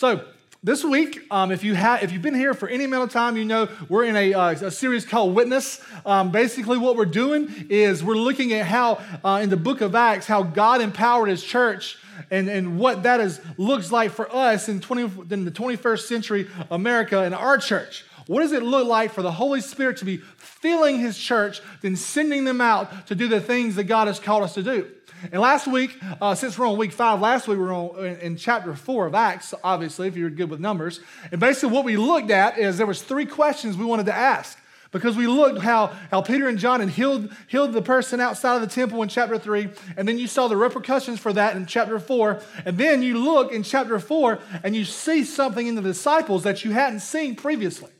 So, 0.00 0.24
this 0.62 0.82
week, 0.82 1.26
um, 1.30 1.52
if, 1.52 1.62
you 1.62 1.74
have, 1.74 2.02
if 2.02 2.10
you've 2.10 2.22
been 2.22 2.34
here 2.34 2.54
for 2.54 2.66
any 2.70 2.84
amount 2.84 3.04
of 3.04 3.10
time, 3.10 3.36
you 3.36 3.44
know 3.44 3.68
we're 3.90 4.04
in 4.04 4.16
a, 4.16 4.32
uh, 4.32 4.50
a 4.52 4.70
series 4.70 5.04
called 5.04 5.34
Witness. 5.34 5.78
Um, 6.06 6.30
basically, 6.32 6.78
what 6.78 6.96
we're 6.96 7.04
doing 7.04 7.66
is 7.68 8.02
we're 8.02 8.14
looking 8.14 8.54
at 8.54 8.64
how, 8.64 8.98
uh, 9.22 9.40
in 9.42 9.50
the 9.50 9.58
book 9.58 9.82
of 9.82 9.94
Acts, 9.94 10.26
how 10.26 10.42
God 10.42 10.80
empowered 10.80 11.28
his 11.28 11.44
church 11.44 11.98
and, 12.30 12.48
and 12.48 12.78
what 12.78 13.02
that 13.02 13.20
is, 13.20 13.42
looks 13.58 13.92
like 13.92 14.10
for 14.10 14.34
us 14.34 14.70
in, 14.70 14.80
20, 14.80 15.34
in 15.34 15.44
the 15.44 15.50
21st 15.50 16.06
century 16.06 16.48
America 16.70 17.20
and 17.20 17.34
our 17.34 17.58
church. 17.58 18.06
What 18.26 18.40
does 18.40 18.52
it 18.52 18.62
look 18.62 18.88
like 18.88 19.12
for 19.12 19.20
the 19.20 19.32
Holy 19.32 19.60
Spirit 19.60 19.98
to 19.98 20.06
be 20.06 20.16
filling 20.38 20.98
his 20.98 21.18
church, 21.18 21.60
then 21.82 21.94
sending 21.94 22.44
them 22.44 22.62
out 22.62 23.06
to 23.08 23.14
do 23.14 23.28
the 23.28 23.40
things 23.40 23.74
that 23.74 23.84
God 23.84 24.06
has 24.06 24.18
called 24.18 24.44
us 24.44 24.54
to 24.54 24.62
do? 24.62 24.90
And 25.32 25.40
last 25.40 25.66
week, 25.66 25.96
uh, 26.20 26.34
since 26.34 26.58
we're 26.58 26.68
on 26.68 26.78
week 26.78 26.92
five, 26.92 27.20
last 27.20 27.46
week 27.46 27.58
we 27.58 27.64
were 27.64 27.72
on, 27.72 28.04
in, 28.04 28.16
in, 28.20 28.36
chapter 28.36 28.74
four 28.74 29.06
of 29.06 29.14
Acts, 29.14 29.52
obviously, 29.62 30.08
if 30.08 30.16
you're 30.16 30.30
good 30.30 30.50
with 30.50 30.60
numbers. 30.60 31.00
And 31.30 31.40
basically, 31.40 31.74
what 31.74 31.84
we 31.84 31.96
looked 31.96 32.30
at 32.30 32.58
is 32.58 32.78
there 32.78 32.86
was 32.86 33.02
three 33.02 33.26
questions 33.26 33.76
we 33.76 33.84
wanted 33.84 34.06
to 34.06 34.14
ask 34.14 34.58
because 34.92 35.16
we 35.16 35.26
looked 35.26 35.60
how, 35.60 35.88
how 36.10 36.20
Peter 36.20 36.48
and 36.48 36.58
John 36.58 36.80
had 36.80 36.90
healed, 36.90 37.32
healed 37.46 37.72
the 37.72 37.82
person 37.82 38.20
outside 38.20 38.56
of 38.56 38.62
the 38.62 38.66
temple 38.66 39.02
in 39.02 39.08
chapter 39.08 39.38
3, 39.38 39.68
and 39.96 40.08
then 40.08 40.18
you 40.18 40.26
saw 40.26 40.48
the 40.48 40.56
repercussions 40.56 41.20
for 41.20 41.32
that 41.32 41.56
in 41.56 41.66
chapter 41.66 42.00
4, 42.00 42.42
and 42.64 42.76
then 42.76 43.02
you 43.02 43.18
look 43.18 43.52
in 43.52 43.62
chapter 43.62 43.98
4 43.98 44.40
and 44.64 44.74
you 44.74 44.84
see 44.84 45.24
something 45.24 45.66
in 45.66 45.74
the 45.76 45.82
disciples 45.82 46.42
that 46.42 46.64
you 46.64 46.72
hadn't 46.72 47.00
seen 47.00 47.36
previously. 47.36 47.90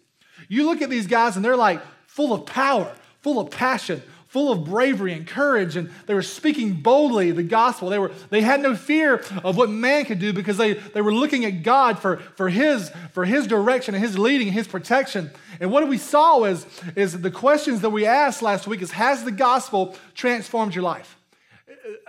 You 0.49 0.65
look 0.65 0.83
at 0.83 0.91
these 0.91 1.07
guys 1.07 1.37
and 1.37 1.45
they're 1.45 1.57
like 1.57 1.81
full 2.07 2.33
of 2.33 2.45
power, 2.47 2.93
full 3.21 3.39
of 3.39 3.51
passion, 3.51 4.03
full 4.31 4.53
of 4.53 4.65
bravery 4.65 5.13
and 5.13 5.27
courage, 5.27 5.75
and 5.75 5.91
they 6.07 6.15
were 6.15 6.23
speaking 6.23 6.75
boldly 6.75 7.33
the 7.33 7.43
gospel. 7.43 7.89
They, 7.89 7.99
were, 7.99 8.13
they 8.31 8.43
had 8.43 8.61
no 8.61 8.77
fear 8.77 9.25
of 9.43 9.57
what 9.57 9.69
man 9.69 10.05
could 10.05 10.21
do 10.21 10.33
because 10.33 10.57
they, 10.57 10.75
they 10.75 11.01
were 11.01 11.13
looking 11.13 11.45
at 11.45 11.65
God 11.65 11.99
for, 11.99 12.19
for, 12.37 12.49
his, 12.49 12.93
for 13.11 13.25
his 13.25 13.49
direction 13.49 13.93
and 13.93 14.05
his 14.05 14.17
leading 14.17 14.47
and 14.47 14.55
his 14.55 14.69
protection. 14.69 15.33
And 15.59 15.73
what 15.73 15.89
we 15.89 15.99
saw 15.99 16.45
is, 16.45 16.65
is 16.95 17.21
the 17.21 17.31
questions 17.33 17.81
that 17.81 17.91
we 17.91 18.07
asked 18.07 18.41
last 18.41 18.69
week 18.69 18.83
is, 18.83 18.93
has 18.93 19.25
the 19.25 19.33
gospel 19.33 19.97
transformed 20.15 20.77
your 20.77 20.85
life? 20.85 21.17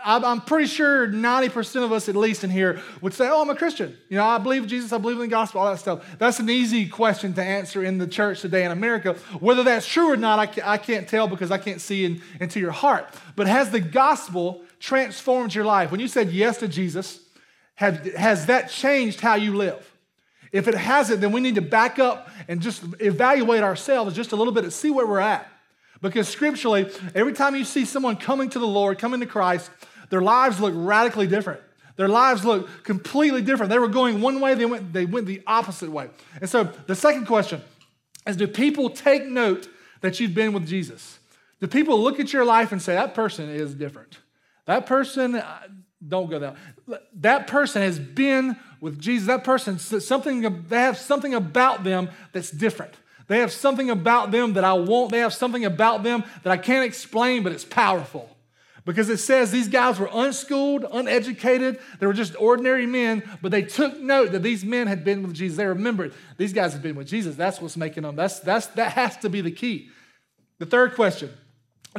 I'm 0.04 0.42
pretty 0.42 0.68
sure 0.68 1.08
90% 1.08 1.84
of 1.84 1.92
us, 1.92 2.10
at 2.10 2.16
least 2.16 2.44
in 2.44 2.50
here, 2.50 2.82
would 3.02 3.14
say, 3.14 3.28
Oh, 3.30 3.42
I'm 3.42 3.50
a 3.50 3.56
Christian. 3.56 3.98
You 4.10 4.18
know, 4.18 4.26
I 4.26 4.38
believe 4.38 4.68
Jesus, 4.68 4.92
I 4.92 4.98
believe 4.98 5.18
in 5.18 5.22
the 5.22 5.28
gospel, 5.28 5.62
all 5.62 5.72
that 5.72 5.80
stuff. 5.80 6.06
That's 6.18 6.40
an 6.40 6.50
easy 6.50 6.88
question 6.88 7.34
to 7.36 7.44
answer 7.44 7.84
in 7.84 7.98
the 7.98 8.08
church 8.08 8.42
today 8.42 8.66
in 8.66 8.72
America. 8.72 9.14
Whether 9.40 9.64
that's 9.64 9.88
true 9.88 10.12
or 10.12 10.18
not, 10.18 10.58
I 10.64 10.78
can't 10.78 11.08
tell 11.08 11.28
because 11.28 11.52
I 11.52 11.58
can't 11.58 11.80
see 11.80 12.06
in, 12.06 12.22
into 12.40 12.60
your 12.60 12.72
heart. 12.72 13.14
But 13.36 13.48
has 13.48 13.70
the 13.70 13.80
gospel 13.80 14.64
transformed 14.80 15.56
your 15.56 15.66
life? 15.66 15.92
When 15.92 16.00
you 16.00 16.08
said 16.08 16.32
yes 16.32 16.58
to 16.58 16.68
Jesus, 16.68 17.20
have, 17.76 18.06
has 18.14 18.48
that 18.48 18.70
changed 18.70 19.22
how 19.22 19.36
you 19.36 19.56
live? 19.56 19.88
If 20.52 20.68
it 20.68 20.76
hasn't, 20.76 21.22
then 21.22 21.32
we 21.32 21.40
need 21.40 21.56
to 21.56 21.62
back 21.62 21.98
up 21.98 22.30
and 22.48 22.62
just 22.62 22.84
evaluate 23.00 23.64
ourselves 23.64 24.16
just 24.16 24.34
a 24.34 24.36
little 24.36 24.54
bit 24.54 24.64
and 24.64 24.74
see 24.74 24.92
where 24.92 25.08
we're 25.08 25.20
at. 25.20 25.51
Because 26.02 26.28
scripturally, 26.28 26.90
every 27.14 27.34
time 27.34 27.56
you 27.56 27.64
see 27.64 27.86
someone 27.86 28.16
coming 28.16 28.50
to 28.50 28.60
the 28.60 28.68
Lord, 28.68 28.98
coming 28.98 29.20
to 29.20 29.26
Christ, 29.26 29.70
their 30.10 30.22
lives 30.22 30.60
look 30.60 30.74
radically 30.76 31.28
different. 31.28 31.62
Their 31.96 32.08
lives 32.08 32.44
look 32.44 32.84
completely 32.84 33.42
different. 33.42 33.70
They 33.70 33.78
were 33.78 33.88
going 33.88 34.22
one 34.22 34.40
way, 34.40 34.56
they 34.56 34.66
went, 34.66 34.94
they 34.94 35.06
went 35.06 35.28
the 35.28 35.42
opposite 35.46 35.92
way. 35.92 36.10
And 36.40 36.50
so 36.50 36.64
the 36.64 36.96
second 36.96 37.28
question 37.28 37.62
is 38.26 38.36
do 38.38 38.48
people 38.48 38.90
take 38.90 39.26
note 39.26 39.68
that 40.02 40.20
you've 40.20 40.34
been 40.34 40.54
with 40.54 40.68
Jesus? 40.68 41.20
Do 41.60 41.68
people 41.68 42.02
look 42.02 42.20
at 42.20 42.34
your 42.34 42.44
life 42.44 42.72
and 42.72 42.82
say, 42.82 42.96
that 42.96 43.14
person 43.14 43.50
is 43.50 43.76
different? 43.76 44.18
That 44.66 44.88
person, 44.88 45.36
uh, 45.36 45.60
don't 46.06 46.30
go 46.30 46.40
there. 46.40 46.56
That 47.14 47.46
person 47.46 47.84
has 47.84 48.00
been 48.00 48.58
with 48.80 49.00
Jesus. 49.00 49.28
That 49.28 49.44
person, 49.44 49.78
something, 49.78 50.66
they 50.68 50.78
have 50.78 50.98
something 50.98 51.36
about 51.36 51.84
them 51.84 52.10
that's 52.32 52.50
different. 52.50 52.96
They 53.28 53.40
have 53.40 53.52
something 53.52 53.90
about 53.90 54.32
them 54.32 54.54
that 54.54 54.64
I 54.64 54.74
want. 54.74 55.12
They 55.12 55.20
have 55.20 55.34
something 55.34 55.66
about 55.66 56.04
them 56.04 56.24
that 56.44 56.52
I 56.52 56.58
can't 56.58 56.86
explain, 56.86 57.44
but 57.44 57.52
it's 57.52 57.66
powerful. 57.66 58.30
Because 58.84 59.10
it 59.10 59.18
says 59.18 59.52
these 59.52 59.68
guys 59.68 60.00
were 60.00 60.10
unschooled, 60.12 60.86
uneducated. 60.92 61.80
They 62.00 62.08
were 62.08 62.14
just 62.14 62.36
ordinary 62.40 62.88
men, 62.88 63.24
but 63.42 63.52
they 63.52 63.62
took 63.62 64.00
note 64.00 64.32
that 64.32 64.42
these 64.42 64.66
men 64.66 64.88
had 64.88 65.04
been 65.04 65.22
with 65.22 65.36
Jesus. 65.36 65.58
They 65.58 65.68
remembered 65.68 66.14
these 66.38 66.52
guys 66.52 66.74
had 66.74 66.82
been 66.82 66.96
with 66.96 67.08
Jesus. 67.08 67.36
That's 67.36 67.62
what's 67.62 67.78
making 67.78 68.04
them. 68.04 68.16
That's, 68.16 68.40
that's, 68.40 68.68
that 68.68 68.94
has 68.94 69.18
to 69.18 69.30
be 69.30 69.42
the 69.42 69.52
key. 69.52 69.90
The 70.58 70.66
third 70.66 70.96
question 70.96 71.32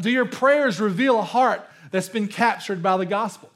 Do 0.01 0.11
your 0.11 0.27
prayers 0.27 0.81
reveal 0.81 1.19
a 1.21 1.25
heart 1.25 1.63
that's 1.93 2.09
been 2.09 2.27
captured 2.27 2.83
by 2.83 2.97
the 2.97 3.07
gospel? 3.07 3.51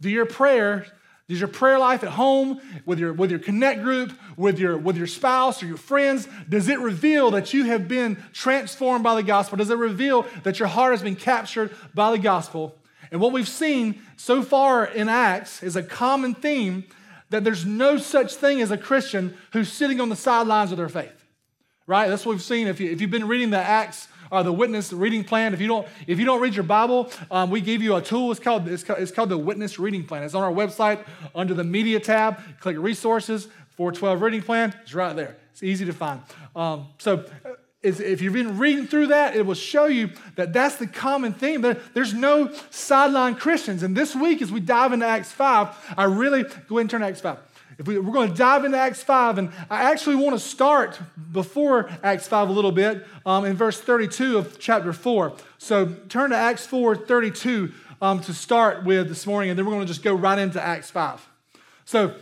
Do 0.00 0.08
your 0.08 0.26
prayers 0.26 0.86
does 1.28 1.38
your 1.38 1.48
prayer 1.48 1.78
life 1.78 2.02
at 2.02 2.10
home, 2.10 2.60
with 2.84 2.98
your, 2.98 3.12
with 3.12 3.30
your 3.30 3.38
connect 3.40 3.82
group, 3.82 4.12
with 4.36 4.58
your, 4.58 4.76
with 4.76 4.96
your 4.96 5.06
spouse 5.06 5.62
or 5.62 5.66
your 5.66 5.76
friends, 5.76 6.28
does 6.48 6.68
it 6.68 6.78
reveal 6.80 7.30
that 7.30 7.54
you 7.54 7.64
have 7.64 7.88
been 7.88 8.22
transformed 8.32 9.04
by 9.04 9.14
the 9.14 9.22
gospel? 9.22 9.56
Does 9.56 9.70
it 9.70 9.78
reveal 9.78 10.26
that 10.42 10.58
your 10.58 10.68
heart 10.68 10.92
has 10.92 11.02
been 11.02 11.16
captured 11.16 11.74
by 11.94 12.10
the 12.10 12.18
gospel? 12.18 12.76
And 13.10 13.20
what 13.20 13.32
we've 13.32 13.48
seen 13.48 14.00
so 14.16 14.42
far 14.42 14.84
in 14.84 15.08
Acts 15.08 15.62
is 15.62 15.76
a 15.76 15.82
common 15.82 16.34
theme 16.34 16.84
that 17.30 17.44
there's 17.44 17.64
no 17.64 17.98
such 17.98 18.34
thing 18.34 18.60
as 18.60 18.70
a 18.70 18.76
Christian 18.76 19.36
who's 19.52 19.72
sitting 19.72 20.00
on 20.00 20.08
the 20.08 20.16
sidelines 20.16 20.70
of 20.70 20.78
their 20.78 20.88
faith. 20.88 21.24
Right? 21.86 22.08
That's 22.08 22.24
what 22.24 22.32
we've 22.32 22.42
seen. 22.42 22.68
If, 22.68 22.80
you, 22.80 22.90
if 22.90 23.00
you've 23.00 23.10
been 23.10 23.28
reading 23.28 23.50
the 23.50 23.58
Acts 23.58 24.08
uh, 24.32 24.42
the 24.42 24.52
witness 24.52 24.92
reading 24.92 25.22
plan. 25.22 25.54
If 25.54 25.60
you 25.60 25.68
don't, 25.68 25.86
if 26.06 26.18
you 26.18 26.24
don't 26.24 26.40
read 26.40 26.54
your 26.54 26.64
Bible, 26.64 27.10
um, 27.30 27.50
we 27.50 27.60
give 27.60 27.82
you 27.82 27.94
a 27.94 28.02
tool. 28.02 28.30
It's 28.32 28.40
called, 28.40 28.66
it's 28.66 28.82
called, 28.82 28.98
it's 28.98 29.12
called 29.12 29.28
the 29.28 29.38
witness 29.38 29.78
reading 29.78 30.04
plan. 30.04 30.24
It's 30.24 30.34
on 30.34 30.42
our 30.42 30.52
website 30.52 31.04
under 31.34 31.54
the 31.54 31.64
media 31.64 32.00
tab. 32.00 32.40
Click 32.58 32.76
resources, 32.78 33.44
412 33.76 34.22
reading 34.22 34.42
plan. 34.42 34.74
It's 34.82 34.94
right 34.94 35.14
there. 35.14 35.36
It's 35.52 35.62
easy 35.62 35.84
to 35.84 35.92
find. 35.92 36.22
Um, 36.56 36.88
so 36.98 37.26
uh, 37.44 37.50
if 37.82 38.22
you've 38.22 38.32
been 38.32 38.58
reading 38.58 38.86
through 38.86 39.08
that, 39.08 39.36
it 39.36 39.44
will 39.44 39.54
show 39.54 39.86
you 39.86 40.10
that 40.36 40.52
that's 40.52 40.76
the 40.76 40.86
common 40.86 41.34
theme. 41.34 41.60
There, 41.60 41.76
there's 41.92 42.14
no 42.14 42.52
sideline 42.70 43.34
Christians. 43.34 43.82
And 43.82 43.94
this 43.94 44.14
week, 44.14 44.40
as 44.40 44.50
we 44.50 44.60
dive 44.60 44.92
into 44.92 45.04
Acts 45.04 45.32
5, 45.32 45.94
I 45.96 46.04
really 46.04 46.42
go 46.42 46.78
ahead 46.78 46.80
and 46.80 46.90
turn 46.90 47.00
to 47.02 47.06
Acts 47.08 47.20
5. 47.20 47.38
If 47.78 47.86
we, 47.86 47.98
we're 47.98 48.12
going 48.12 48.30
to 48.30 48.36
dive 48.36 48.64
into 48.64 48.78
Acts 48.78 49.02
5, 49.02 49.38
and 49.38 49.50
I 49.70 49.90
actually 49.90 50.16
want 50.16 50.36
to 50.36 50.40
start 50.40 50.98
before 51.32 51.90
Acts 52.02 52.28
5 52.28 52.48
a 52.48 52.52
little 52.52 52.72
bit 52.72 53.06
um, 53.24 53.44
in 53.44 53.56
verse 53.56 53.80
32 53.80 54.38
of 54.38 54.58
chapter 54.58 54.92
4. 54.92 55.32
So 55.58 55.86
turn 56.08 56.30
to 56.30 56.36
Acts 56.36 56.66
4 56.66 56.96
32 56.96 57.72
um, 58.00 58.20
to 58.20 58.34
start 58.34 58.84
with 58.84 59.08
this 59.08 59.26
morning, 59.26 59.50
and 59.50 59.58
then 59.58 59.64
we're 59.64 59.72
going 59.72 59.86
to 59.86 59.92
just 59.92 60.02
go 60.02 60.14
right 60.14 60.38
into 60.38 60.60
Acts 60.62 60.90
5. 60.90 61.26
So 61.84 62.16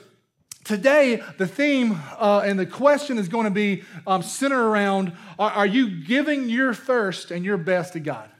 today, 0.64 1.22
the 1.38 1.46
theme 1.46 1.98
uh, 2.18 2.42
and 2.44 2.58
the 2.58 2.66
question 2.66 3.18
is 3.18 3.28
going 3.28 3.44
to 3.44 3.50
be 3.50 3.82
um, 4.06 4.22
centered 4.22 4.64
around 4.64 5.12
are, 5.38 5.50
are 5.50 5.66
you 5.66 6.04
giving 6.04 6.48
your 6.48 6.74
first 6.74 7.30
and 7.30 7.44
your 7.44 7.56
best 7.56 7.94
to 7.94 8.00
God? 8.00 8.30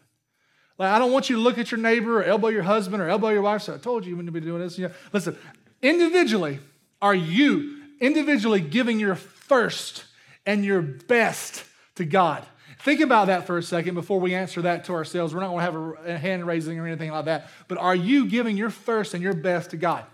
Like, 0.78 0.94
I 0.94 0.99
don't 0.99 1.12
want 1.12 1.28
you 1.28 1.37
to 1.37 1.43
look 1.43 1.59
at 1.59 1.70
your 1.70 1.81
neighbor 1.81 2.20
or 2.20 2.25
elbow 2.25 2.49
your 2.49 2.62
husband 2.62 3.03
or 3.03 3.09
elbow 3.09 3.28
your 3.28 3.43
wife. 3.43 3.62
So 3.62 3.75
I 3.75 3.78
told 3.78 4.04
you 4.04 4.10
you 4.10 4.16
wouldn't 4.16 4.32
be 4.32 4.41
doing 4.41 4.60
this. 4.62 4.81
Listen, 5.12 5.37
individually, 5.82 6.59
are 7.03 7.15
you 7.15 7.83
individually 8.00 8.61
giving 8.61 8.99
your 8.99 9.15
first 9.15 10.05
and 10.47 10.65
your 10.65 10.83
best 10.83 11.65
to 11.97 12.05
God? 12.05 12.44
Think 12.81 13.00
about 13.00 13.27
that 13.27 13.47
for 13.47 13.59
a 13.59 13.62
second 13.62 13.94
before 13.94 14.21
we 14.21 14.34
answer 14.34 14.62
that 14.62 14.87
to 14.87 14.93
ourselves. 14.93 15.34
We're 15.34 15.41
not 15.41 15.49
going 15.49 15.59
to 15.59 15.65
have 15.65 16.06
a 16.06 16.19
hand 16.19 16.47
raising 16.47 16.78
or 16.78 16.87
anything 16.87 17.11
like 17.11 17.27
that. 17.27 17.50
But 17.69 17.77
are 17.78 17.94
you 17.94 18.27
giving 18.27 18.56
your 18.56 18.71
first 18.71 19.12
and 19.12 19.22
your 19.22 19.34
best 19.34 19.71
to 19.71 19.77
God? 19.77 20.05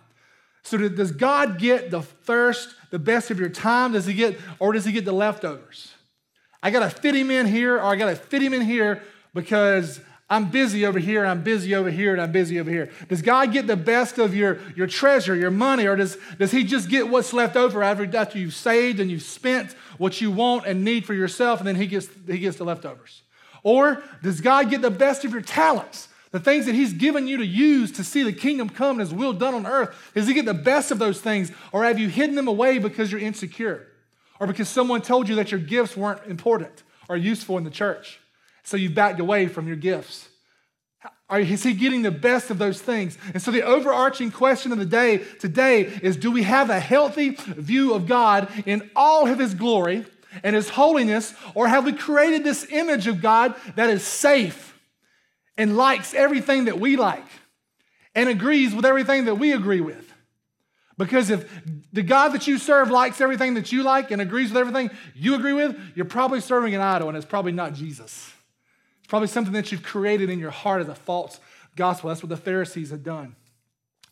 So 0.64 0.76
does 0.76 1.12
God 1.12 1.60
get 1.60 1.92
the 1.92 2.02
first, 2.02 2.74
the 2.90 2.98
best 2.98 3.30
of 3.30 3.38
your 3.38 3.50
time? 3.50 3.92
Does 3.92 4.04
he 4.04 4.14
get, 4.14 4.36
or 4.58 4.72
does 4.72 4.84
he 4.84 4.90
get 4.90 5.04
the 5.04 5.12
leftovers? 5.12 5.94
I 6.60 6.72
got 6.72 6.80
to 6.80 6.90
fit 6.90 7.14
him 7.14 7.30
in 7.30 7.46
here, 7.46 7.76
or 7.76 7.84
I 7.84 7.94
got 7.94 8.06
to 8.06 8.16
fit 8.16 8.42
him 8.42 8.52
in 8.52 8.62
here 8.62 9.00
because 9.32 10.00
I'm 10.28 10.50
busy 10.50 10.84
over 10.84 10.98
here, 10.98 11.20
and 11.20 11.30
I'm 11.30 11.44
busy 11.44 11.74
over 11.76 11.88
here, 11.88 12.12
and 12.12 12.20
I'm 12.20 12.32
busy 12.32 12.58
over 12.58 12.68
here. 12.68 12.90
Does 13.08 13.22
God 13.22 13.52
get 13.52 13.68
the 13.68 13.76
best 13.76 14.18
of 14.18 14.34
your, 14.34 14.58
your 14.74 14.88
treasure, 14.88 15.36
your 15.36 15.52
money, 15.52 15.86
or 15.86 15.94
does, 15.94 16.18
does 16.36 16.50
He 16.50 16.64
just 16.64 16.88
get 16.88 17.08
what's 17.08 17.32
left 17.32 17.54
over 17.54 17.80
after, 17.82 18.16
after 18.16 18.36
you've 18.36 18.54
saved 18.54 18.98
and 18.98 19.08
you've 19.08 19.22
spent 19.22 19.72
what 19.98 20.20
you 20.20 20.32
want 20.32 20.66
and 20.66 20.84
need 20.84 21.04
for 21.04 21.14
yourself, 21.14 21.60
and 21.60 21.68
then 21.68 21.76
He 21.76 21.86
gets, 21.86 22.08
he 22.26 22.40
gets 22.40 22.56
the 22.56 22.64
leftovers? 22.64 23.22
Or 23.62 24.02
does 24.20 24.40
God 24.40 24.68
get 24.68 24.82
the 24.82 24.90
best 24.90 25.24
of 25.24 25.30
your 25.30 25.42
talents, 25.42 26.08
the 26.32 26.40
things 26.40 26.66
that 26.66 26.74
He's 26.74 26.92
given 26.92 27.28
you 27.28 27.36
to 27.36 27.46
use 27.46 27.92
to 27.92 28.02
see 28.02 28.24
the 28.24 28.32
kingdom 28.32 28.68
come 28.68 28.98
and 28.98 29.08
His 29.08 29.14
will 29.14 29.32
done 29.32 29.54
on 29.54 29.64
earth? 29.64 30.10
Does 30.12 30.26
He 30.26 30.34
get 30.34 30.44
the 30.44 30.54
best 30.54 30.90
of 30.90 30.98
those 30.98 31.20
things, 31.20 31.52
or 31.70 31.84
have 31.84 32.00
you 32.00 32.08
hidden 32.08 32.34
them 32.34 32.48
away 32.48 32.78
because 32.78 33.12
you're 33.12 33.20
insecure, 33.20 33.86
or 34.40 34.48
because 34.48 34.68
someone 34.68 35.02
told 35.02 35.28
you 35.28 35.36
that 35.36 35.52
your 35.52 35.60
gifts 35.60 35.96
weren't 35.96 36.26
important 36.26 36.82
or 37.08 37.16
useful 37.16 37.58
in 37.58 37.62
the 37.62 37.70
church? 37.70 38.18
So 38.66 38.76
you've 38.76 38.96
backed 38.96 39.20
away 39.20 39.46
from 39.46 39.68
your 39.68 39.76
gifts. 39.76 40.28
Is 41.32 41.62
he 41.62 41.72
getting 41.72 42.02
the 42.02 42.10
best 42.10 42.50
of 42.50 42.58
those 42.58 42.82
things? 42.82 43.16
And 43.32 43.40
so 43.40 43.52
the 43.52 43.62
overarching 43.62 44.32
question 44.32 44.72
of 44.72 44.78
the 44.78 44.84
day 44.84 45.18
today 45.38 45.82
is 45.82 46.16
do 46.16 46.32
we 46.32 46.42
have 46.42 46.68
a 46.68 46.80
healthy 46.80 47.30
view 47.30 47.94
of 47.94 48.08
God 48.08 48.50
in 48.66 48.90
all 48.96 49.28
of 49.28 49.38
his 49.38 49.54
glory 49.54 50.04
and 50.42 50.56
his 50.56 50.68
holiness, 50.68 51.32
or 51.54 51.68
have 51.68 51.84
we 51.84 51.92
created 51.92 52.42
this 52.42 52.66
image 52.70 53.06
of 53.06 53.22
God 53.22 53.54
that 53.76 53.88
is 53.88 54.02
safe 54.02 54.76
and 55.56 55.76
likes 55.76 56.12
everything 56.12 56.64
that 56.64 56.80
we 56.80 56.96
like 56.96 57.24
and 58.16 58.28
agrees 58.28 58.74
with 58.74 58.84
everything 58.84 59.26
that 59.26 59.36
we 59.36 59.52
agree 59.52 59.80
with? 59.80 60.12
Because 60.98 61.30
if 61.30 61.48
the 61.92 62.02
God 62.02 62.30
that 62.30 62.48
you 62.48 62.58
serve 62.58 62.90
likes 62.90 63.20
everything 63.20 63.54
that 63.54 63.70
you 63.70 63.84
like 63.84 64.10
and 64.10 64.20
agrees 64.20 64.48
with 64.48 64.58
everything 64.58 64.90
you 65.14 65.36
agree 65.36 65.52
with, 65.52 65.78
you're 65.94 66.04
probably 66.04 66.40
serving 66.40 66.74
an 66.74 66.80
idol 66.80 67.08
and 67.08 67.16
it's 67.16 67.26
probably 67.26 67.52
not 67.52 67.72
Jesus. 67.72 68.32
It's 69.06 69.10
probably 69.10 69.28
something 69.28 69.52
that 69.52 69.70
you've 69.70 69.84
created 69.84 70.30
in 70.30 70.40
your 70.40 70.50
heart 70.50 70.82
as 70.82 70.88
a 70.88 70.94
false 70.96 71.38
gospel. 71.76 72.08
That's 72.08 72.24
what 72.24 72.28
the 72.28 72.36
Pharisees 72.36 72.90
had 72.90 73.04
done. 73.04 73.36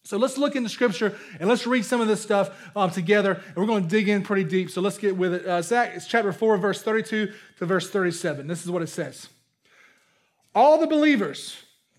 So 0.04 0.18
let's 0.18 0.38
look 0.38 0.54
into 0.54 0.68
scripture 0.68 1.18
and 1.40 1.48
let's 1.48 1.66
read 1.66 1.84
some 1.84 2.00
of 2.00 2.06
this 2.06 2.22
stuff 2.22 2.56
um, 2.76 2.92
together. 2.92 3.42
And 3.44 3.56
we're 3.56 3.66
going 3.66 3.82
to 3.82 3.88
dig 3.88 4.08
in 4.08 4.22
pretty 4.22 4.44
deep. 4.44 4.70
So 4.70 4.80
let's 4.80 4.96
get 4.96 5.16
with 5.16 5.34
it. 5.34 5.46
Uh, 5.46 5.62
Zach, 5.62 5.94
it's 5.96 6.06
chapter 6.06 6.32
4, 6.32 6.58
verse 6.58 6.80
32 6.80 7.32
to 7.58 7.66
verse 7.66 7.90
37. 7.90 8.46
This 8.46 8.62
is 8.62 8.70
what 8.70 8.82
it 8.82 8.86
says 8.86 9.28
All 10.54 10.78
the 10.78 10.86
believers, 10.86 11.56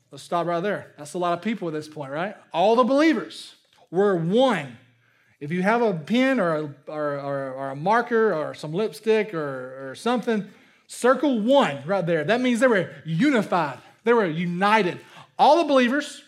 let's 0.10 0.24
stop 0.24 0.48
right 0.48 0.64
there. 0.64 0.94
That's 0.98 1.16
a 1.16 1.18
lot 1.18 1.34
of 1.34 1.42
people 1.42 1.68
at 1.68 1.74
this 1.74 1.90
point, 1.90 2.14
right? 2.14 2.38
All 2.54 2.78
the 2.78 2.86
believers 2.86 3.56
were 3.92 4.16
one. 4.16 4.78
If 5.42 5.52
you 5.52 5.64
have 5.64 5.82
a 5.82 5.94
pen 5.94 6.40
or 6.40 6.56
a, 6.56 6.74
or, 6.88 7.20
or, 7.20 7.52
or 7.52 7.70
a 7.72 7.76
marker 7.76 8.34
or 8.34 8.54
some 8.54 8.72
lipstick 8.72 9.34
or, 9.34 9.90
or 9.90 9.96
something, 9.96 10.50
circle 10.88 11.40
one 11.40 11.84
right 11.86 12.06
there. 12.06 12.24
That 12.24 12.42
means 12.42 12.60
they 12.60 12.68
were 12.68 12.90
unified, 13.06 13.80
they 14.04 14.14
were 14.14 14.26
united. 14.26 15.00
All 15.38 15.58
the 15.58 15.66
believers, 15.66 16.24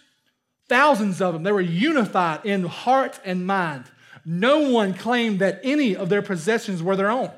thousands 0.68 1.22
of 1.22 1.34
them, 1.34 1.44
they 1.44 1.52
were 1.52 1.62
unified 1.62 2.46
in 2.46 2.64
heart 2.66 3.20
and 3.24 3.48
mind. 3.48 3.86
No 4.26 4.70
one 4.70 4.94
claimed 4.94 5.40
that 5.40 5.62
any 5.64 5.96
of 5.96 6.10
their 6.10 6.22
possessions 6.22 6.84
were 6.84 6.98
their 6.98 7.10
own, 7.10 7.32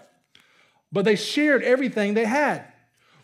but 0.92 1.06
they 1.06 1.16
shared 1.16 1.64
everything 1.64 2.16
they 2.16 2.26
had. 2.26 2.66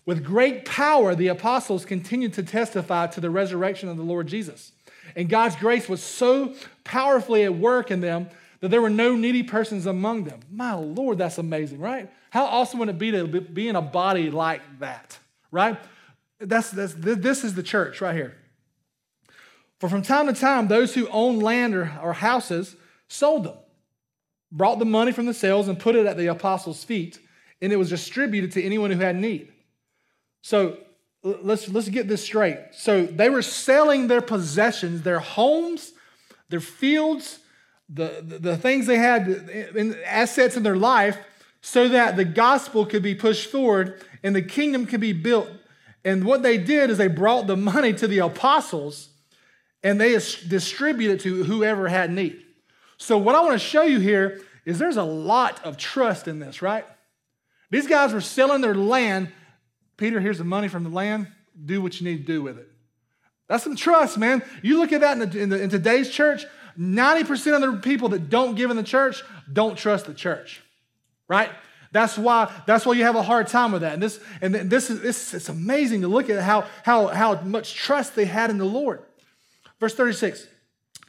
With 0.06 0.24
great 0.24 0.66
power, 0.66 1.16
the 1.16 1.30
apostles 1.30 1.84
continued 1.84 2.34
to 2.34 2.44
testify 2.44 3.08
to 3.08 3.22
the 3.22 3.32
resurrection 3.32 3.90
of 3.90 3.98
the 3.98 4.04
Lord 4.04 4.28
Jesus. 4.28 4.72
And 5.16 5.30
God's 5.30 5.56
grace 5.56 5.90
was 5.90 6.04
so 6.04 6.54
powerfully 6.84 7.44
at 7.44 7.56
work 7.56 7.90
in 7.90 8.02
them 8.02 8.30
that 8.60 8.70
there 8.70 8.82
were 8.82 8.90
no 8.90 9.16
needy 9.16 9.44
persons 9.44 9.86
among 9.86 10.24
them. 10.24 10.40
My 10.52 10.74
Lord, 10.74 11.18
that's 11.18 11.38
amazing, 11.38 11.80
right? 11.80 12.12
How 12.30 12.46
awesome 12.46 12.80
would 12.80 12.90
it 12.90 12.98
be 12.98 13.12
to 13.12 13.26
be 13.26 13.68
in 13.68 13.76
a 13.76 13.82
body 13.82 14.30
like 14.30 14.62
that, 14.80 15.18
right? 15.52 15.78
That's, 16.40 16.70
that's, 16.72 16.94
this 16.98 17.44
is 17.44 17.56
the 17.56 17.64
church 17.64 18.02
right 18.02 18.16
here. 18.16 18.36
For 19.80 19.90
from 19.90 20.02
time 20.02 20.28
to 20.28 20.34
time, 20.34 20.68
those 20.68 20.94
who 20.94 21.08
owned 21.10 21.44
land 21.44 21.76
or, 21.76 21.92
or 22.02 22.14
houses 22.14 22.76
sold 23.08 23.44
them, 23.44 23.58
brought 24.52 24.80
the 24.80 24.86
money 24.86 25.12
from 25.12 25.26
the 25.26 25.34
sales, 25.34 25.68
and 25.68 25.80
put 25.80 25.96
it 25.96 26.06
at 26.06 26.18
the 26.18 26.28
apostles' 26.28 26.84
feet, 26.84 27.20
and 27.62 27.74
it 27.74 27.78
was 27.78 27.90
distributed 27.90 28.52
to 28.54 28.64
anyone 28.64 28.92
who 28.92 29.00
had 29.00 29.16
need. 29.16 29.52
So 30.42 30.78
let's, 31.24 31.68
let's 31.70 31.90
get 31.90 32.08
this 32.08 32.24
straight. 32.24 32.60
So 32.72 33.06
they 33.06 33.30
were 33.30 33.42
selling 33.42 34.08
their 34.08 34.22
possessions, 34.22 35.02
their 35.02 35.20
homes, 35.20 35.92
their 36.50 36.60
fields, 36.60 37.40
the, 37.88 38.40
the, 38.42 38.58
things 38.58 38.88
they 38.88 38.98
had, 38.98 39.28
in, 39.28 39.96
assets 40.06 40.58
in 40.58 40.64
their 40.64 40.76
life, 40.76 41.18
so 41.62 41.88
that 41.90 42.16
the 42.16 42.26
gospel 42.26 42.86
could 42.86 43.04
be 43.04 43.16
pushed 43.16 43.50
forward 43.50 44.02
and 44.24 44.36
the 44.36 44.42
kingdom 44.42 44.86
could 44.86 45.02
be 45.02 45.14
built. 45.14 45.50
And 46.04 46.24
what 46.24 46.44
they 46.44 46.58
did 46.58 46.90
is 46.90 46.98
they 46.98 47.08
brought 47.08 47.48
the 47.48 47.58
money 47.58 47.94
to 47.94 48.08
the 48.08 48.20
apostles 48.20 49.10
and 49.84 50.00
they 50.00 50.12
distributed 50.14 51.16
it 51.16 51.22
to 51.22 51.44
whoever 51.44 51.88
had 51.88 52.12
need. 52.12 52.42
So, 52.98 53.18
what 53.18 53.36
I 53.36 53.42
want 53.42 53.54
to 53.54 53.60
show 53.60 53.84
you 53.84 54.00
here 54.00 54.42
is 54.66 54.80
there's 54.80 54.98
a 54.98 55.04
lot 55.04 55.64
of 55.64 55.78
trust 55.78 56.28
in 56.28 56.40
this, 56.40 56.62
right? 56.62 56.86
These 57.72 57.88
guys 57.88 58.14
were 58.14 58.22
selling 58.22 58.62
their 58.62 58.76
land 58.76 59.32
Peter, 59.98 60.20
here's 60.20 60.38
the 60.38 60.44
money 60.44 60.68
from 60.68 60.84
the 60.84 60.90
land. 60.90 61.28
Do 61.66 61.82
what 61.82 62.00
you 62.00 62.10
need 62.10 62.18
to 62.18 62.24
do 62.24 62.42
with 62.42 62.58
it. 62.58 62.70
That's 63.48 63.64
some 63.64 63.76
trust, 63.76 64.18
man. 64.18 64.44
You 64.62 64.80
look 64.80 64.92
at 64.92 65.02
that 65.02 65.14
in, 65.14 65.30
the, 65.30 65.40
in, 65.40 65.50
the, 65.50 65.62
in 65.62 65.70
today's 65.70 66.10
church, 66.10 66.46
90% 66.80 67.56
of 67.56 67.62
the 67.62 67.80
people 67.82 68.10
that 68.10 68.30
don't 68.30 68.56
give 68.56 68.72
in 68.72 68.78
the 68.78 68.84
church 68.84 69.24
don't 69.52 69.78
trust 69.78 70.06
the 70.06 70.14
church, 70.14 70.62
right? 71.28 71.50
That's 71.92 72.18
why, 72.18 72.52
that's 72.66 72.86
why 72.86 72.94
you 72.94 73.04
have 73.04 73.16
a 73.16 73.22
hard 73.22 73.48
time 73.48 73.72
with 73.72 73.82
that. 73.82 73.94
And 73.94 74.04
this, 74.04 74.20
and 74.42 74.54
this 74.54 74.90
is 74.90 75.02
this, 75.02 75.34
it's 75.34 75.48
amazing 75.48 76.02
to 76.02 76.10
look 76.10 76.30
at 76.30 76.44
how, 76.44 76.66
how, 76.84 77.08
how 77.08 77.40
much 77.42 77.74
trust 77.74 78.16
they 78.16 78.26
had 78.26 78.50
in 78.50 78.58
the 78.58 78.66
Lord. 78.66 79.02
Verse 79.80 79.96
36 79.96 80.48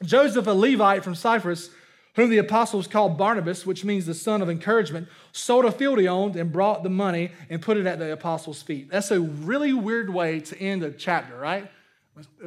Joseph, 0.04 0.46
a 0.46 0.52
Levite 0.52 1.02
from 1.02 1.14
Cyprus, 1.14 1.70
whom 2.14 2.30
the 2.30 2.38
apostles 2.38 2.86
called 2.86 3.18
Barnabas, 3.18 3.66
which 3.66 3.84
means 3.84 4.06
the 4.06 4.14
son 4.14 4.42
of 4.42 4.50
encouragement, 4.50 5.08
sold 5.32 5.64
a 5.64 5.72
field 5.72 5.98
he 5.98 6.06
owned 6.06 6.36
and 6.36 6.52
brought 6.52 6.82
the 6.82 6.90
money 6.90 7.30
and 7.50 7.60
put 7.60 7.76
it 7.76 7.86
at 7.86 7.98
the 7.98 8.12
apostles' 8.12 8.62
feet. 8.62 8.90
That's 8.90 9.10
a 9.10 9.20
really 9.20 9.72
weird 9.72 10.08
way 10.12 10.40
to 10.40 10.58
end 10.58 10.82
a 10.82 10.90
chapter, 10.90 11.36
right? 11.36 11.70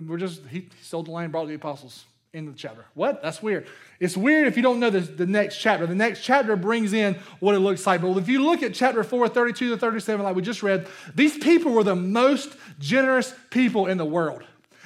We're 0.01 0.17
just, 0.17 0.45
he 0.47 0.69
sold 0.81 1.07
the 1.07 1.11
land, 1.11 1.31
brought 1.31 1.47
the 1.47 1.53
apostles. 1.55 2.05
End 2.31 2.47
of 2.47 2.53
the 2.53 2.59
chapter. 2.59 2.85
What? 2.93 3.23
That's 3.23 3.41
weird. 3.41 3.65
It's 3.99 4.15
weird 4.15 4.47
if 4.47 4.55
you 4.55 4.61
don't 4.61 4.79
know 4.79 4.91
the, 4.91 4.99
the 4.99 5.25
next 5.25 5.57
chapter. 5.57 5.87
The 5.87 5.95
next 5.95 6.21
chapter 6.21 6.55
brings 6.55 6.93
in 6.93 7.15
what 7.39 7.55
it 7.55 7.59
looks 7.59 7.87
like. 7.87 8.01
But 8.01 8.15
if 8.17 8.29
you 8.29 8.43
look 8.45 8.61
at 8.61 8.75
chapter 8.75 9.03
4, 9.03 9.29
32 9.29 9.71
to 9.71 9.77
37, 9.77 10.23
like 10.23 10.35
we 10.35 10.43
just 10.43 10.61
read, 10.61 10.87
these 11.15 11.39
people 11.39 11.71
were 11.71 11.83
the 11.83 11.95
most 11.95 12.55
generous 12.77 13.33
people 13.49 13.87
in 13.87 13.97
the 13.97 14.05
world. 14.05 14.43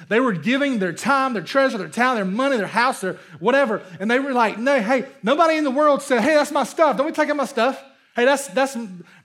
They 0.08 0.20
were 0.20 0.32
giving 0.32 0.78
their 0.78 0.94
time, 0.94 1.34
their 1.34 1.42
treasure, 1.42 1.76
their 1.76 1.88
talent, 1.88 2.16
their 2.16 2.24
money, 2.24 2.56
their 2.56 2.66
house, 2.66 3.02
their 3.02 3.18
whatever. 3.40 3.82
And 4.00 4.10
they 4.10 4.20
were 4.20 4.32
like, 4.32 4.58
no, 4.58 4.80
hey, 4.80 5.04
nobody 5.22 5.58
in 5.58 5.64
the 5.64 5.70
world 5.70 6.00
said, 6.00 6.22
hey, 6.22 6.34
that's 6.34 6.50
my 6.50 6.64
stuff. 6.64 6.96
Don't 6.96 7.06
be 7.06 7.12
taking 7.12 7.36
my 7.36 7.44
stuff. 7.44 7.82
Hey, 8.14 8.24
that's, 8.24 8.46
that's, 8.48 8.76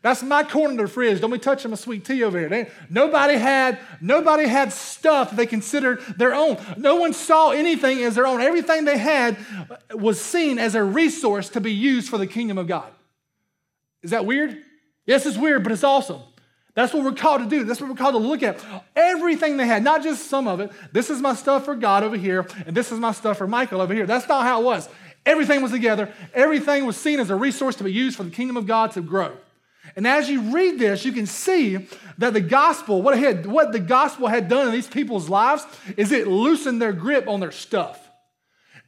that's 0.01 0.23
my 0.23 0.43
corner 0.43 0.71
of 0.71 0.87
the 0.89 0.93
fridge. 0.93 1.21
Don't 1.21 1.29
be 1.29 1.37
touching 1.37 1.69
my 1.69 1.77
sweet 1.77 2.05
tea 2.05 2.23
over 2.23 2.39
here. 2.39 2.71
Nobody, 2.89 3.35
had, 3.35 3.77
nobody 4.01 4.47
had 4.47 4.73
stuff 4.73 5.29
they 5.29 5.45
considered 5.45 6.01
their 6.17 6.33
own. 6.33 6.57
No 6.75 6.95
one 6.95 7.13
saw 7.13 7.51
anything 7.51 7.99
as 8.03 8.15
their 8.15 8.25
own. 8.25 8.41
Everything 8.41 8.85
they 8.85 8.97
had 8.97 9.37
was 9.93 10.19
seen 10.19 10.57
as 10.57 10.73
a 10.73 10.83
resource 10.83 11.49
to 11.49 11.61
be 11.61 11.71
used 11.71 12.09
for 12.09 12.17
the 12.17 12.25
kingdom 12.25 12.57
of 12.57 12.65
God. 12.65 12.91
Is 14.01 14.09
that 14.09 14.25
weird? 14.25 14.57
Yes, 15.05 15.25
it's 15.27 15.37
weird, 15.37 15.61
but 15.61 15.71
it's 15.71 15.83
awesome. 15.83 16.21
That's 16.73 16.93
what 16.93 17.03
we're 17.03 17.11
called 17.11 17.41
to 17.41 17.47
do. 17.47 17.65
That's 17.65 17.81
what 17.81 17.89
we're 17.89 17.95
called 17.95 18.13
to 18.13 18.19
look 18.19 18.41
at. 18.41 18.63
Everything 18.95 19.57
they 19.57 19.67
had, 19.67 19.83
not 19.83 20.01
just 20.01 20.29
some 20.29 20.47
of 20.47 20.61
it. 20.61 20.71
This 20.93 21.09
is 21.09 21.19
my 21.19 21.35
stuff 21.35 21.65
for 21.65 21.75
God 21.75 22.03
over 22.03 22.15
here, 22.15 22.47
and 22.65 22.75
this 22.75 22.91
is 22.91 22.99
my 22.99 23.11
stuff 23.11 23.37
for 23.37 23.47
Michael 23.47 23.81
over 23.81 23.93
here. 23.93 24.05
That's 24.05 24.27
not 24.27 24.43
how 24.43 24.61
it 24.61 24.63
was. 24.63 24.87
Everything 25.25 25.61
was 25.61 25.71
together. 25.71 26.13
Everything 26.33 26.85
was 26.85 26.97
seen 26.97 27.19
as 27.19 27.29
a 27.29 27.35
resource 27.35 27.75
to 27.75 27.83
be 27.83 27.91
used 27.91 28.17
for 28.17 28.23
the 28.23 28.31
kingdom 28.31 28.57
of 28.57 28.65
God 28.65 28.91
to 28.91 29.01
grow. 29.01 29.35
And 29.95 30.05
as 30.05 30.29
you 30.29 30.53
read 30.53 30.79
this, 30.79 31.05
you 31.05 31.11
can 31.11 31.25
see 31.25 31.87
that 32.17 32.33
the 32.33 32.41
gospel, 32.41 33.01
what, 33.01 33.17
had, 33.17 33.45
what 33.45 33.71
the 33.71 33.79
gospel 33.79 34.27
had 34.27 34.47
done 34.47 34.67
in 34.67 34.73
these 34.73 34.87
people's 34.87 35.29
lives, 35.29 35.65
is 35.97 36.11
it 36.11 36.27
loosened 36.27 36.81
their 36.81 36.93
grip 36.93 37.27
on 37.27 37.39
their 37.39 37.51
stuff. 37.51 38.09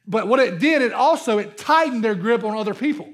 But 0.08 0.28
what 0.28 0.40
it 0.40 0.60
did, 0.60 0.82
it 0.82 0.94
also 0.94 1.38
it 1.38 1.58
tightened 1.58 2.04
their 2.04 2.16
grip 2.16 2.44
on 2.44 2.58
other 2.58 2.74
people. 2.74 3.10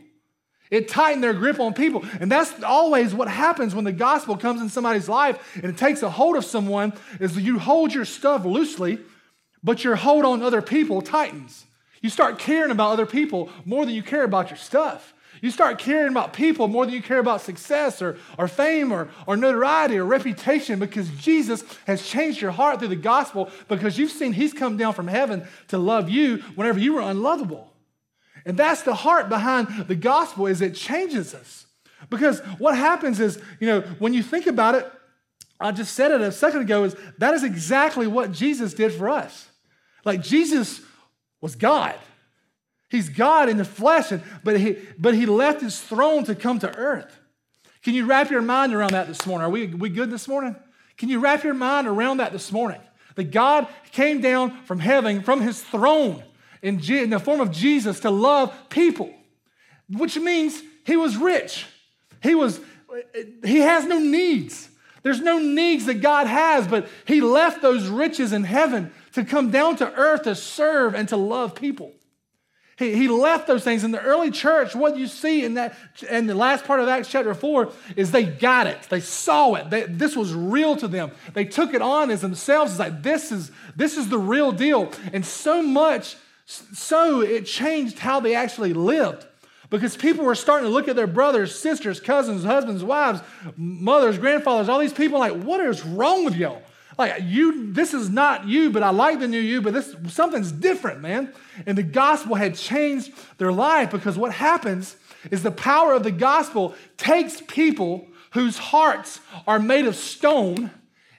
It 0.70 0.90
tightened 0.90 1.24
their 1.24 1.34
grip 1.34 1.60
on 1.60 1.74
people. 1.74 2.04
And 2.20 2.32
that's 2.32 2.62
always 2.64 3.14
what 3.14 3.28
happens 3.28 3.74
when 3.74 3.86
the 3.86 3.92
gospel 3.92 4.36
comes 4.36 4.62
in 4.62 4.70
somebody's 4.70 5.08
life 5.08 5.56
and 5.56 5.66
it 5.66 5.78
takes 5.78 6.04
a 6.04 6.10
hold 6.10 6.36
of 6.36 6.44
someone 6.44 6.94
is 7.20 7.38
you 7.38 7.60
hold 7.60 7.94
your 7.94 8.06
stuff 8.06 8.44
loosely, 8.44 9.00
but 9.64 9.84
your 9.84 9.96
hold 9.96 10.26
on 10.26 10.42
other 10.42 10.62
people 10.62 11.02
tightens. 11.02 11.66
You 12.02 12.10
start 12.10 12.40
caring 12.40 12.72
about 12.72 12.92
other 12.92 13.06
people 13.06 13.50
more 13.66 13.86
than 13.86 13.96
you 13.96 14.04
care 14.04 14.24
about 14.24 14.50
your 14.50 14.58
stuff. 14.58 15.14
You 15.42 15.52
start 15.52 15.78
caring 15.78 16.12
about 16.12 16.34
people 16.34 16.68
more 16.68 16.86
than 16.86 16.96
you 16.96 17.02
care 17.02 17.20
about 17.20 17.42
success 17.42 18.02
or, 18.02 18.18
or 18.38 18.48
fame 18.48 18.92
or, 18.92 19.10
or 19.28 19.38
notoriety 19.38 19.98
or 19.98 20.06
reputation 20.06 20.80
because 20.80 21.10
Jesus 21.10 21.64
has 21.86 22.08
changed 22.08 22.42
your 22.42 22.52
heart 22.52 22.80
through 22.80 22.88
the 22.88 22.96
gospel 22.96 23.52
because 23.68 23.98
you've 23.98 24.12
seen 24.12 24.34
He's 24.34 24.54
come 24.54 24.78
down 24.78 24.94
from 24.94 25.08
heaven 25.08 25.48
to 25.68 25.78
love 25.78 26.10
you 26.10 26.38
whenever 26.56 26.80
you 26.80 26.94
were 26.94 27.02
unlovable. 27.02 27.72
And 28.46 28.58
that's 28.58 28.82
the 28.82 28.96
heart 28.96 29.30
behind 29.30 29.88
the 29.88 29.96
gospel 29.96 30.48
is 30.48 30.62
it 30.62 30.74
changes 30.74 31.34
us. 31.34 31.66
Because 32.10 32.40
what 32.60 32.78
happens 32.78 33.20
is, 33.20 33.42
you 33.60 33.68
know, 33.68 33.82
when 34.00 34.14
you 34.14 34.24
think 34.24 34.48
about 34.48 34.76
it, 34.76 34.90
I 35.60 35.72
just 35.72 35.94
said 35.96 36.12
it 36.12 36.22
a 36.22 36.32
second 36.32 36.62
ago, 36.62 36.84
is 36.84 36.96
that 37.18 37.34
is 37.34 37.44
exactly 37.44 38.08
what 38.08 38.32
Jesus 38.32 38.74
did 38.74 38.94
for 38.94 39.10
us. 39.10 39.50
Like 40.06 40.22
Jesus 40.22 40.80
was 41.42 41.56
God. 41.56 41.96
He's 42.90 43.10
God 43.10 43.50
in 43.50 43.58
the 43.58 43.66
flesh, 43.66 44.12
and, 44.12 44.24
but 44.44 44.60
he, 44.60 44.78
but 44.98 45.14
he 45.14 45.26
left 45.26 45.62
his 45.62 45.80
throne 45.80 46.24
to 46.26 46.36
come 46.36 46.60
to 46.60 46.74
earth. 46.76 47.20
Can 47.84 47.94
you 47.94 48.06
wrap 48.06 48.32
your 48.32 48.42
mind 48.42 48.74
around 48.74 48.92
that 48.92 49.08
this 49.08 49.26
morning? 49.26 49.46
Are 49.46 49.50
we, 49.50 49.68
we 49.68 49.90
good 49.90 50.10
this 50.10 50.28
morning? 50.28 50.56
Can 50.98 51.10
you 51.10 51.20
wrap 51.20 51.44
your 51.44 51.54
mind 51.54 51.88
around 51.88 52.18
that 52.18 52.32
this 52.32 52.52
morning? 52.52 52.82
That 53.16 53.32
God 53.32 53.68
came 53.92 54.22
down 54.22 54.64
from 54.64 54.80
heaven, 54.80 55.22
from 55.22 55.42
his 55.42 55.62
throne, 55.62 56.24
in, 56.62 56.80
in 56.90 57.10
the 57.10 57.20
form 57.20 57.40
of 57.40 57.52
Jesus 57.52 58.00
to 58.02 58.10
love 58.10 58.54
people, 58.70 59.14
which 59.90 60.18
means 60.18 60.62
he 60.86 60.96
was 60.96 61.18
rich. 61.18 61.66
He 62.24 62.36
was, 62.36 62.60
he 63.44 63.60
has 63.60 63.86
no 63.86 64.00
needs. 64.00 64.70
There's 65.04 65.22
no 65.22 65.40
needs 65.40 65.86
that 65.86 66.02
God 66.02 66.28
has, 66.28 66.68
but 66.68 66.88
he 67.06 67.22
left 67.22 67.62
those 67.62 67.88
riches 67.88 68.34
in 68.34 68.44
heaven 68.44 68.92
to 69.18 69.26
come 69.26 69.50
down 69.50 69.76
to 69.76 69.92
earth 69.94 70.24
to 70.24 70.36
serve 70.36 70.94
and 70.94 71.10
to 71.10 71.18
love 71.18 71.56
people. 71.56 71.92
He, 72.78 72.94
he 72.94 73.08
left 73.08 73.48
those 73.48 73.64
things. 73.64 73.84
In 73.84 73.90
the 73.90 74.00
early 74.00 74.30
church, 74.30 74.76
what 74.76 74.96
you 74.96 75.08
see 75.08 75.44
in 75.44 75.56
that 75.56 75.76
in 76.08 76.28
the 76.28 76.36
last 76.36 76.66
part 76.66 76.82
of 76.82 76.88
Acts 76.88 77.10
chapter 77.10 77.34
4 77.34 77.72
is 77.96 78.12
they 78.12 78.26
got 78.26 78.68
it. 78.68 78.80
They 78.92 79.00
saw 79.00 79.56
it. 79.56 79.72
They, 79.72 79.86
this 79.86 80.16
was 80.16 80.36
real 80.36 80.76
to 80.76 80.88
them. 80.88 81.10
They 81.34 81.46
took 81.46 81.74
it 81.74 81.82
on 81.82 82.12
as 82.12 82.22
themselves. 82.22 82.74
It's 82.74 82.80
like 82.80 83.02
this 83.02 83.32
is 83.32 83.50
this 83.76 83.98
is 83.98 84.10
the 84.10 84.20
real 84.20 84.52
deal. 84.52 84.92
And 85.12 85.26
so 85.26 85.64
much 85.64 86.16
so 86.46 87.22
it 87.22 87.48
changed 87.48 87.98
how 87.98 88.20
they 88.20 88.36
actually 88.36 88.74
lived. 88.74 89.26
Because 89.72 89.98
people 89.98 90.24
were 90.24 90.36
starting 90.36 90.70
to 90.70 90.72
look 90.72 90.88
at 90.88 90.96
their 90.96 91.08
brothers, 91.08 91.60
sisters, 91.60 92.00
cousins, 92.00 92.44
husbands, 92.44 92.84
wives, 92.84 93.20
mothers, 93.58 94.20
grandfathers, 94.20 94.70
all 94.70 94.80
these 94.80 94.94
people 94.94 95.18
like, 95.18 95.34
what 95.34 95.60
is 95.60 95.84
wrong 95.84 96.24
with 96.24 96.36
y'all? 96.36 96.62
Like 96.98 97.22
you, 97.24 97.72
this 97.74 97.94
is 97.94 98.10
not 98.10 98.48
you, 98.48 98.72
but 98.72 98.82
I 98.82 98.90
like 98.90 99.20
the 99.20 99.28
new 99.28 99.40
you, 99.40 99.62
but 99.62 99.74
this 99.74 99.96
something's 100.08 100.52
different, 100.52 101.02
man. 101.02 101.32
And 101.66 101.78
the 101.78 101.84
gospel 101.84 102.36
had 102.36 102.56
changed 102.56 103.14
their 103.38 103.52
life 103.52 103.92
because 103.92 104.18
what 104.18 104.34
happens 104.34 104.96
is 105.30 105.44
the 105.44 105.52
power 105.52 105.94
of 105.94 106.04
the 106.04 106.12
gospel 106.12 106.76
takes 106.98 107.42
people 107.42 108.08
whose 108.32 108.58
hearts 108.58 109.20
are 109.48 109.60
made 109.60 109.86
of 109.86 109.96
stone 109.96 110.72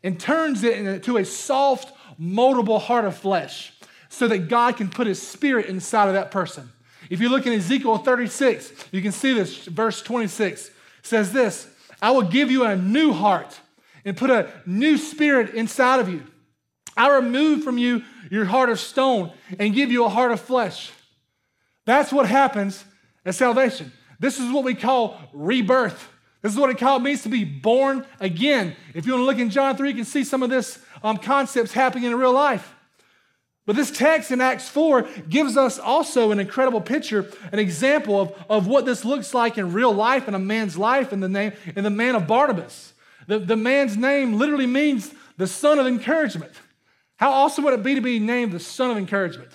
and 0.02 0.18
turns 0.18 0.64
it 0.64 0.78
into 0.78 1.16
a 1.16 1.24
soft, 1.24 1.92
moldable 2.20 2.80
heart 2.80 3.04
of 3.04 3.16
flesh 3.16 3.72
so 4.08 4.26
that 4.28 4.48
God 4.48 4.76
can 4.76 4.88
put 4.88 5.06
his 5.06 5.20
spirit 5.20 5.66
inside 5.66 6.08
of 6.08 6.14
that 6.14 6.30
person. 6.30 6.70
If 7.10 7.20
you 7.20 7.28
look 7.28 7.46
in 7.46 7.52
Ezekiel 7.52 7.98
36, 7.98 8.72
you 8.90 9.00
can 9.00 9.12
see 9.12 9.32
this. 9.32 9.64
Verse 9.66 10.02
26 10.02 10.70
says 11.02 11.32
this 11.32 11.68
I 12.02 12.10
will 12.10 12.22
give 12.22 12.50
you 12.50 12.64
a 12.64 12.76
new 12.76 13.12
heart 13.12 13.60
and 14.08 14.16
put 14.16 14.30
a 14.30 14.50
new 14.64 14.96
spirit 14.96 15.54
inside 15.54 16.00
of 16.00 16.08
you. 16.08 16.24
I 16.96 17.14
remove 17.16 17.62
from 17.62 17.78
you 17.78 18.02
your 18.30 18.46
heart 18.46 18.70
of 18.70 18.80
stone 18.80 19.32
and 19.58 19.74
give 19.74 19.92
you 19.92 20.04
a 20.04 20.08
heart 20.08 20.32
of 20.32 20.40
flesh. 20.40 20.90
That's 21.84 22.12
what 22.12 22.26
happens 22.26 22.84
at 23.24 23.34
salvation. 23.34 23.92
This 24.18 24.40
is 24.40 24.50
what 24.50 24.64
we 24.64 24.74
call 24.74 25.20
rebirth. 25.32 26.10
This 26.42 26.52
is 26.52 26.58
what 26.58 26.70
it 26.70 26.78
called 26.78 27.02
means 27.02 27.22
to 27.22 27.28
be 27.28 27.44
born 27.44 28.04
again. 28.18 28.74
If 28.94 29.06
you 29.06 29.12
want 29.12 29.22
to 29.22 29.26
look 29.26 29.38
in 29.38 29.50
John 29.50 29.76
3, 29.76 29.88
you 29.88 29.94
can 29.94 30.04
see 30.04 30.24
some 30.24 30.42
of 30.42 30.50
this 30.50 30.78
um, 31.02 31.18
concepts 31.18 31.72
happening 31.72 32.04
in 32.04 32.14
real 32.16 32.32
life. 32.32 32.74
But 33.66 33.76
this 33.76 33.90
text 33.90 34.30
in 34.30 34.40
Acts 34.40 34.68
4 34.68 35.02
gives 35.28 35.58
us 35.58 35.78
also 35.78 36.32
an 36.32 36.40
incredible 36.40 36.80
picture, 36.80 37.30
an 37.52 37.58
example 37.58 38.20
of, 38.20 38.44
of 38.48 38.66
what 38.66 38.86
this 38.86 39.04
looks 39.04 39.34
like 39.34 39.58
in 39.58 39.74
real 39.74 39.92
life 39.92 40.26
in 40.26 40.34
a 40.34 40.38
man's 40.38 40.78
life 40.78 41.12
in 41.12 41.20
the 41.20 41.28
name 41.28 41.52
in 41.76 41.84
the 41.84 41.90
man 41.90 42.14
of 42.14 42.26
Barnabas. 42.26 42.94
The, 43.28 43.38
the 43.38 43.56
man's 43.56 43.96
name 43.96 44.38
literally 44.38 44.66
means 44.66 45.14
the 45.36 45.46
son 45.46 45.78
of 45.78 45.86
encouragement. 45.86 46.52
How 47.16 47.30
awesome 47.30 47.62
would 47.64 47.74
it 47.74 47.82
be 47.82 47.94
to 47.94 48.00
be 48.00 48.18
named 48.18 48.52
the 48.52 48.58
son 48.58 48.90
of 48.90 48.96
encouragement? 48.96 49.50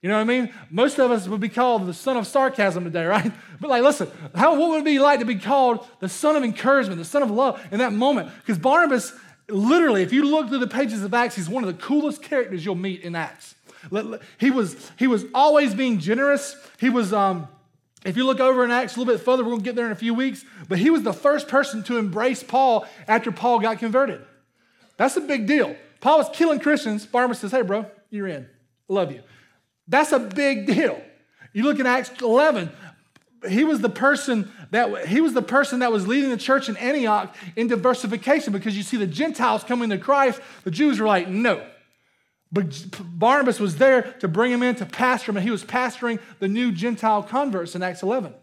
You 0.00 0.08
know 0.08 0.14
what 0.14 0.22
I 0.22 0.24
mean? 0.24 0.54
Most 0.70 0.98
of 0.98 1.10
us 1.10 1.26
would 1.26 1.40
be 1.40 1.48
called 1.48 1.86
the 1.86 1.92
son 1.92 2.16
of 2.16 2.26
sarcasm 2.26 2.84
today, 2.84 3.04
right? 3.06 3.32
But 3.60 3.68
like, 3.68 3.82
listen, 3.82 4.08
how, 4.34 4.58
what 4.58 4.70
would 4.70 4.82
it 4.82 4.84
be 4.84 5.00
like 5.00 5.18
to 5.18 5.26
be 5.26 5.34
called 5.34 5.86
the 5.98 6.08
son 6.08 6.36
of 6.36 6.44
encouragement, 6.44 6.98
the 6.98 7.04
son 7.04 7.22
of 7.22 7.30
love 7.30 7.60
in 7.72 7.80
that 7.80 7.92
moment? 7.92 8.30
Because 8.38 8.58
Barnabas 8.58 9.12
literally, 9.48 10.02
if 10.02 10.12
you 10.12 10.24
look 10.24 10.48
through 10.48 10.58
the 10.58 10.68
pages 10.68 11.02
of 11.02 11.12
Acts, 11.12 11.34
he's 11.34 11.48
one 11.48 11.64
of 11.64 11.66
the 11.66 11.82
coolest 11.82 12.22
characters 12.22 12.64
you'll 12.64 12.76
meet 12.76 13.02
in 13.02 13.16
Acts. 13.16 13.56
He 14.38 14.52
was, 14.52 14.90
he 14.98 15.08
was 15.08 15.24
always 15.34 15.74
being 15.74 15.98
generous. 15.98 16.54
He 16.78 16.90
was, 16.90 17.12
um, 17.12 17.48
if 18.04 18.16
you 18.16 18.24
look 18.24 18.40
over 18.40 18.64
in 18.64 18.70
Acts 18.70 18.96
a 18.96 18.98
little 18.98 19.14
bit 19.14 19.22
further, 19.22 19.42
we're 19.42 19.50
going 19.50 19.60
to 19.60 19.64
get 19.64 19.76
there 19.76 19.86
in 19.86 19.92
a 19.92 19.96
few 19.96 20.14
weeks, 20.14 20.44
but 20.68 20.78
he 20.78 20.90
was 20.90 21.02
the 21.02 21.12
first 21.12 21.48
person 21.48 21.82
to 21.84 21.98
embrace 21.98 22.42
Paul 22.42 22.86
after 23.06 23.30
Paul 23.30 23.60
got 23.60 23.78
converted. 23.78 24.24
That's 24.96 25.16
a 25.16 25.20
big 25.20 25.46
deal. 25.46 25.76
Paul 26.00 26.18
was 26.18 26.30
killing 26.32 26.60
Christians. 26.60 27.04
Barnabas 27.06 27.40
says, 27.40 27.50
Hey, 27.50 27.62
bro, 27.62 27.86
you're 28.10 28.28
in. 28.28 28.48
I 28.88 28.92
love 28.92 29.12
you. 29.12 29.22
That's 29.86 30.12
a 30.12 30.18
big 30.18 30.66
deal. 30.66 31.00
You 31.52 31.64
look 31.64 31.78
in 31.78 31.86
Acts 31.86 32.10
11, 32.22 32.70
he 33.48 33.64
was 33.64 33.80
the 33.80 33.88
person 33.88 34.50
that 34.70 35.06
he 35.06 35.20
was 35.20 35.32
the 35.32 35.42
person 35.42 35.80
that 35.80 35.90
was 35.90 36.06
leading 36.06 36.30
the 36.30 36.36
church 36.36 36.68
in 36.68 36.76
Antioch 36.76 37.34
in 37.56 37.66
diversification 37.66 38.52
because 38.52 38.76
you 38.76 38.82
see 38.82 38.96
the 38.96 39.06
Gentiles 39.06 39.64
coming 39.64 39.90
to 39.90 39.98
Christ, 39.98 40.40
the 40.64 40.70
Jews 40.70 41.00
were 41.00 41.06
like, 41.06 41.28
no. 41.28 41.66
But 42.52 42.86
Barnabas 43.00 43.60
was 43.60 43.76
there 43.76 44.02
to 44.20 44.28
bring 44.28 44.50
him 44.50 44.62
in 44.62 44.74
to 44.76 44.86
pastor 44.86 45.30
him, 45.30 45.36
and 45.36 45.44
he 45.44 45.50
was 45.50 45.64
pastoring 45.64 46.18
the 46.40 46.48
new 46.48 46.72
Gentile 46.72 47.22
converts 47.22 47.74
in 47.74 47.82
Acts 47.82 48.02
11. 48.02 48.34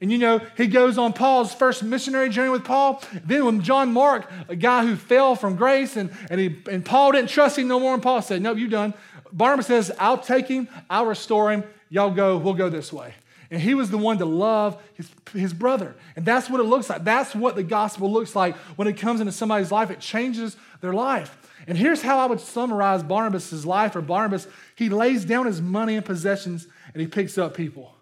And 0.00 0.10
you 0.10 0.18
know, 0.18 0.40
he 0.56 0.66
goes 0.66 0.96
on 0.96 1.12
Paul's 1.12 1.52
first 1.52 1.82
missionary 1.82 2.30
journey 2.30 2.48
with 2.48 2.64
Paul. 2.64 3.02
Then, 3.24 3.44
when 3.44 3.62
John 3.62 3.92
Mark, 3.92 4.30
a 4.48 4.56
guy 4.56 4.86
who 4.86 4.96
fell 4.96 5.34
from 5.34 5.56
grace, 5.56 5.96
and, 5.96 6.10
and, 6.30 6.40
he, 6.40 6.56
and 6.70 6.84
Paul 6.84 7.12
didn't 7.12 7.28
trust 7.28 7.58
him 7.58 7.68
no 7.68 7.78
more, 7.78 7.92
and 7.92 8.02
Paul 8.02 8.22
said, 8.22 8.40
Nope, 8.40 8.56
you 8.56 8.68
done. 8.68 8.94
Barnabas 9.32 9.66
says, 9.66 9.92
I'll 9.98 10.18
take 10.18 10.48
him, 10.48 10.68
I'll 10.88 11.06
restore 11.06 11.52
him. 11.52 11.64
Y'all 11.90 12.10
go, 12.10 12.36
we'll 12.38 12.54
go 12.54 12.68
this 12.68 12.92
way. 12.92 13.14
And 13.50 13.60
he 13.60 13.74
was 13.74 13.90
the 13.90 13.98
one 13.98 14.18
to 14.18 14.24
love 14.24 14.80
his, 14.94 15.10
his 15.32 15.52
brother. 15.52 15.96
And 16.14 16.24
that's 16.24 16.48
what 16.48 16.60
it 16.60 16.64
looks 16.64 16.88
like. 16.88 17.02
That's 17.02 17.34
what 17.34 17.56
the 17.56 17.64
gospel 17.64 18.10
looks 18.10 18.36
like 18.36 18.54
when 18.76 18.86
it 18.86 18.96
comes 18.96 19.20
into 19.20 19.32
somebody's 19.32 19.72
life. 19.72 19.90
It 19.90 19.98
changes 19.98 20.56
their 20.80 20.92
life. 20.92 21.36
And 21.66 21.76
here's 21.76 22.02
how 22.02 22.18
I 22.18 22.26
would 22.26 22.40
summarize 22.40 23.02
Barnabas' 23.02 23.64
life 23.64 23.94
or 23.94 24.00
Barnabas. 24.00 24.46
He 24.74 24.88
lays 24.88 25.24
down 25.24 25.46
his 25.46 25.60
money 25.60 25.96
and 25.96 26.04
possessions 26.04 26.66
and 26.92 27.00
he 27.00 27.06
picks 27.06 27.38
up 27.38 27.54
people. 27.54 27.94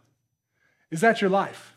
Is 0.90 1.00
that 1.00 1.20
your 1.20 1.30
life? 1.30 1.74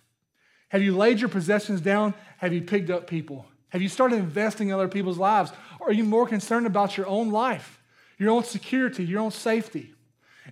Have 0.70 0.82
you 0.82 0.96
laid 0.96 1.20
your 1.20 1.30
possessions 1.30 1.82
down? 1.82 2.14
Have 2.38 2.54
you 2.54 2.62
picked 2.62 2.90
up 2.90 3.08
people? 3.08 3.46
Have 3.70 3.82
you 3.82 3.90
started 3.90 4.20
investing 4.20 4.70
in 4.70 4.74
other 4.74 4.88
people's 4.88 5.18
lives? 5.18 5.52
Or 5.80 5.90
are 5.90 5.94
you 5.94 6.04
more 6.04 6.28
concerned 6.28 6.66
about 6.66 6.98
your 6.98 7.08
own 7.08 7.30
life, 7.30 7.82
your 8.18 8.32
own 8.32 8.44
security, 8.44 9.04
your 9.04 9.22
own 9.22 9.32
safety? 9.32 9.94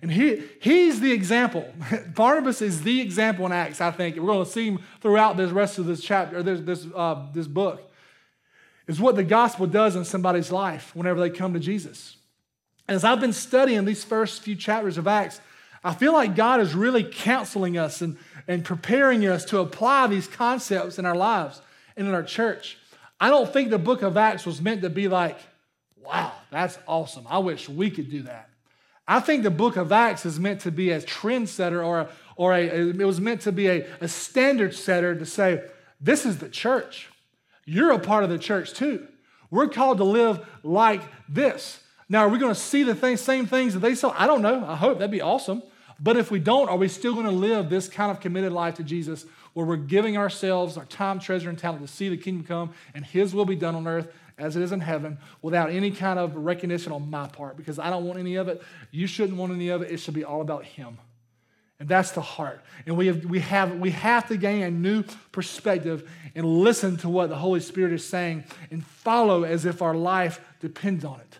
And 0.01 0.11
he, 0.11 0.43
he's 0.61 0.99
the 0.99 1.11
example. 1.11 1.73
Barnabas 2.15 2.61
is 2.61 2.83
the 2.83 3.01
example 3.01 3.45
in 3.45 3.51
Acts, 3.51 3.81
I 3.81 3.91
think. 3.91 4.15
We're 4.15 4.27
going 4.27 4.45
to 4.45 4.51
see 4.51 4.67
him 4.67 4.79
throughout 5.01 5.37
this 5.37 5.51
rest 5.51 5.79
of 5.79 5.85
this 5.85 6.01
chapter, 6.01 6.41
this, 6.43 6.61
this, 6.61 6.87
uh, 6.95 7.25
this 7.33 7.47
book. 7.47 7.88
Is 8.89 8.99
what 8.99 9.15
the 9.15 9.23
gospel 9.23 9.67
does 9.67 9.95
in 9.95 10.03
somebody's 10.03 10.51
life 10.51 10.95
whenever 10.95 11.19
they 11.19 11.29
come 11.29 11.53
to 11.53 11.59
Jesus. 11.59 12.17
As 12.87 13.03
I've 13.03 13.21
been 13.21 13.33
studying 13.33 13.85
these 13.85 14.03
first 14.03 14.41
few 14.41 14.55
chapters 14.55 14.97
of 14.97 15.07
Acts, 15.07 15.39
I 15.83 15.93
feel 15.93 16.11
like 16.11 16.35
God 16.35 16.59
is 16.59 16.73
really 16.73 17.03
counseling 17.03 17.77
us 17.77 18.01
and, 18.01 18.17
and 18.47 18.65
preparing 18.65 19.27
us 19.27 19.45
to 19.45 19.59
apply 19.59 20.07
these 20.07 20.25
concepts 20.25 20.97
in 20.97 21.05
our 21.05 21.15
lives 21.15 21.61
and 21.95 22.07
in 22.07 22.15
our 22.15 22.23
church. 22.23 22.79
I 23.19 23.29
don't 23.29 23.53
think 23.53 23.69
the 23.69 23.77
book 23.77 24.01
of 24.01 24.17
Acts 24.17 24.43
was 24.43 24.59
meant 24.59 24.81
to 24.81 24.89
be 24.89 25.07
like, 25.07 25.37
wow, 26.03 26.31
that's 26.49 26.79
awesome. 26.87 27.27
I 27.29 27.37
wish 27.37 27.69
we 27.69 27.91
could 27.91 28.09
do 28.09 28.23
that. 28.23 28.49
I 29.07 29.19
think 29.19 29.43
the 29.43 29.51
book 29.51 29.77
of 29.77 29.91
Acts 29.91 30.25
is 30.25 30.39
meant 30.39 30.61
to 30.61 30.71
be 30.71 30.89
a 30.89 30.99
trendsetter 30.99 31.85
or, 31.85 31.99
a, 31.99 32.09
or 32.35 32.55
a, 32.55 32.65
it 32.65 33.05
was 33.05 33.21
meant 33.21 33.41
to 33.41 33.51
be 33.51 33.67
a, 33.67 33.85
a 34.01 34.07
standard 34.07 34.73
setter 34.73 35.13
to 35.13 35.27
say, 35.27 35.63
this 36.01 36.25
is 36.25 36.39
the 36.39 36.49
church. 36.49 37.07
You're 37.69 37.91
a 37.91 37.99
part 37.99 38.23
of 38.23 38.31
the 38.31 38.39
church 38.39 38.73
too. 38.73 39.07
We're 39.51 39.67
called 39.67 39.99
to 39.99 40.03
live 40.03 40.43
like 40.63 41.01
this. 41.27 41.79
Now, 42.09 42.21
are 42.21 42.29
we 42.29 42.39
going 42.39 42.53
to 42.53 42.59
see 42.59 42.81
the 42.81 42.95
thing, 42.95 43.15
same 43.15 43.45
things 43.45 43.75
that 43.75 43.81
they 43.81 43.93
saw? 43.93 44.11
I 44.17 44.25
don't 44.25 44.41
know. 44.41 44.65
I 44.65 44.75
hope 44.75 44.97
that'd 44.97 45.11
be 45.11 45.21
awesome. 45.21 45.61
But 45.99 46.17
if 46.17 46.31
we 46.31 46.39
don't, 46.39 46.67
are 46.67 46.77
we 46.77 46.87
still 46.87 47.13
going 47.13 47.27
to 47.27 47.31
live 47.31 47.69
this 47.69 47.87
kind 47.87 48.09
of 48.09 48.19
committed 48.21 48.51
life 48.51 48.73
to 48.75 48.83
Jesus 48.83 49.27
where 49.53 49.67
we're 49.67 49.75
giving 49.75 50.17
ourselves, 50.17 50.77
our 50.77 50.85
time, 50.85 51.19
treasure, 51.19 51.47
and 51.47 51.59
talent 51.59 51.85
to 51.85 51.87
see 51.87 52.09
the 52.09 52.17
kingdom 52.17 52.43
come 52.43 52.73
and 52.95 53.05
His 53.05 53.35
will 53.35 53.45
be 53.45 53.55
done 53.55 53.75
on 53.75 53.87
earth 53.87 54.11
as 54.39 54.55
it 54.55 54.63
is 54.63 54.71
in 54.71 54.79
heaven 54.79 55.19
without 55.43 55.69
any 55.69 55.91
kind 55.91 56.17
of 56.17 56.35
recognition 56.35 56.91
on 56.91 57.07
my 57.07 57.27
part 57.27 57.55
because 57.55 57.77
I 57.77 57.91
don't 57.91 58.05
want 58.05 58.17
any 58.17 58.33
of 58.35 58.47
it. 58.47 58.63
You 58.89 59.05
shouldn't 59.05 59.37
want 59.37 59.51
any 59.51 59.69
of 59.69 59.83
it. 59.83 59.91
It 59.91 59.97
should 59.97 60.15
be 60.15 60.23
all 60.23 60.41
about 60.41 60.65
Him. 60.65 60.97
And 61.79 61.87
that's 61.87 62.11
the 62.11 62.21
heart. 62.21 62.61
And 62.85 62.97
we 62.97 63.07
have, 63.07 63.23
we, 63.25 63.39
have, 63.39 63.79
we 63.79 63.91
have 63.91 64.27
to 64.27 64.37
gain 64.37 64.63
a 64.63 64.71
new 64.71 65.03
perspective 65.31 66.09
and 66.35 66.45
listen 66.45 66.97
to 66.97 67.09
what 67.09 67.29
the 67.29 67.37
Holy 67.37 67.61
Spirit 67.61 67.93
is 67.93 68.05
saying 68.05 68.43
and 68.69 68.85
follow 68.85 69.43
as 69.43 69.65
if 69.65 69.81
our 69.81 69.95
life 69.95 70.41
depends 70.59 71.05
on 71.05 71.21
it 71.21 71.39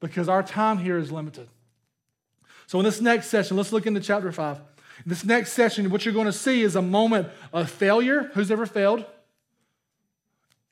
because 0.00 0.28
our 0.28 0.42
time 0.42 0.78
here 0.78 0.96
is 0.96 1.12
limited. 1.12 1.48
So, 2.66 2.78
in 2.78 2.84
this 2.84 3.00
next 3.00 3.28
session, 3.28 3.56
let's 3.56 3.72
look 3.72 3.86
into 3.86 4.00
chapter 4.00 4.30
5. 4.30 4.56
In 4.56 4.62
this 5.06 5.24
next 5.24 5.52
session, 5.52 5.90
what 5.90 6.04
you're 6.04 6.14
going 6.14 6.26
to 6.26 6.32
see 6.32 6.62
is 6.62 6.76
a 6.76 6.82
moment 6.82 7.28
of 7.52 7.70
failure. 7.70 8.30
Who's 8.34 8.50
ever 8.50 8.66
failed? 8.66 9.04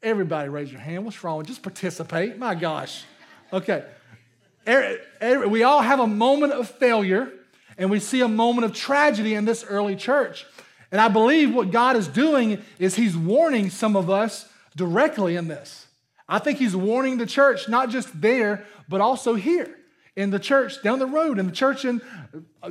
Everybody 0.02 0.48
raise 0.48 0.70
your 0.70 0.80
hand. 0.80 1.04
What's 1.04 1.22
wrong? 1.24 1.44
Just 1.44 1.62
participate. 1.62 2.38
My 2.38 2.54
gosh. 2.54 3.04
Okay. 3.52 3.84
Er, 4.68 4.98
er, 5.22 5.48
we 5.48 5.62
all 5.62 5.80
have 5.80 6.00
a 6.00 6.06
moment 6.06 6.52
of 6.52 6.68
failure, 6.68 7.32
and 7.78 7.90
we 7.90 8.00
see 8.00 8.20
a 8.20 8.28
moment 8.28 8.64
of 8.64 8.72
tragedy 8.72 9.34
in 9.34 9.44
this 9.44 9.64
early 9.64 9.96
church. 9.96 10.46
And 10.90 11.00
I 11.00 11.08
believe 11.08 11.54
what 11.54 11.70
God 11.70 11.96
is 11.96 12.08
doing 12.08 12.62
is 12.78 12.94
He's 12.94 13.16
warning 13.16 13.70
some 13.70 13.96
of 13.96 14.08
us 14.08 14.48
directly 14.76 15.36
in 15.36 15.48
this. 15.48 15.86
I 16.28 16.38
think 16.38 16.58
He's 16.58 16.76
warning 16.76 17.18
the 17.18 17.26
church, 17.26 17.68
not 17.68 17.90
just 17.90 18.20
there, 18.20 18.64
but 18.88 19.00
also 19.00 19.34
here 19.34 19.76
in 20.16 20.30
the 20.30 20.38
church 20.38 20.82
down 20.82 20.98
the 20.98 21.06
road, 21.06 21.38
in 21.38 21.46
the 21.46 21.52
church 21.52 21.84
in, 21.84 22.00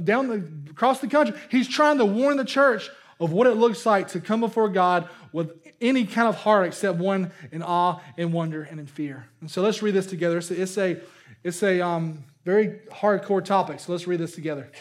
down 0.03 0.27
the, 0.27 0.71
across 0.71 0.99
the 0.99 1.07
country. 1.07 1.37
He's 1.49 1.67
trying 1.67 1.99
to 1.99 2.05
warn 2.05 2.37
the 2.37 2.45
church 2.45 2.89
of 3.19 3.31
what 3.31 3.47
it 3.47 3.55
looks 3.55 3.85
like 3.85 4.09
to 4.09 4.19
come 4.19 4.41
before 4.41 4.67
God 4.69 5.07
with 5.31 5.51
any 5.79 6.05
kind 6.05 6.27
of 6.27 6.35
heart 6.35 6.67
except 6.67 6.97
one 6.97 7.31
in 7.51 7.61
awe 7.61 8.01
and 8.17 8.33
wonder 8.33 8.63
and 8.63 8.79
in 8.79 8.87
fear. 8.87 9.27
And 9.41 9.49
so 9.49 9.61
let's 9.61 9.81
read 9.81 9.93
this 9.93 10.07
together. 10.07 10.37
It's 10.39 10.51
a, 10.51 10.61
it's 10.61 10.77
a, 10.77 10.97
it's 11.43 11.63
a 11.63 11.81
um, 11.81 12.23
very 12.43 12.79
hardcore 12.91 13.43
topic, 13.43 13.79
so 13.79 13.91
let's 13.91 14.07
read 14.07 14.19
this 14.19 14.35
together. 14.35 14.71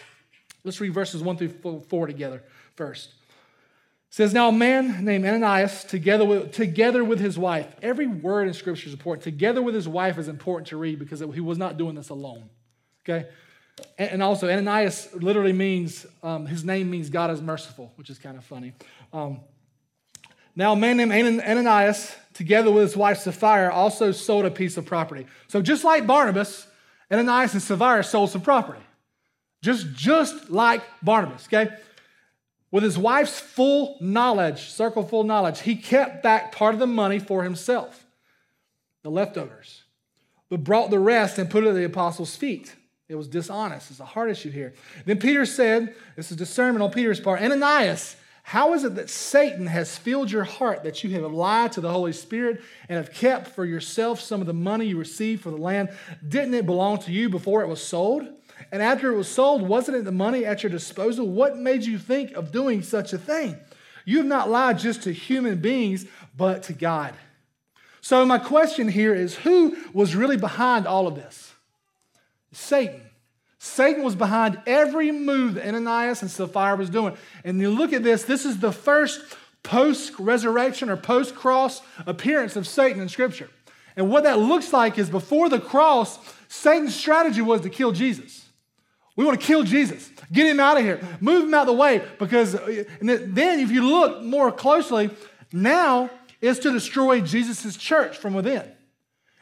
Let's 0.65 0.81
read 0.81 0.95
verses 0.95 1.23
1 1.23 1.37
through 1.37 1.83
4 1.89 2.07
together 2.07 2.43
first. 2.75 3.11
It 3.11 3.15
says, 4.11 4.33
Now 4.33 4.49
a 4.49 4.53
man 4.53 5.05
named 5.05 5.27
Ananias, 5.27 5.85
together 5.85 6.25
with, 6.25 6.53
together 6.53 7.05
with 7.05 7.21
his 7.21 7.39
wife, 7.39 7.75
every 7.83 8.07
word 8.07 8.49
in 8.49 8.55
Scripture 8.55 8.87
is 8.87 8.95
important. 8.95 9.23
Together 9.25 9.61
with 9.61 9.75
his 9.75 9.87
wife 9.87 10.17
is 10.19 10.29
important 10.29 10.69
to 10.69 10.77
read 10.77 10.99
because 10.99 11.21
he 11.21 11.41
was 11.41 11.59
not 11.59 11.77
doing 11.77 11.95
this 11.95 12.09
alone. 12.09 12.49
Okay? 13.03 13.29
And 13.99 14.23
also, 14.23 14.49
Ananias 14.49 15.13
literally 15.15 15.53
means, 15.53 16.07
um, 16.23 16.47
his 16.47 16.65
name 16.65 16.91
means 16.91 17.11
God 17.11 17.31
is 17.31 17.43
merciful, 17.43 17.93
which 17.97 18.09
is 18.09 18.19
kind 18.19 18.39
of 18.39 18.45
funny. 18.45 18.73
Um, 19.13 19.41
now, 20.57 20.73
a 20.73 20.77
man 20.77 20.97
named 20.97 21.13
Ananias, 21.43 22.15
together 22.35 22.71
with 22.71 22.85
his 22.85 22.97
wife 22.97 23.19
Sapphira, 23.19 23.73
also 23.73 24.13
sold 24.13 24.45
a 24.45 24.51
piece 24.51 24.77
of 24.77 24.87
property. 24.87 25.27
So, 25.49 25.61
just 25.61 25.83
like 25.83 26.07
Barnabas, 26.07 26.69
Ananias 27.11 27.53
and 27.55 27.63
Sapphira 27.63 28.05
sold 28.05 28.31
some 28.31 28.43
property. 28.43 28.84
Just, 29.65 29.95
just 29.95 30.51
like 30.51 30.83
Barnabas, 31.03 31.47
okay? 31.47 31.75
With 32.71 32.85
his 32.85 32.99
wife's 32.99 33.41
full 33.41 33.97
knowledge, 33.99 34.69
circle 34.69 35.03
full 35.03 35.25
knowledge, 35.25 35.63
he 35.63 35.75
kept 35.75 36.23
back 36.23 36.53
part 36.53 36.75
of 36.75 36.81
the 36.81 36.87
money 36.87 37.19
for 37.19 37.45
himself, 37.45 38.05
the 39.03 39.11
leftovers, 39.11 39.85
but 40.51 40.63
brought 40.63 40.91
the 40.91 40.99
rest 40.99 41.39
and 41.39 41.49
put 41.49 41.65
it 41.65 41.69
at 41.69 41.77
the 41.77 41.85
apostles' 41.85 42.37
feet. 42.37 42.77
It 43.09 43.15
was 43.15 43.27
dishonest. 43.27 43.91
It's 43.91 44.01
a 44.01 44.05
hard 44.05 44.31
issue 44.31 44.51
here. 44.51 44.75
Then 45.07 45.19
Peter 45.19 45.47
said, 45.47 45.95
This 46.15 46.31
is 46.31 46.37
discernment 46.37 46.83
on 46.83 46.91
Peter's 46.91 47.21
part 47.21 47.41
Ananias, 47.41 48.17
how 48.43 48.75
is 48.75 48.85
it 48.85 48.97
that 48.97 49.09
Satan 49.09 49.67
has 49.67 49.97
filled 49.97 50.31
your 50.31 50.45
heart 50.45 50.85
that 50.85 51.03
you 51.03 51.09
have 51.13 51.33
lied 51.33 51.73
to 51.73 51.81
the 51.81 51.91
Holy 51.91 52.13
Spirit 52.13 52.61
and 52.91 52.99
have 52.99 53.15
kept 53.15 53.49
for 53.49 53.65
yourself 53.65 54.21
some 54.21 54.43
of 54.43 54.47
the 54.47 54.53
money 54.53 54.85
you 54.85 54.99
received 54.99 55.43
for 55.43 55.51
the 55.51 55.57
land? 55.57 55.89
Didn't 56.29 56.53
it 56.53 56.67
belong 56.67 56.99
to 56.99 57.13
you 57.13 57.31
before 57.31 57.63
it 57.63 57.69
was 57.69 57.83
sold? 57.83 58.29
And 58.73 58.83
after 58.83 59.13
it 59.13 59.17
was 59.17 59.29
sold, 59.29 59.63
wasn't 59.63 59.99
it 59.99 60.05
the 60.05 60.13
money 60.13 60.45
at 60.45 60.63
your 60.63 60.71
disposal? 60.71 61.29
What 61.29 61.59
made 61.59 61.85
you 61.85 61.99
think 61.99 62.33
of 62.33 62.53
doing 62.53 62.83
such 62.83 63.13
a 63.13 63.19
thing? 63.19 63.57
You 64.05 64.19
have 64.19 64.27
not 64.27 64.51
lied 64.51 64.79
just 64.79 65.03
to 65.03 65.13
human 65.13 65.61
beings, 65.61 66.07
but 66.37 66.65
to 66.65 66.73
God. 66.73 67.15
So, 68.01 68.25
my 68.27 68.39
question 68.39 68.89
here 68.89 69.15
is 69.15 69.35
who 69.37 69.77
was 69.95 70.15
really 70.15 70.37
behind 70.37 70.87
all 70.87 71.07
of 71.07 71.15
this? 71.15 71.55
Satan. 72.53 73.01
Satan 73.59 74.03
was 74.03 74.15
behind 74.15 74.61
every 74.67 75.11
move 75.11 75.55
that 75.55 75.67
Ananias 75.67 76.21
and 76.21 76.31
Sapphira 76.31 76.77
was 76.77 76.91
doing. 76.91 77.17
And 77.45 77.59
you 77.59 77.71
look 77.71 77.95
at 77.95 78.03
this, 78.03 78.25
this 78.25 78.45
is 78.45 78.59
the 78.59 78.73
first 78.73 79.23
post 79.63 80.13
resurrection 80.19 80.91
or 80.91 80.99
post 80.99 81.35
cross 81.35 81.81
appearance 82.07 82.57
of 82.57 82.67
Satan 82.69 83.01
in 83.01 83.09
Scripture. 83.09 83.49
And 83.97 84.11
what 84.11 84.25
that 84.25 84.39
looks 84.39 84.73
like 84.73 84.99
is 84.99 85.09
before 85.09 85.49
the 85.49 85.61
cross, 85.61 86.19
Satan's 86.49 86.95
strategy 86.95 87.41
was 87.41 87.63
to 87.63 87.71
kill 87.71 87.93
Jesus. 87.93 88.44
We 89.17 89.25
want 89.25 89.41
to 89.41 89.47
kill 89.47 89.63
Jesus. 89.63 90.11
Get 90.33 90.47
him 90.47 90.59
out 90.59 90.77
of 90.77 90.83
here. 90.83 91.01
Move 91.21 91.45
him 91.45 91.55
out 91.55 91.63
of 91.63 91.67
the 91.69 91.73
way 91.73 92.03
because 92.19 92.53
then 92.53 93.61
if 93.61 93.71
you 93.71 93.87
look 93.87 94.23
more 94.23 94.51
closely, 94.51 95.11
now 95.53 96.11
is 96.41 96.59
to 96.61 96.73
destroy 96.73 97.21
Jesus' 97.21 97.77
church 97.77 98.19
from 98.19 98.35
within. 98.35 98.74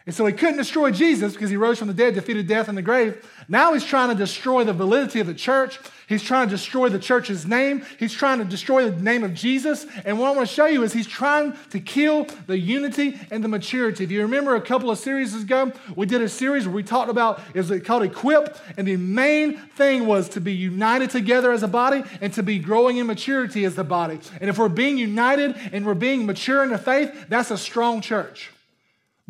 And 0.05 0.15
so 0.15 0.27
he 0.27 0.33
couldn't 0.33 0.57
destroy 0.57 0.91
Jesus 0.91 1.33
because 1.33 1.51
he 1.51 1.57
rose 1.57 1.79
from 1.79 1.87
the 1.87 1.95
dead, 1.95 2.15
defeated 2.15 2.49
death 2.49 2.69
in 2.69 2.75
the 2.75 2.83
grave. 2.83 3.25
Now 3.49 3.73
he's 3.73 3.85
trying 3.85 4.09
to 4.09 4.17
destroy 4.17 4.65
the 4.65 4.73
validity 4.73 5.21
of 5.21 5.29
the 5.29 5.35
church. 5.35 5.79
He's 6.09 6.23
trying 6.23 6.49
to 6.49 6.51
destroy 6.51 6.89
the 6.89 6.99
church's 6.99 7.47
name. 7.47 7.87
He's 7.99 8.13
trying 8.13 8.39
to 8.39 8.45
destroy 8.45 8.91
the 8.91 9.01
name 9.01 9.23
of 9.23 9.33
Jesus. 9.33 9.87
And 10.05 10.19
what 10.19 10.27
I 10.27 10.31
want 10.33 10.49
to 10.49 10.55
show 10.55 10.67
you 10.67 10.83
is 10.83 10.93
he's 10.93 11.07
trying 11.07 11.55
to 11.71 11.81
kill 11.81 12.27
the 12.47 12.59
unity 12.59 13.19
and 13.31 13.45
the 13.45 13.49
maturity. 13.49 14.05
If 14.05 14.11
you 14.11 14.23
remember 14.23 14.57
a 14.57 14.61
couple 14.61 14.91
of 14.91 14.99
series 14.99 15.35
ago, 15.41 15.73
we 15.97 16.07
did 16.07 16.21
a 16.21 16.29
series 16.29 16.67
where 16.67 16.75
we 16.75 16.83
talked 16.83 17.11
about 17.11 17.41
is 17.55 17.71
it 17.71 17.85
called 17.85 18.03
Equip, 18.03 18.59
and 18.77 18.87
the 18.87 18.97
main 18.97 19.57
thing 19.57 20.07
was 20.07 20.29
to 20.31 20.41
be 20.41 20.53
united 20.53 21.11
together 21.11 21.53
as 21.53 21.63
a 21.63 21.69
body 21.69 22.03
and 22.21 22.33
to 22.35 22.43
be 22.43 22.59
growing 22.59 22.97
in 22.97 23.07
maturity 23.07 23.65
as 23.65 23.77
the 23.77 23.85
body. 23.85 24.19
And 24.41 24.51
if 24.51 24.59
we're 24.59 24.69
being 24.69 24.99
united 24.99 25.57
and 25.73 25.87
we're 25.87 25.95
being 25.95 26.27
mature 26.27 26.63
in 26.65 26.71
the 26.71 26.79
faith, 26.79 27.27
that's 27.29 27.51
a 27.51 27.59
strong 27.59 28.01
church. 28.01 28.52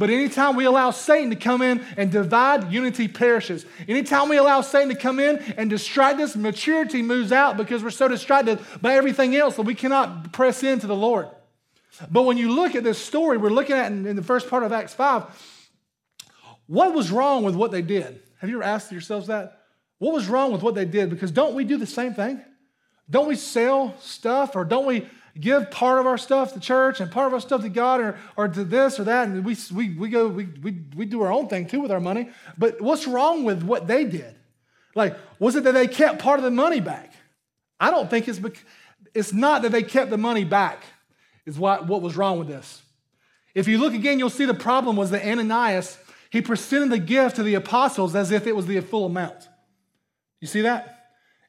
But 0.02 0.11
anytime 0.11 0.56
we 0.56 0.64
allow 0.64 0.90
Satan 0.90 1.30
to 1.30 1.37
come 1.37 1.62
in 1.62 1.80
and 1.97 2.11
divide, 2.11 2.73
unity 2.73 3.06
perishes. 3.06 3.64
Anytime 3.87 4.28
we 4.28 4.37
allow 4.37 4.61
Satan 4.61 4.88
to 4.88 4.97
come 4.97 5.21
in 5.21 5.37
and 5.56 5.71
distract 5.71 6.18
us, 6.18 6.35
maturity 6.35 7.02
moves 7.02 7.30
out 7.30 7.56
because 7.56 7.85
we're 7.85 7.90
so 7.90 8.09
distracted 8.09 8.59
by 8.80 8.94
everything 8.94 9.37
else 9.37 9.54
that 9.54 9.62
we 9.62 9.76
cannot 9.76 10.32
press 10.32 10.64
into 10.64 10.88
the 10.88 10.97
Lord. 10.97 11.28
But 12.11 12.25
when 12.25 12.37
you 12.37 12.50
look 12.52 12.75
at 12.75 12.82
this 12.82 12.99
story, 12.99 13.38
we're 13.38 13.50
looking 13.50 13.76
at 13.76 13.92
in, 13.92 14.04
in 14.04 14.16
the 14.16 14.24
first 14.24 14.50
part 14.50 14.64
of 14.64 14.72
Acts 14.72 14.92
5, 14.92 15.22
what 16.66 16.92
was 16.92 17.12
wrong 17.12 17.44
with 17.44 17.55
what 17.55 17.70
they 17.70 17.83
did? 17.83 18.22
Have 18.40 18.50
you 18.50 18.57
ever 18.57 18.64
asked 18.64 18.90
yourselves 18.90 19.29
that? 19.29 19.62
What 19.98 20.12
was 20.12 20.27
wrong 20.27 20.50
with 20.50 20.64
what 20.64 20.74
they 20.74 20.85
did? 20.85 21.11
Because 21.11 21.31
don't 21.31 21.55
we 21.55 21.62
do 21.62 21.77
the 21.77 21.87
same 21.87 22.12
thing? 22.12 22.42
Don't 23.09 23.29
we 23.29 23.37
sell 23.37 23.94
stuff 24.00 24.57
or 24.57 24.64
don't 24.64 24.87
we 24.87 25.07
give 25.40 25.71
part 25.71 25.99
of 25.99 26.07
our 26.07 26.18
stuff 26.18 26.53
to 26.53 26.61
church 26.61 27.01
and 27.01 27.11
part 27.11 27.27
of 27.27 27.35
our 27.35 27.40
stuff 27.40 27.62
to 27.62 27.68
God 27.68 28.01
or, 28.01 28.18
or 28.37 28.49
to 28.49 28.64
this 28.64 29.01
or 29.01 29.05
that. 29.05 29.29
And 29.29 29.45
we, 29.45 29.57
we, 29.75 29.90
we 29.95 30.09
go, 30.09 30.29
we, 30.29 30.45
we, 30.45 30.79
we 30.95 31.07
do 31.07 31.23
our 31.23 31.33
own 31.33 31.49
thing 31.49 31.66
too 31.66 31.81
with 31.81 31.90
our 31.90 32.01
money. 32.01 32.31
But 32.59 32.81
what's 32.81 33.07
wrong 33.07 33.45
with 33.45 33.62
what 33.62 33.87
they 33.87 34.05
did? 34.05 34.35
Like, 34.95 35.16
was 35.38 35.57
it 35.57 35.64
that 35.64 35.73
they 35.73 35.87
kept 35.87 36.21
part 36.21 36.38
of 36.38 36.45
the 36.45 36.51
money 36.51 36.81
back? 36.81 37.14
I 37.81 37.90
don't 37.90 38.11
think 38.11 38.29
it's, 38.29 38.40
it's 39.14 39.33
not 39.33 39.62
that 39.62 39.73
they 39.73 39.83
kept 39.83 40.11
the 40.11 40.18
money 40.18 40.45
back, 40.45 40.83
is 41.47 41.59
what, 41.59 41.87
what 41.87 42.03
was 42.03 42.16
wrong 42.16 42.38
with 42.38 42.49
this. 42.49 42.83
If 43.55 43.68
you 43.68 43.79
look 43.79 43.95
again, 43.95 44.18
you'll 44.18 44.31
see 44.31 44.45
the 44.45 44.55
problem 44.55 44.97
was 44.97 45.11
that 45.11 45.25
Ananias, 45.25 45.99
he 46.31 46.40
presented 46.42 46.90
the 46.90 46.99
gift 46.99 47.37
to 47.37 47.42
the 47.42 47.55
apostles 47.55 48.14
as 48.14 48.31
if 48.31 48.47
it 48.47 48.55
was 48.55 48.66
the 48.66 48.81
full 48.81 49.07
amount. 49.07 49.49
You 50.40 50.49
see 50.49 50.62
that? 50.62 51.02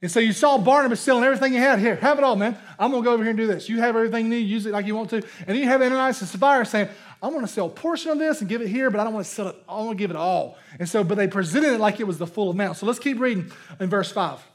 And 0.04 0.12
so 0.12 0.20
you 0.20 0.34
saw 0.34 0.58
Barnabas 0.58 1.00
selling 1.00 1.24
everything 1.24 1.54
he 1.54 1.60
had. 1.60 1.80
Here, 1.80 1.96
have 1.96 2.18
it 2.18 2.26
all, 2.26 2.36
man. 2.36 2.58
I'm 2.78 2.92
going 2.92 3.02
to 3.02 3.08
go 3.08 3.14
over 3.14 3.24
here 3.24 3.30
and 3.30 3.38
do 3.38 3.48
this. 3.48 3.70
You 3.70 3.80
have 3.80 3.96
everything 3.96 4.26
you 4.26 4.32
need, 4.32 4.40
use 4.42 4.66
it 4.66 4.74
like 4.74 4.86
you 4.86 4.96
want 4.96 5.10
to. 5.12 5.16
And 5.16 5.48
then 5.48 5.56
you 5.56 5.66
have 5.70 5.82
Ananias 5.82 6.20
and 6.20 6.30
Sapphira 6.30 6.66
saying, 6.66 6.90
I'm 7.22 7.32
going 7.32 7.46
to 7.46 7.52
sell 7.52 7.68
a 7.68 7.70
portion 7.70 8.12
of 8.12 8.20
this 8.20 8.42
and 8.42 8.50
give 8.50 8.62
it 8.62 8.68
here, 8.68 8.90
but 8.90 9.00
I 9.00 9.06
don't 9.06 9.14
want 9.14 9.26
to 9.26 9.32
sell 9.32 9.48
it. 9.48 9.56
I 9.68 9.78
want 9.78 9.92
to 9.92 9.96
give 9.96 10.12
it 10.12 10.18
all. 10.18 10.58
And 10.78 10.90
so, 10.90 11.06
but 11.06 11.16
they 11.16 11.30
presented 11.30 11.72
it 11.72 11.80
like 11.80 12.02
it 12.02 12.04
was 12.04 12.18
the 12.18 12.28
full 12.28 12.50
amount. 12.50 12.76
So 12.76 12.86
let's 12.86 13.00
keep 13.00 13.18
reading 13.18 13.50
in 13.80 13.90
verse 13.90 14.12
5. 14.12 14.46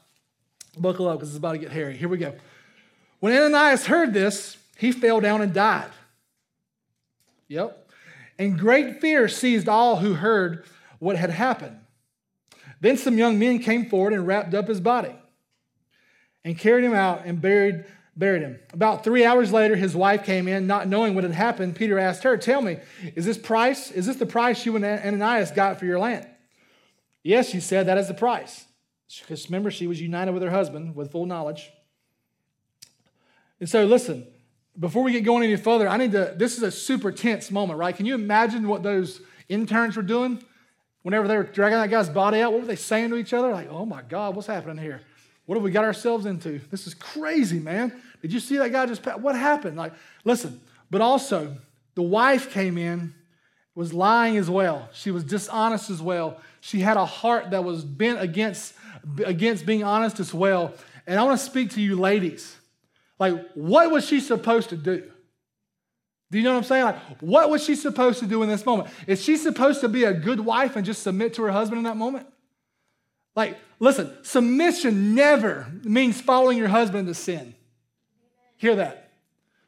Buckle 0.77 1.07
up 1.07 1.17
because 1.17 1.29
it's 1.29 1.39
about 1.39 1.53
to 1.53 1.57
get 1.57 1.71
hairy. 1.71 1.97
Here 1.97 2.09
we 2.09 2.19
go. 2.19 2.35
When 3.19 3.35
Ananias 3.35 3.87
heard 3.87 4.13
this, 4.13 4.55
he 4.77 4.91
fell 4.91 5.19
down 5.19 5.41
and 5.41 5.51
died. 5.51 5.89
Yep. 7.47 7.89
And 8.37 8.59
great 8.59 9.01
fear 9.01 9.27
seized 9.27 9.67
all 9.67 9.95
who 9.95 10.13
heard 10.13 10.65
what 10.99 11.15
had 11.15 11.31
happened. 11.31 11.79
Then 12.81 12.97
some 12.97 13.17
young 13.17 13.39
men 13.39 13.57
came 13.57 13.89
forward 13.89 14.13
and 14.13 14.27
wrapped 14.27 14.53
up 14.53 14.67
his 14.67 14.79
body 14.79 15.15
and 16.49 16.57
carried 16.57 16.83
him 16.83 16.95
out 16.95 17.21
and 17.25 17.39
buried, 17.39 17.85
buried 18.17 18.41
him. 18.41 18.59
About 18.73 19.03
three 19.03 19.23
hours 19.23 19.53
later, 19.53 19.75
his 19.75 19.95
wife 19.95 20.23
came 20.23 20.47
in, 20.47 20.65
not 20.65 20.87
knowing 20.87 21.13
what 21.13 21.23
had 21.23 21.31
happened. 21.31 21.75
Peter 21.75 21.99
asked 21.99 22.23
her, 22.23 22.37
Tell 22.37 22.59
me, 22.59 22.79
is 23.15 23.23
this 23.23 23.37
price? 23.37 23.91
Is 23.91 24.07
this 24.07 24.15
the 24.15 24.25
price 24.25 24.65
you 24.65 24.75
and 24.75 24.83
Ananias 24.83 25.51
got 25.51 25.77
for 25.77 25.85
your 25.85 25.99
land? 25.99 26.27
Yes, 27.21 27.49
she 27.49 27.59
said, 27.59 27.85
that 27.85 27.99
is 27.99 28.07
the 28.07 28.15
price. 28.15 28.65
Because 29.21 29.47
remember, 29.47 29.69
she 29.69 29.85
was 29.85 30.01
united 30.01 30.31
with 30.31 30.41
her 30.41 30.49
husband 30.49 30.95
with 30.95 31.11
full 31.11 31.27
knowledge. 31.27 31.69
And 33.59 33.69
so, 33.69 33.85
listen, 33.85 34.25
before 34.79 35.03
we 35.03 35.11
get 35.11 35.23
going 35.23 35.43
any 35.43 35.55
further, 35.55 35.87
I 35.87 35.97
need 35.97 36.13
to, 36.13 36.33
this 36.35 36.57
is 36.57 36.63
a 36.63 36.71
super 36.71 37.11
tense 37.11 37.51
moment, 37.51 37.77
right? 37.77 37.95
Can 37.95 38.07
you 38.07 38.15
imagine 38.15 38.67
what 38.67 38.81
those 38.81 39.21
interns 39.49 39.95
were 39.95 40.01
doing? 40.01 40.43
Whenever 41.03 41.27
they 41.27 41.37
were 41.37 41.43
dragging 41.43 41.77
that 41.77 41.91
guy's 41.91 42.09
body 42.09 42.41
out, 42.41 42.53
what 42.53 42.61
were 42.61 42.67
they 42.67 42.75
saying 42.75 43.11
to 43.11 43.17
each 43.17 43.33
other? 43.33 43.51
Like, 43.51 43.69
oh 43.69 43.85
my 43.85 44.01
God, 44.01 44.35
what's 44.35 44.47
happening 44.47 44.83
here? 44.83 45.01
What 45.49 45.55
have 45.55 45.63
we 45.63 45.71
got 45.71 45.83
ourselves 45.83 46.27
into? 46.27 46.61
This 46.69 46.85
is 46.85 46.93
crazy, 46.93 47.57
man. 47.57 47.91
Did 48.21 48.31
you 48.31 48.39
see 48.39 48.57
that 48.57 48.71
guy 48.71 48.85
just 48.85 49.03
What 49.19 49.35
happened? 49.35 49.77
Like, 49.77 49.93
listen, 50.23 50.61
but 50.91 51.01
also 51.01 51.57
the 51.95 52.03
wife 52.03 52.51
came 52.51 52.77
in, 52.77 53.15
was 53.73 53.91
lying 53.91 54.37
as 54.37 54.47
well. 54.47 54.89
She 54.93 55.09
was 55.09 55.23
dishonest 55.23 55.89
as 55.89 56.03
well. 56.03 56.39
She 56.61 56.81
had 56.81 56.97
a 56.97 57.05
heart 57.05 57.49
that 57.49 57.63
was 57.63 57.83
bent 57.83 58.21
against, 58.21 58.75
against 59.25 59.65
being 59.65 59.83
honest 59.83 60.19
as 60.19 60.35
well. 60.35 60.71
And 61.07 61.19
I 61.19 61.23
want 61.23 61.39
to 61.39 61.43
speak 61.43 61.71
to 61.71 61.81
you 61.81 61.95
ladies. 61.95 62.55
Like, 63.17 63.33
what 63.55 63.89
was 63.89 64.05
she 64.05 64.19
supposed 64.19 64.69
to 64.69 64.77
do? 64.77 65.09
Do 66.29 66.37
you 66.37 66.43
know 66.43 66.51
what 66.51 66.57
I'm 66.57 66.63
saying? 66.63 66.83
Like, 66.83 66.99
what 67.21 67.49
was 67.49 67.63
she 67.63 67.73
supposed 67.73 68.19
to 68.19 68.27
do 68.27 68.43
in 68.43 68.49
this 68.49 68.67
moment? 68.67 68.89
Is 69.07 69.19
she 69.23 69.35
supposed 69.35 69.81
to 69.81 69.89
be 69.89 70.03
a 70.03 70.13
good 70.13 70.41
wife 70.41 70.75
and 70.75 70.85
just 70.85 71.01
submit 71.01 71.33
to 71.33 71.41
her 71.41 71.51
husband 71.51 71.79
in 71.79 71.85
that 71.85 71.97
moment? 71.97 72.27
Like, 73.35 73.57
listen, 73.79 74.11
submission 74.23 75.15
never 75.15 75.67
means 75.83 76.19
following 76.19 76.57
your 76.57 76.67
husband 76.67 77.07
to 77.07 77.13
sin. 77.13 77.55
Hear 78.57 78.75
that. 78.75 79.09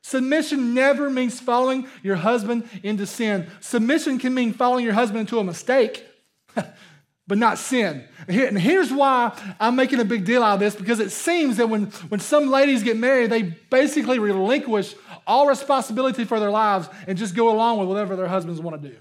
Submission 0.02 0.74
never 0.74 1.10
means 1.10 1.39
following 1.39 1.88
your 2.02 2.15
husband 2.15 2.67
into 2.84 3.06
sin. 3.06 3.47
Submission 3.60 4.17
can 4.17 4.34
mean 4.34 4.52
following 4.52 4.84
your 4.84 4.93
husband 4.93 5.21
into 5.21 5.39
a 5.39 5.43
mistake, 5.43 6.04
but 6.56 7.38
not 7.38 7.60
sin. 7.60 8.04
And 8.28 8.60
here's 8.60 8.91
why 8.91 9.38
I'm 9.60 9.76
making 9.76 10.00
a 10.00 10.06
big 10.06 10.26
deal 10.26 10.43
out 10.43 10.56
of 10.56 10.60
this 10.60 10.76
because 10.76 11.00
it 11.00 11.12
seems 11.12 11.58
that 11.58 11.69
when, 11.69 11.86
when 12.10 12.19
some 12.19 12.50
ladies 12.50 12.82
get 12.82 12.97
married, 12.97 13.30
they 13.30 13.43
basically 13.43 14.17
relinquish 14.17 14.95
all 15.28 15.47
responsibility 15.47 16.26
for 16.26 16.39
their 16.39 16.52
lives 16.52 16.89
and 17.08 17.17
just 17.17 17.36
go 17.36 17.52
along 17.52 17.78
with 17.78 17.88
whatever 17.88 18.15
their 18.15 18.28
husbands 18.28 18.60
want 18.60 18.82
to 18.82 18.89
do. 18.89 18.97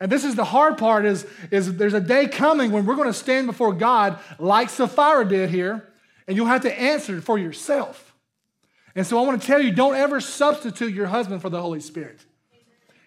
And 0.00 0.10
this 0.10 0.24
is 0.24 0.34
the 0.34 0.44
hard 0.44 0.76
part 0.76 1.04
is, 1.04 1.26
is 1.50 1.76
there's 1.76 1.94
a 1.94 2.00
day 2.00 2.26
coming 2.26 2.72
when 2.72 2.84
we're 2.84 2.96
going 2.96 3.08
to 3.08 3.12
stand 3.12 3.46
before 3.46 3.72
God 3.72 4.18
like 4.38 4.68
Sapphira 4.68 5.26
did 5.26 5.50
here, 5.50 5.88
and 6.26 6.36
you'll 6.36 6.46
have 6.46 6.62
to 6.62 6.80
answer 6.80 7.20
for 7.20 7.38
yourself. 7.38 8.12
And 8.94 9.06
so 9.06 9.18
I 9.18 9.26
want 9.26 9.40
to 9.40 9.46
tell 9.46 9.60
you, 9.60 9.72
don't 9.72 9.94
ever 9.94 10.20
substitute 10.20 10.94
your 10.94 11.06
husband 11.06 11.42
for 11.42 11.50
the 11.50 11.60
Holy 11.60 11.80
Spirit. 11.80 12.20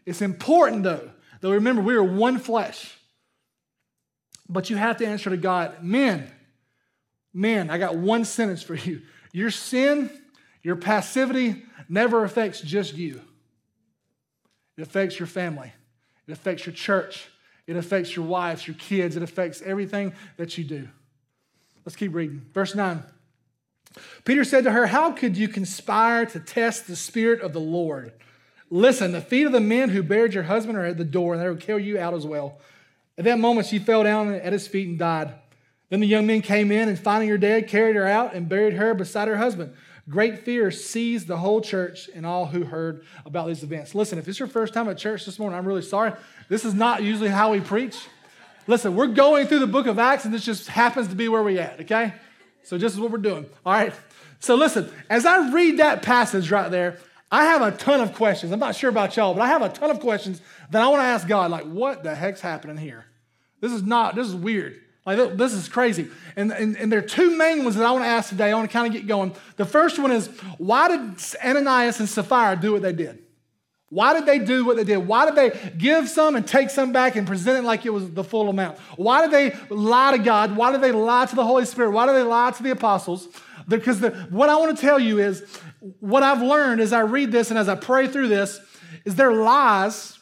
It's 0.06 0.22
important 0.22 0.84
though, 0.84 1.10
that 1.42 1.50
remember 1.50 1.82
we 1.82 1.96
are 1.96 2.04
one 2.04 2.40
flesh. 2.40 2.94
But 4.50 4.70
you 4.70 4.78
have 4.78 4.98
to 4.98 5.06
answer 5.06 5.30
to 5.30 5.38
God, 5.38 5.84
men, 5.84 6.32
men, 7.34 7.70
I 7.70 7.78
got 7.78 7.98
one 7.98 8.24
sentence 8.24 8.64
for 8.64 8.76
you. 8.76 9.02
Your 9.34 9.52
sin, 9.52 10.10
your 10.64 10.78
passivity 10.78 11.64
never 11.90 12.24
affects 12.24 12.62
just 12.62 12.96
you. 12.96 13.22
It 14.78 14.84
affects 14.84 15.20
your 15.20 15.28
family. 15.28 15.74
It 16.28 16.32
affects 16.34 16.66
your 16.66 16.74
church. 16.74 17.28
It 17.66 17.76
affects 17.76 18.16
your 18.16 18.26
wives, 18.26 18.68
your 18.68 18.76
kids. 18.76 19.16
It 19.16 19.24
affects 19.24 19.62
everything 19.62 20.14
that 20.38 20.58
you 20.58 20.64
do. 20.64 20.88
Let's 21.86 21.96
keep 21.96 22.14
reading. 22.14 22.46
Verse 22.54 22.76
9. 22.76 23.04
Peter 24.26 24.44
said 24.44 24.64
to 24.66 24.72
her, 24.72 24.88
How 24.88 25.12
could 25.12 25.38
you 25.38 25.48
conspire 25.48 26.26
to 26.28 26.40
test 26.40 26.88
the 26.88 26.96
Spirit 26.96 27.42
of 27.42 27.54
the 27.54 27.60
Lord? 27.60 28.14
Listen, 28.70 29.12
the 29.12 29.22
feet 29.22 29.46
of 29.46 29.54
the 29.54 29.62
men 29.62 29.90
who 29.90 30.04
buried 30.04 30.34
your 30.34 30.44
husband 30.44 30.78
are 30.78 30.86
at 30.86 30.98
the 30.98 31.06
door, 31.06 31.34
and 31.34 31.42
they 31.42 31.48
will 31.48 31.56
carry 31.56 31.84
you 31.84 31.98
out 31.98 32.14
as 32.14 32.26
well. 32.26 32.60
At 33.18 33.24
that 33.24 33.40
moment, 33.40 33.68
she 33.68 33.80
fell 33.80 34.04
down 34.04 34.34
at 34.34 34.54
his 34.54 34.68
feet 34.68 34.88
and 34.88 35.00
died. 35.00 35.34
Then 35.90 36.02
the 36.02 36.08
young 36.08 36.28
men 36.28 36.42
came 36.42 36.72
in 36.72 36.90
and, 36.90 37.00
finding 37.00 37.30
her 37.30 37.38
dead, 37.38 37.70
carried 37.70 37.96
her 37.96 38.06
out 38.06 38.34
and 38.34 38.50
buried 38.50 38.74
her 38.74 38.94
beside 38.94 39.28
her 39.30 39.38
husband. 39.38 39.74
Great 40.10 40.46
fear 40.46 40.72
seized 40.72 41.28
the 41.28 41.38
whole 41.38 41.60
church 41.60 42.10
and 42.16 42.26
all 42.26 42.46
who 42.46 42.64
heard 42.64 43.04
about 43.26 43.48
these 43.48 43.62
events. 43.62 43.94
Listen, 43.94 44.18
if 44.18 44.28
it's 44.28 44.40
your 44.40 44.48
first 44.48 44.74
time 44.74 44.88
at 44.88 44.98
church 44.98 45.26
this 45.26 45.38
morning, 45.38 45.58
I'm 45.58 45.68
really 45.68 45.82
sorry. 45.82 46.14
This 46.48 46.64
is 46.64 46.74
not 46.74 47.04
usually 47.04 47.30
how 47.30 47.52
we 47.52 47.60
preach. 47.60 47.98
Listen, 48.68 48.96
we're 48.96 49.08
going 49.08 49.48
through 49.48 49.60
the 49.60 49.68
book 49.68 49.86
of 49.86 50.00
Acts, 50.00 50.24
and 50.24 50.34
this 50.34 50.46
just 50.46 50.68
happens 50.68 51.10
to 51.10 51.16
be 51.16 51.28
where 51.28 51.44
we're 51.44 51.60
at, 51.60 51.82
okay? 51.82 52.14
So, 52.64 52.78
this 52.78 52.94
is 52.94 53.00
what 53.00 53.12
we're 53.12 53.18
doing, 53.18 53.46
all 53.66 53.74
right? 53.74 53.94
So, 54.40 54.56
listen, 54.56 54.90
as 55.10 55.26
I 55.26 55.52
read 55.52 55.80
that 55.80 56.02
passage 56.04 56.52
right 56.52 56.70
there, 56.72 57.00
I 57.30 57.46
have 57.46 57.62
a 57.62 57.72
ton 57.72 58.00
of 58.00 58.14
questions. 58.14 58.54
I'm 58.54 58.60
not 58.60 58.76
sure 58.76 58.90
about 58.90 59.16
y'all, 59.18 59.34
but 59.34 59.42
I 59.42 59.48
have 59.48 59.62
a 59.62 59.70
ton 59.70 59.90
of 59.90 60.00
questions 60.00 60.42
that 60.72 60.82
I 60.82 60.88
want 60.88 61.02
to 61.02 61.06
ask 61.06 61.28
God, 61.28 61.52
like, 61.52 61.66
what 61.66 62.04
the 62.04 62.16
heck's 62.16 62.40
happening 62.40 62.78
here? 62.78 63.06
This 63.60 63.74
is 63.74 63.84
not, 63.84 64.16
this 64.16 64.28
is 64.28 64.36
weird. 64.36 64.80
Like, 65.08 65.38
this 65.38 65.54
is 65.54 65.70
crazy. 65.70 66.10
And, 66.36 66.52
and, 66.52 66.76
and 66.76 66.92
there 66.92 67.00
are 67.00 67.02
two 67.02 67.38
main 67.38 67.64
ones 67.64 67.78
that 67.78 67.86
I 67.86 67.92
want 67.94 68.04
to 68.04 68.10
ask 68.10 68.28
today. 68.28 68.52
I 68.52 68.54
want 68.56 68.70
to 68.70 68.74
kind 68.74 68.88
of 68.88 68.92
get 68.92 69.08
going. 69.08 69.34
The 69.56 69.64
first 69.64 69.98
one 69.98 70.12
is 70.12 70.28
why 70.58 70.90
did 70.90 71.00
Ananias 71.42 72.02
and 72.02 72.10
Sapphira 72.10 72.58
do 72.58 72.74
what 72.74 72.82
they 72.82 72.92
did? 72.92 73.20
Why 73.90 74.14
did 74.14 74.26
they 74.26 74.38
do 74.38 74.66
what 74.66 74.76
they 74.76 74.84
did? 74.84 74.98
Why 74.98 75.26
did 75.26 75.36
they 75.36 75.72
give 75.78 76.10
some 76.10 76.36
and 76.36 76.46
take 76.46 76.70
some 76.70 76.92
back 76.92 77.16
and 77.16 77.26
present 77.26 77.58
it 77.58 77.66
like 77.66 77.86
it 77.86 77.92
was 77.92 78.12
the 78.12 78.24
full 78.24 78.50
amount? 78.50 78.80
Why 78.98 79.22
did 79.22 79.32
they 79.32 79.58
lie 79.74 80.12
to 80.12 80.22
God? 80.22 80.58
Why 80.58 80.74
did 80.74 80.82
they 80.82 80.92
lie 80.92 81.26
to 81.26 81.36
the 81.38 81.46
Holy 81.46 81.64
Spirit? 81.64 81.92
Why 81.92 82.06
did 82.06 82.16
they 82.16 82.24
lie 82.24 82.52
to 82.52 82.62
the 82.62 82.72
apostles? 82.72 83.30
Because 83.66 84.02
the, 84.02 84.12
what 84.30 84.50
I 84.50 84.58
want 84.58 84.76
to 84.76 84.82
tell 84.82 85.00
you 85.00 85.20
is 85.20 85.42
what 86.02 86.22
I've 86.22 86.42
learned 86.42 86.82
as 86.82 86.92
I 86.92 87.00
read 87.00 87.32
this 87.32 87.50
and 87.50 87.58
as 87.58 87.70
I 87.70 87.76
pray 87.76 88.10
through 88.10 88.28
this 88.28 88.60
is 89.06 89.16
their 89.16 89.32
lies 89.32 90.20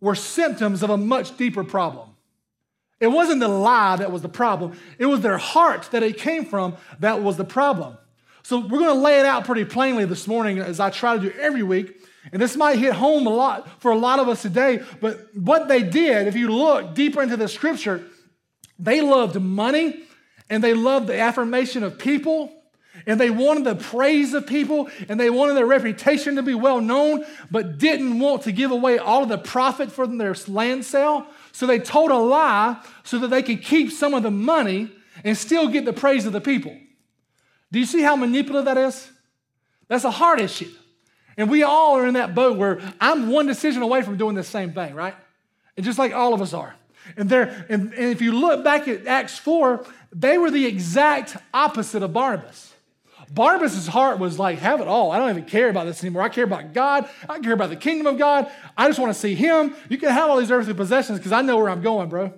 were 0.00 0.14
symptoms 0.14 0.82
of 0.82 0.88
a 0.88 0.96
much 0.96 1.36
deeper 1.36 1.62
problem. 1.62 2.07
It 3.00 3.08
wasn't 3.08 3.40
the 3.40 3.48
lie 3.48 3.96
that 3.96 4.10
was 4.10 4.22
the 4.22 4.28
problem, 4.28 4.78
it 4.98 5.06
was 5.06 5.20
their 5.20 5.38
heart 5.38 5.88
that 5.92 6.02
it 6.02 6.18
came 6.18 6.44
from 6.44 6.76
that 7.00 7.22
was 7.22 7.36
the 7.36 7.44
problem. 7.44 7.96
So 8.42 8.60
we're 8.60 8.78
going 8.78 8.94
to 8.94 9.02
lay 9.02 9.20
it 9.20 9.26
out 9.26 9.44
pretty 9.44 9.64
plainly 9.64 10.06
this 10.06 10.26
morning 10.26 10.58
as 10.58 10.80
I 10.80 10.88
try 10.90 11.16
to 11.16 11.20
do 11.20 11.30
every 11.38 11.62
week. 11.62 11.94
And 12.32 12.40
this 12.40 12.56
might 12.56 12.78
hit 12.78 12.94
home 12.94 13.26
a 13.26 13.30
lot 13.30 13.80
for 13.80 13.90
a 13.90 13.96
lot 13.96 14.18
of 14.18 14.28
us 14.28 14.42
today, 14.42 14.82
but 15.00 15.34
what 15.34 15.68
they 15.68 15.82
did, 15.82 16.26
if 16.26 16.34
you 16.34 16.48
look 16.48 16.94
deeper 16.94 17.22
into 17.22 17.36
the 17.36 17.48
scripture, 17.48 18.04
they 18.78 19.00
loved 19.00 19.40
money 19.40 20.02
and 20.50 20.64
they 20.64 20.74
loved 20.74 21.08
the 21.08 21.18
affirmation 21.18 21.82
of 21.82 21.98
people 21.98 22.52
and 23.06 23.20
they 23.20 23.30
wanted 23.30 23.64
the 23.64 23.74
praise 23.74 24.34
of 24.34 24.46
people 24.46 24.88
and 25.08 25.18
they 25.20 25.30
wanted 25.30 25.54
their 25.54 25.66
reputation 25.66 26.36
to 26.36 26.42
be 26.42 26.54
well 26.54 26.80
known, 26.80 27.24
but 27.50 27.78
didn't 27.78 28.18
want 28.18 28.42
to 28.42 28.52
give 28.52 28.70
away 28.70 28.98
all 28.98 29.22
of 29.22 29.28
the 29.28 29.38
profit 29.38 29.92
from 29.92 30.18
their 30.18 30.34
land 30.46 30.84
sale. 30.84 31.26
So 31.58 31.66
they 31.66 31.80
told 31.80 32.12
a 32.12 32.16
lie 32.16 32.80
so 33.02 33.18
that 33.18 33.30
they 33.30 33.42
could 33.42 33.64
keep 33.64 33.90
some 33.90 34.14
of 34.14 34.22
the 34.22 34.30
money 34.30 34.92
and 35.24 35.36
still 35.36 35.66
get 35.66 35.84
the 35.84 35.92
praise 35.92 36.24
of 36.24 36.32
the 36.32 36.40
people. 36.40 36.78
Do 37.72 37.80
you 37.80 37.84
see 37.84 38.00
how 38.00 38.14
manipulative 38.14 38.66
that 38.66 38.78
is? 38.78 39.10
That's 39.88 40.04
a 40.04 40.10
hard 40.12 40.40
issue. 40.40 40.70
And 41.36 41.50
we 41.50 41.64
all 41.64 41.96
are 41.96 42.06
in 42.06 42.14
that 42.14 42.32
boat 42.32 42.58
where 42.58 42.80
I'm 43.00 43.30
one 43.30 43.46
decision 43.46 43.82
away 43.82 44.02
from 44.02 44.16
doing 44.16 44.36
the 44.36 44.44
same 44.44 44.72
thing, 44.72 44.94
right? 44.94 45.16
And 45.76 45.84
just 45.84 45.98
like 45.98 46.12
all 46.12 46.32
of 46.32 46.40
us 46.40 46.52
are. 46.52 46.76
And 47.16 47.28
there, 47.28 47.66
and, 47.68 47.92
and 47.92 48.04
if 48.04 48.22
you 48.22 48.38
look 48.38 48.62
back 48.62 48.86
at 48.86 49.08
Acts 49.08 49.36
4, 49.36 49.84
they 50.12 50.38
were 50.38 50.52
the 50.52 50.64
exact 50.64 51.36
opposite 51.52 52.04
of 52.04 52.12
Barnabas. 52.12 52.67
Barnabas' 53.30 53.86
heart 53.86 54.18
was 54.18 54.38
like, 54.38 54.58
have 54.58 54.80
it 54.80 54.88
all. 54.88 55.10
I 55.10 55.18
don't 55.18 55.30
even 55.30 55.44
care 55.44 55.68
about 55.68 55.86
this 55.86 56.02
anymore. 56.02 56.22
I 56.22 56.28
care 56.28 56.44
about 56.44 56.72
God. 56.72 57.08
I 57.28 57.38
care 57.40 57.52
about 57.52 57.70
the 57.70 57.76
kingdom 57.76 58.06
of 58.06 58.18
God. 58.18 58.50
I 58.76 58.86
just 58.86 58.98
want 58.98 59.12
to 59.12 59.18
see 59.18 59.34
Him. 59.34 59.74
You 59.88 59.98
can 59.98 60.10
have 60.10 60.30
all 60.30 60.38
these 60.38 60.50
earthly 60.50 60.74
possessions 60.74 61.18
because 61.18 61.32
I 61.32 61.42
know 61.42 61.56
where 61.56 61.68
I'm 61.68 61.82
going, 61.82 62.08
bro. 62.08 62.32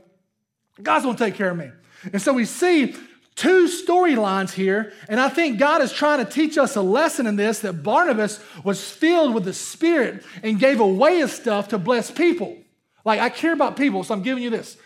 God's 0.83 1.05
going 1.05 1.16
to 1.16 1.24
take 1.24 1.35
care 1.35 1.50
of 1.50 1.57
me. 1.57 1.70
And 2.12 2.20
so 2.20 2.33
we 2.33 2.44
see 2.44 2.94
two 3.37 3.68
storylines 3.68 4.53
here, 4.53 4.92
and 5.09 5.20
I 5.20 5.29
think 5.29 5.59
God 5.59 5.81
is 5.81 5.92
trying 5.92 6.24
to 6.24 6.31
teach 6.31 6.59
us 6.59 6.76
a 6.76 6.83
lesson 6.83 7.26
in 7.26 7.37
this 7.37 7.61
that 7.61 7.83
Barnabas 7.83 8.42
was 8.64 8.90
filled 8.90 9.35
with 9.35 9.44
the 9.44 9.53
Spirit 9.53 10.24
and 10.42 10.59
gave 10.59 10.81
away 10.81 11.18
his 11.18 11.33
stuff 11.33 11.68
to 11.68 11.79
bless 11.79 12.11
people. 12.11 12.57
Like, 13.05 13.20
I 13.20 13.29
care 13.31 13.53
about 13.53 13.76
people, 13.76 14.05
so 14.05 14.14
I'm 14.14 14.22
giving 14.22 14.42
you 14.42 14.50
this. 14.50 14.76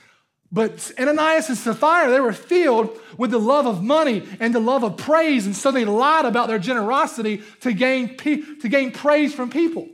But 0.55 0.93
Ananias 1.01 1.49
and 1.49 1.59
Sapphira, 1.59 2.13
they 2.13 2.21
were 2.21 2.33
filled 2.33 2.97
with 3.19 3.33
the 3.33 3.41
love 3.41 3.67
of 3.67 3.83
money 3.83 4.23
and 4.39 4.55
the 4.55 4.61
love 4.61 4.85
of 4.85 4.97
praise. 4.97 5.47
And 5.47 5.57
so 5.57 5.73
they 5.73 5.85
lied 5.85 6.27
about 6.27 6.47
their 6.47 6.61
generosity 6.61 7.43
to 7.63 7.73
gain, 7.73 8.17
to 8.19 8.69
gain 8.69 8.93
praise 8.93 9.35
from 9.35 9.51
people. 9.51 9.89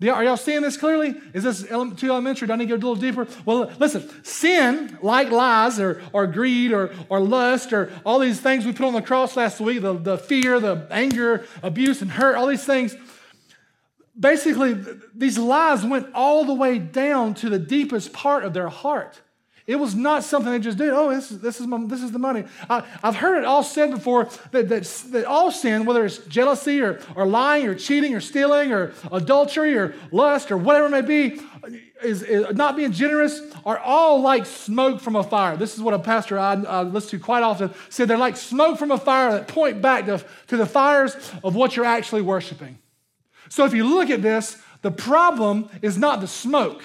Are 0.00 0.22
y'all 0.22 0.36
seeing 0.36 0.62
this 0.62 0.76
clearly? 0.76 1.16
Is 1.34 1.42
this 1.42 1.62
too 1.64 2.10
elementary? 2.10 2.46
Do 2.46 2.52
I 2.52 2.56
need 2.56 2.68
to 2.68 2.78
go 2.78 2.88
a 2.88 2.90
little 2.90 2.94
deeper? 2.94 3.26
Well, 3.44 3.72
listen, 3.80 4.08
sin, 4.22 4.96
like 5.02 5.32
lies 5.32 5.80
or, 5.80 6.00
or 6.12 6.28
greed 6.28 6.70
or, 6.70 6.94
or 7.08 7.18
lust 7.18 7.72
or 7.72 7.90
all 8.06 8.20
these 8.20 8.40
things 8.40 8.64
we 8.64 8.72
put 8.72 8.86
on 8.86 8.92
the 8.92 9.02
cross 9.02 9.36
last 9.36 9.58
week 9.60 9.82
the, 9.82 9.94
the 9.94 10.16
fear, 10.16 10.60
the 10.60 10.86
anger, 10.92 11.44
abuse, 11.60 12.02
and 12.02 12.12
hurt, 12.12 12.36
all 12.36 12.46
these 12.46 12.64
things 12.64 12.94
basically, 14.18 14.76
these 15.14 15.38
lies 15.38 15.84
went 15.84 16.08
all 16.14 16.44
the 16.44 16.54
way 16.54 16.78
down 16.78 17.34
to 17.34 17.48
the 17.48 17.58
deepest 17.58 18.12
part 18.12 18.44
of 18.44 18.52
their 18.52 18.68
heart. 18.68 19.20
It 19.68 19.78
was 19.78 19.94
not 19.94 20.24
something 20.24 20.50
they 20.50 20.60
just 20.60 20.78
did. 20.78 20.88
Oh, 20.94 21.10
this 21.10 21.30
is, 21.30 21.40
this 21.40 21.60
is, 21.60 21.66
my, 21.66 21.78
this 21.84 22.02
is 22.02 22.10
the 22.10 22.18
money. 22.18 22.44
I, 22.70 22.82
have 23.02 23.16
heard 23.16 23.36
it 23.36 23.44
all 23.44 23.62
said 23.62 23.90
before 23.90 24.30
that, 24.50 24.70
that, 24.70 24.84
that 25.10 25.26
all 25.26 25.50
sin, 25.50 25.84
whether 25.84 26.06
it's 26.06 26.16
jealousy 26.20 26.80
or, 26.80 26.98
or 27.14 27.26
lying 27.26 27.66
or 27.66 27.74
cheating 27.74 28.14
or 28.14 28.20
stealing 28.20 28.72
or 28.72 28.94
adultery 29.12 29.76
or 29.76 29.94
lust 30.10 30.50
or 30.50 30.56
whatever 30.56 30.86
it 30.86 30.90
may 30.90 31.02
be, 31.02 31.42
is, 32.02 32.22
is 32.22 32.56
not 32.56 32.76
being 32.76 32.92
generous, 32.92 33.42
are 33.66 33.78
all 33.78 34.22
like 34.22 34.46
smoke 34.46 35.02
from 35.02 35.16
a 35.16 35.22
fire. 35.22 35.58
This 35.58 35.74
is 35.74 35.82
what 35.82 35.92
a 35.92 35.98
pastor 35.98 36.38
I, 36.38 36.54
listen 36.84 37.18
to 37.18 37.18
quite 37.18 37.42
often 37.42 37.70
said. 37.90 38.08
They're 38.08 38.16
like 38.16 38.38
smoke 38.38 38.78
from 38.78 38.90
a 38.90 38.98
fire 38.98 39.32
that 39.32 39.48
point 39.48 39.82
back 39.82 40.06
to, 40.06 40.24
to 40.46 40.56
the 40.56 40.64
fires 40.64 41.14
of 41.44 41.54
what 41.54 41.76
you're 41.76 41.84
actually 41.84 42.22
worshiping. 42.22 42.78
So 43.50 43.66
if 43.66 43.74
you 43.74 43.84
look 43.84 44.08
at 44.08 44.22
this, 44.22 44.56
the 44.80 44.90
problem 44.90 45.68
is 45.82 45.98
not 45.98 46.22
the 46.22 46.26
smoke. 46.26 46.82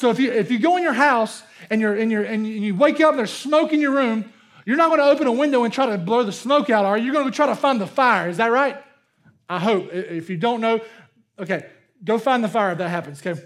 So 0.00 0.08
if 0.08 0.18
you, 0.18 0.32
if 0.32 0.50
you 0.50 0.58
go 0.58 0.78
in 0.78 0.82
your 0.82 0.94
house 0.94 1.42
and, 1.68 1.78
you're, 1.78 1.94
and, 1.94 2.10
you're, 2.10 2.22
and 2.22 2.46
you 2.46 2.74
wake 2.74 3.02
up 3.02 3.10
and 3.10 3.18
there's 3.18 3.30
smoke 3.30 3.74
in 3.74 3.82
your 3.82 3.90
room, 3.90 4.32
you're 4.64 4.78
not 4.78 4.88
going 4.88 4.98
to 4.98 5.04
open 5.04 5.26
a 5.26 5.32
window 5.32 5.62
and 5.64 5.70
try 5.70 5.84
to 5.84 5.98
blow 5.98 6.22
the 6.22 6.32
smoke 6.32 6.70
out, 6.70 6.86
are 6.86 6.96
you? 6.96 7.04
You're 7.04 7.12
going 7.12 7.26
to 7.26 7.30
try 7.30 7.48
to 7.48 7.54
find 7.54 7.78
the 7.78 7.86
fire. 7.86 8.30
Is 8.30 8.38
that 8.38 8.50
right? 8.50 8.82
I 9.46 9.58
hope. 9.58 9.92
If 9.92 10.30
you 10.30 10.38
don't 10.38 10.62
know, 10.62 10.80
okay, 11.38 11.66
go 12.02 12.16
find 12.16 12.42
the 12.42 12.48
fire 12.48 12.72
if 12.72 12.78
that 12.78 12.88
happens, 12.88 13.20
okay? 13.20 13.38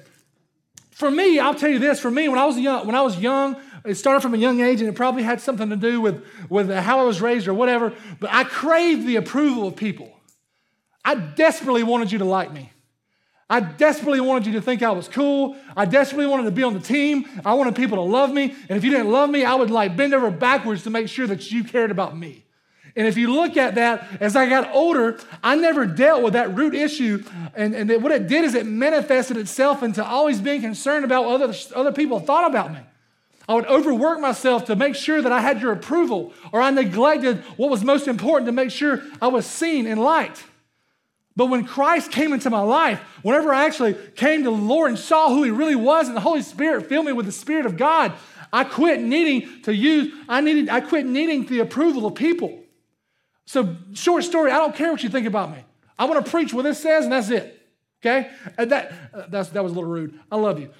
For 0.92 1.10
me, 1.10 1.40
I'll 1.40 1.56
tell 1.56 1.70
you 1.70 1.80
this, 1.80 1.98
for 1.98 2.08
me, 2.08 2.28
when 2.28 2.38
I 2.38 2.44
was 2.44 2.56
young, 2.56 2.86
when 2.86 2.94
I 2.94 3.02
was 3.02 3.18
young, 3.18 3.60
it 3.84 3.96
started 3.96 4.20
from 4.20 4.34
a 4.34 4.38
young 4.38 4.60
age 4.60 4.80
and 4.80 4.88
it 4.88 4.94
probably 4.94 5.24
had 5.24 5.40
something 5.40 5.70
to 5.70 5.76
do 5.76 6.00
with, 6.00 6.24
with 6.48 6.70
how 6.70 7.00
I 7.00 7.02
was 7.02 7.20
raised 7.20 7.48
or 7.48 7.54
whatever, 7.54 7.92
but 8.20 8.30
I 8.32 8.44
craved 8.44 9.08
the 9.08 9.16
approval 9.16 9.66
of 9.66 9.74
people. 9.74 10.12
I 11.04 11.16
desperately 11.16 11.82
wanted 11.82 12.12
you 12.12 12.18
to 12.18 12.24
like 12.24 12.52
me. 12.52 12.70
I 13.48 13.60
desperately 13.60 14.20
wanted 14.20 14.46
you 14.46 14.52
to 14.54 14.62
think 14.62 14.82
I 14.82 14.90
was 14.90 15.06
cool. 15.06 15.56
I 15.76 15.84
desperately 15.84 16.26
wanted 16.26 16.44
to 16.44 16.50
be 16.50 16.62
on 16.62 16.72
the 16.72 16.80
team. 16.80 17.26
I 17.44 17.54
wanted 17.54 17.76
people 17.76 17.98
to 17.98 18.02
love 18.02 18.32
me. 18.32 18.54
And 18.68 18.78
if 18.78 18.84
you 18.84 18.90
didn't 18.90 19.10
love 19.10 19.28
me, 19.28 19.44
I 19.44 19.54
would 19.54 19.70
like 19.70 19.96
bend 19.96 20.14
over 20.14 20.30
backwards 20.30 20.84
to 20.84 20.90
make 20.90 21.08
sure 21.08 21.26
that 21.26 21.50
you 21.50 21.62
cared 21.62 21.90
about 21.90 22.16
me. 22.16 22.44
And 22.96 23.08
if 23.08 23.16
you 23.18 23.34
look 23.34 23.56
at 23.56 23.74
that, 23.74 24.06
as 24.20 24.36
I 24.36 24.48
got 24.48 24.72
older, 24.72 25.18
I 25.42 25.56
never 25.56 25.84
dealt 25.84 26.22
with 26.22 26.34
that 26.34 26.54
root 26.54 26.74
issue. 26.74 27.24
And, 27.54 27.74
and 27.74 28.02
what 28.02 28.12
it 28.12 28.28
did 28.28 28.44
is 28.44 28.54
it 28.54 28.66
manifested 28.66 29.36
itself 29.36 29.82
into 29.82 30.04
always 30.04 30.40
being 30.40 30.60
concerned 30.60 31.04
about 31.04 31.24
what 31.24 31.42
other, 31.42 31.54
other 31.74 31.92
people 31.92 32.20
thought 32.20 32.48
about 32.48 32.72
me. 32.72 32.78
I 33.48 33.54
would 33.54 33.66
overwork 33.66 34.20
myself 34.20 34.66
to 34.66 34.76
make 34.76 34.94
sure 34.94 35.20
that 35.20 35.32
I 35.32 35.40
had 35.40 35.60
your 35.60 35.72
approval, 35.72 36.32
or 36.50 36.62
I 36.62 36.70
neglected 36.70 37.40
what 37.58 37.68
was 37.68 37.84
most 37.84 38.08
important 38.08 38.46
to 38.46 38.52
make 38.52 38.70
sure 38.70 39.02
I 39.20 39.26
was 39.26 39.44
seen 39.44 39.86
and 39.86 40.00
liked. 40.00 40.44
But 41.36 41.46
when 41.46 41.64
Christ 41.64 42.12
came 42.12 42.32
into 42.32 42.48
my 42.48 42.60
life, 42.60 43.00
whenever 43.22 43.52
I 43.52 43.64
actually 43.64 43.94
came 44.14 44.44
to 44.44 44.50
the 44.50 44.56
Lord 44.56 44.90
and 44.90 44.98
saw 44.98 45.28
who 45.28 45.42
He 45.42 45.50
really 45.50 45.74
was, 45.74 46.06
and 46.06 46.16
the 46.16 46.20
Holy 46.20 46.42
Spirit 46.42 46.86
filled 46.86 47.06
me 47.06 47.12
with 47.12 47.26
the 47.26 47.32
Spirit 47.32 47.66
of 47.66 47.76
God, 47.76 48.12
I 48.52 48.62
quit 48.62 49.00
needing 49.00 49.62
to 49.62 49.74
use, 49.74 50.14
I 50.28 50.40
needed, 50.40 50.68
I 50.68 50.80
quit 50.80 51.06
needing 51.06 51.44
the 51.46 51.58
approval 51.58 52.06
of 52.06 52.14
people. 52.14 52.60
So, 53.46 53.76
short 53.94 54.22
story, 54.24 54.52
I 54.52 54.58
don't 54.58 54.76
care 54.76 54.92
what 54.92 55.02
you 55.02 55.08
think 55.08 55.26
about 55.26 55.50
me. 55.50 55.58
I 55.98 56.04
want 56.04 56.24
to 56.24 56.30
preach 56.30 56.54
what 56.54 56.62
this 56.62 56.80
says, 56.80 57.04
and 57.04 57.12
that's 57.12 57.30
it. 57.30 57.60
Okay? 58.00 58.30
And 58.56 58.70
that, 58.70 58.92
uh, 59.12 59.24
that's, 59.28 59.48
that 59.50 59.62
was 59.62 59.72
a 59.72 59.74
little 59.74 59.90
rude. 59.90 60.18
I 60.30 60.36
love 60.36 60.60
you. 60.60 60.70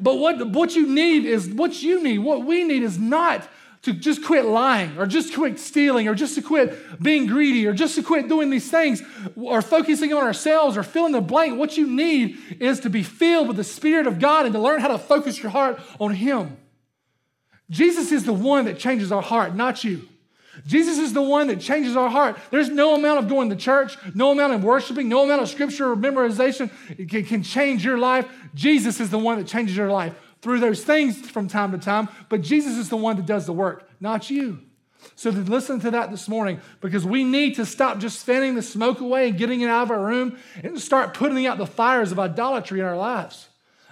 But 0.00 0.18
what, 0.18 0.48
what 0.48 0.74
you 0.74 0.86
need 0.88 1.24
is 1.24 1.48
what 1.48 1.82
you 1.82 2.02
need, 2.02 2.18
what 2.18 2.44
we 2.44 2.64
need 2.64 2.82
is 2.82 2.98
not 2.98 3.48
to 3.84 3.92
just 3.92 4.24
quit 4.24 4.44
lying 4.44 4.96
or 4.98 5.06
just 5.06 5.34
quit 5.34 5.58
stealing 5.58 6.08
or 6.08 6.14
just 6.14 6.34
to 6.34 6.42
quit 6.42 7.02
being 7.02 7.26
greedy 7.26 7.66
or 7.66 7.72
just 7.72 7.94
to 7.96 8.02
quit 8.02 8.28
doing 8.28 8.50
these 8.50 8.70
things 8.70 9.02
or 9.36 9.60
focusing 9.60 10.12
on 10.12 10.22
ourselves 10.22 10.76
or 10.76 10.82
filling 10.82 11.12
the 11.12 11.20
blank. 11.20 11.58
What 11.58 11.76
you 11.76 11.86
need 11.86 12.38
is 12.60 12.80
to 12.80 12.90
be 12.90 13.02
filled 13.02 13.48
with 13.48 13.56
the 13.56 13.64
Spirit 13.64 14.06
of 14.06 14.18
God 14.18 14.46
and 14.46 14.54
to 14.54 14.60
learn 14.60 14.80
how 14.80 14.88
to 14.88 14.98
focus 14.98 15.42
your 15.42 15.50
heart 15.50 15.78
on 16.00 16.14
Him. 16.14 16.56
Jesus 17.70 18.10
is 18.10 18.24
the 18.24 18.32
one 18.32 18.64
that 18.66 18.78
changes 18.78 19.12
our 19.12 19.22
heart, 19.22 19.54
not 19.54 19.84
you. 19.84 20.08
Jesus 20.66 20.98
is 20.98 21.12
the 21.12 21.22
one 21.22 21.48
that 21.48 21.60
changes 21.60 21.96
our 21.96 22.08
heart. 22.08 22.38
There's 22.50 22.68
no 22.68 22.94
amount 22.94 23.18
of 23.18 23.28
going 23.28 23.50
to 23.50 23.56
church, 23.56 23.96
no 24.14 24.30
amount 24.30 24.52
of 24.52 24.62
worshiping, 24.62 25.08
no 25.08 25.24
amount 25.24 25.42
of 25.42 25.48
scripture 25.48 25.90
or 25.90 25.96
memorization 25.96 26.70
can, 27.08 27.24
can 27.24 27.42
change 27.42 27.84
your 27.84 27.98
life. 27.98 28.26
Jesus 28.54 29.00
is 29.00 29.10
the 29.10 29.18
one 29.18 29.38
that 29.38 29.46
changes 29.46 29.76
your 29.76 29.90
life 29.90 30.14
through 30.44 30.60
those 30.60 30.84
things 30.84 31.18
from 31.28 31.48
time 31.48 31.72
to 31.72 31.78
time, 31.78 32.08
but 32.28 32.42
Jesus 32.42 32.76
is 32.76 32.90
the 32.90 32.96
one 32.96 33.16
that 33.16 33.26
does 33.26 33.46
the 33.46 33.52
work, 33.52 33.88
not 33.98 34.30
you. 34.30 34.60
So 35.16 35.30
listen 35.30 35.80
to 35.80 35.90
that 35.90 36.10
this 36.10 36.28
morning 36.28 36.60
because 36.80 37.04
we 37.04 37.24
need 37.24 37.56
to 37.56 37.66
stop 37.66 37.98
just 37.98 38.24
fanning 38.24 38.54
the 38.54 38.62
smoke 38.62 39.00
away 39.00 39.28
and 39.28 39.38
getting 39.38 39.62
it 39.62 39.68
out 39.68 39.84
of 39.84 39.90
our 39.90 40.04
room 40.04 40.38
and 40.62 40.78
start 40.78 41.14
putting 41.14 41.46
out 41.46 41.58
the 41.58 41.66
fires 41.66 42.12
of 42.12 42.18
idolatry 42.18 42.80
in 42.80 42.86
our 42.86 42.96
lives 42.96 43.48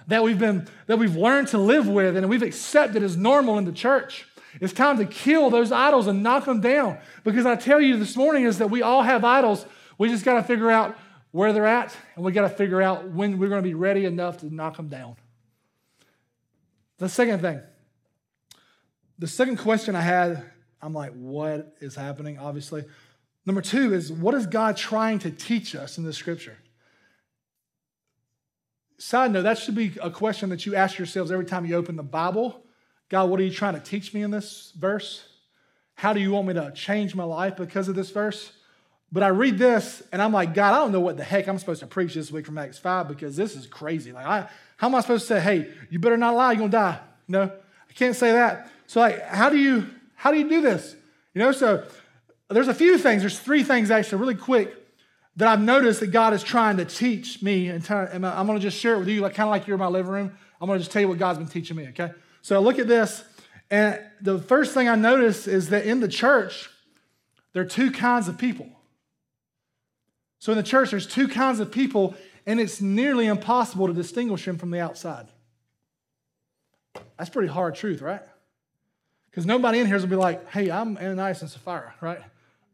that 0.07 0.23
we've 0.23 0.39
been 0.39 0.67
that 0.87 0.97
we've 0.97 1.15
learned 1.15 1.47
to 1.49 1.57
live 1.57 1.87
with 1.87 2.15
and 2.15 2.29
we've 2.29 2.43
accepted 2.43 3.03
as 3.03 3.17
normal 3.17 3.57
in 3.57 3.65
the 3.65 3.71
church. 3.71 4.27
It's 4.61 4.73
time 4.73 4.97
to 4.97 5.05
kill 5.05 5.49
those 5.49 5.71
idols 5.71 6.05
and 6.05 6.21
knock 6.21 6.45
them 6.45 6.61
down. 6.61 6.99
Because 7.23 7.47
I 7.47 7.55
tell 7.55 7.81
you 7.81 7.97
this 7.97 8.15
morning 8.15 8.43
is 8.43 8.59
that 8.59 8.69
we 8.69 8.83
all 8.83 9.01
have 9.01 9.23
idols. 9.23 9.65
We 9.97 10.09
just 10.09 10.23
got 10.23 10.35
to 10.35 10.43
figure 10.43 10.69
out 10.69 10.95
where 11.31 11.51
they're 11.51 11.65
at, 11.65 11.95
and 12.15 12.23
we 12.23 12.31
got 12.31 12.43
to 12.43 12.55
figure 12.55 12.79
out 12.79 13.09
when 13.09 13.39
we're 13.39 13.49
going 13.49 13.63
to 13.63 13.67
be 13.67 13.73
ready 13.73 14.05
enough 14.05 14.37
to 14.37 14.53
knock 14.53 14.77
them 14.77 14.87
down. 14.87 15.15
The 17.03 17.09
second 17.09 17.41
thing, 17.41 17.59
the 19.19 19.27
second 19.27 19.57
question 19.57 19.93
I 19.93 19.99
had, 19.99 20.41
I'm 20.81 20.93
like, 20.93 21.11
what 21.11 21.75
is 21.81 21.95
happening? 21.95 22.39
Obviously. 22.39 22.85
Number 23.45 23.61
two 23.61 23.93
is, 23.93 24.09
what 24.09 24.33
is 24.35 24.47
God 24.47 24.77
trying 24.77 25.19
to 25.19 25.29
teach 25.29 25.75
us 25.75 25.97
in 25.97 26.05
the 26.05 26.13
scripture? 26.13 26.57
Side 28.97 29.31
note, 29.33 29.41
that 29.41 29.57
should 29.57 29.75
be 29.75 29.91
a 30.01 30.09
question 30.09 30.47
that 30.51 30.65
you 30.65 30.75
ask 30.75 30.97
yourselves 30.97 31.29
every 31.29 31.43
time 31.43 31.65
you 31.65 31.75
open 31.75 31.97
the 31.97 32.03
Bible 32.03 32.63
God, 33.09 33.29
what 33.29 33.39
are 33.41 33.43
you 33.43 33.51
trying 33.51 33.73
to 33.73 33.81
teach 33.81 34.13
me 34.13 34.23
in 34.23 34.31
this 34.31 34.71
verse? 34.75 35.27
How 35.95 36.13
do 36.13 36.21
you 36.21 36.31
want 36.31 36.47
me 36.47 36.53
to 36.53 36.71
change 36.73 37.15
my 37.15 37.25
life 37.25 37.57
because 37.57 37.89
of 37.89 37.95
this 37.95 38.11
verse? 38.11 38.53
But 39.13 39.21
I 39.21 39.27
read 39.27 39.59
this 39.59 40.01
and 40.11 40.23
I'm 40.23 40.33
like, 40.33 40.55
God, 40.55 40.73
I 40.73 40.79
don't 40.79 40.91
know 40.91 40.99
what 40.99 41.17
the 41.17 41.23
heck 41.23 41.47
I'm 41.47 41.59
supposed 41.59 41.81
to 41.81 41.87
preach 41.87 42.15
this 42.15 42.31
week 42.31 42.47
from 42.47 42.57
Acts 42.57 42.79
5 42.79 43.07
because 43.07 43.35
this 43.35 43.55
is 43.55 43.67
crazy. 43.67 44.11
Like, 44.11 44.25
I, 44.25 44.49
how 44.77 44.87
am 44.87 44.95
I 44.95 45.01
supposed 45.01 45.27
to 45.27 45.35
say, 45.35 45.39
hey, 45.39 45.71
you 45.91 45.99
better 45.99 46.17
not 46.17 46.33
lie, 46.33 46.53
you're 46.53 46.67
gonna 46.67 46.71
die? 46.71 46.99
No, 47.27 47.43
I 47.43 47.93
can't 47.93 48.15
say 48.15 48.31
that. 48.31 48.71
So, 48.87 49.01
like, 49.01 49.23
how 49.27 49.51
do 49.51 49.57
you 49.57 49.87
how 50.15 50.31
do 50.31 50.39
you 50.39 50.49
do 50.49 50.61
this? 50.61 50.95
You 51.35 51.39
know, 51.39 51.51
so 51.51 51.85
there's 52.49 52.67
a 52.67 52.73
few 52.73 52.97
things, 52.97 53.21
there's 53.21 53.37
three 53.37 53.63
things 53.63 53.91
actually, 53.91 54.19
really 54.19 54.35
quick, 54.35 54.73
that 55.35 55.47
I've 55.47 55.61
noticed 55.61 55.99
that 55.99 56.07
God 56.07 56.33
is 56.33 56.41
trying 56.41 56.77
to 56.77 56.85
teach 56.85 57.43
me. 57.43 57.67
And 57.67 57.87
I'm 57.91 58.47
gonna 58.47 58.59
just 58.59 58.79
share 58.79 58.95
it 58.95 58.99
with 58.99 59.09
you, 59.09 59.21
like 59.21 59.35
kind 59.35 59.47
of 59.47 59.51
like 59.51 59.67
you're 59.67 59.75
in 59.75 59.79
my 59.79 59.87
living 59.87 60.11
room. 60.11 60.35
I'm 60.59 60.67
gonna 60.67 60.79
just 60.79 60.91
tell 60.91 61.03
you 61.03 61.07
what 61.07 61.19
God's 61.19 61.37
been 61.37 61.47
teaching 61.47 61.77
me, 61.77 61.87
okay? 61.89 62.13
So 62.41 62.59
look 62.61 62.79
at 62.79 62.87
this, 62.87 63.23
and 63.69 63.99
the 64.21 64.39
first 64.39 64.73
thing 64.73 64.89
I 64.89 64.95
notice 64.95 65.45
is 65.45 65.69
that 65.69 65.85
in 65.85 65.99
the 65.99 66.07
church, 66.07 66.71
there 67.53 67.61
are 67.61 67.67
two 67.67 67.91
kinds 67.91 68.27
of 68.27 68.39
people. 68.39 68.67
So 70.43 70.51
in 70.51 70.57
the 70.57 70.63
church, 70.63 70.91
there's 70.91 71.07
two 71.07 71.29
kinds 71.29 71.61
of 71.61 71.71
people, 71.71 72.15
and 72.45 72.59
it's 72.59 72.81
nearly 72.81 73.27
impossible 73.27 73.87
to 73.87 73.93
distinguish 73.93 74.43
them 74.43 74.57
from 74.57 74.71
the 74.71 74.79
outside. 74.81 75.27
That's 77.17 77.29
pretty 77.29 77.47
hard 77.47 77.75
truth, 77.75 78.01
right? 78.01 78.19
Because 79.31 79.45
nobody 79.45 79.79
in 79.79 79.87
here 79.87 79.95
is 79.95 80.01
gonna 80.01 80.09
be 80.09 80.17
like, 80.17 80.51
hey, 80.51 80.69
I'm 80.69 80.97
Ananias 80.97 81.43
and 81.43 81.49
Sapphira, 81.49 81.93
right? 82.01 82.19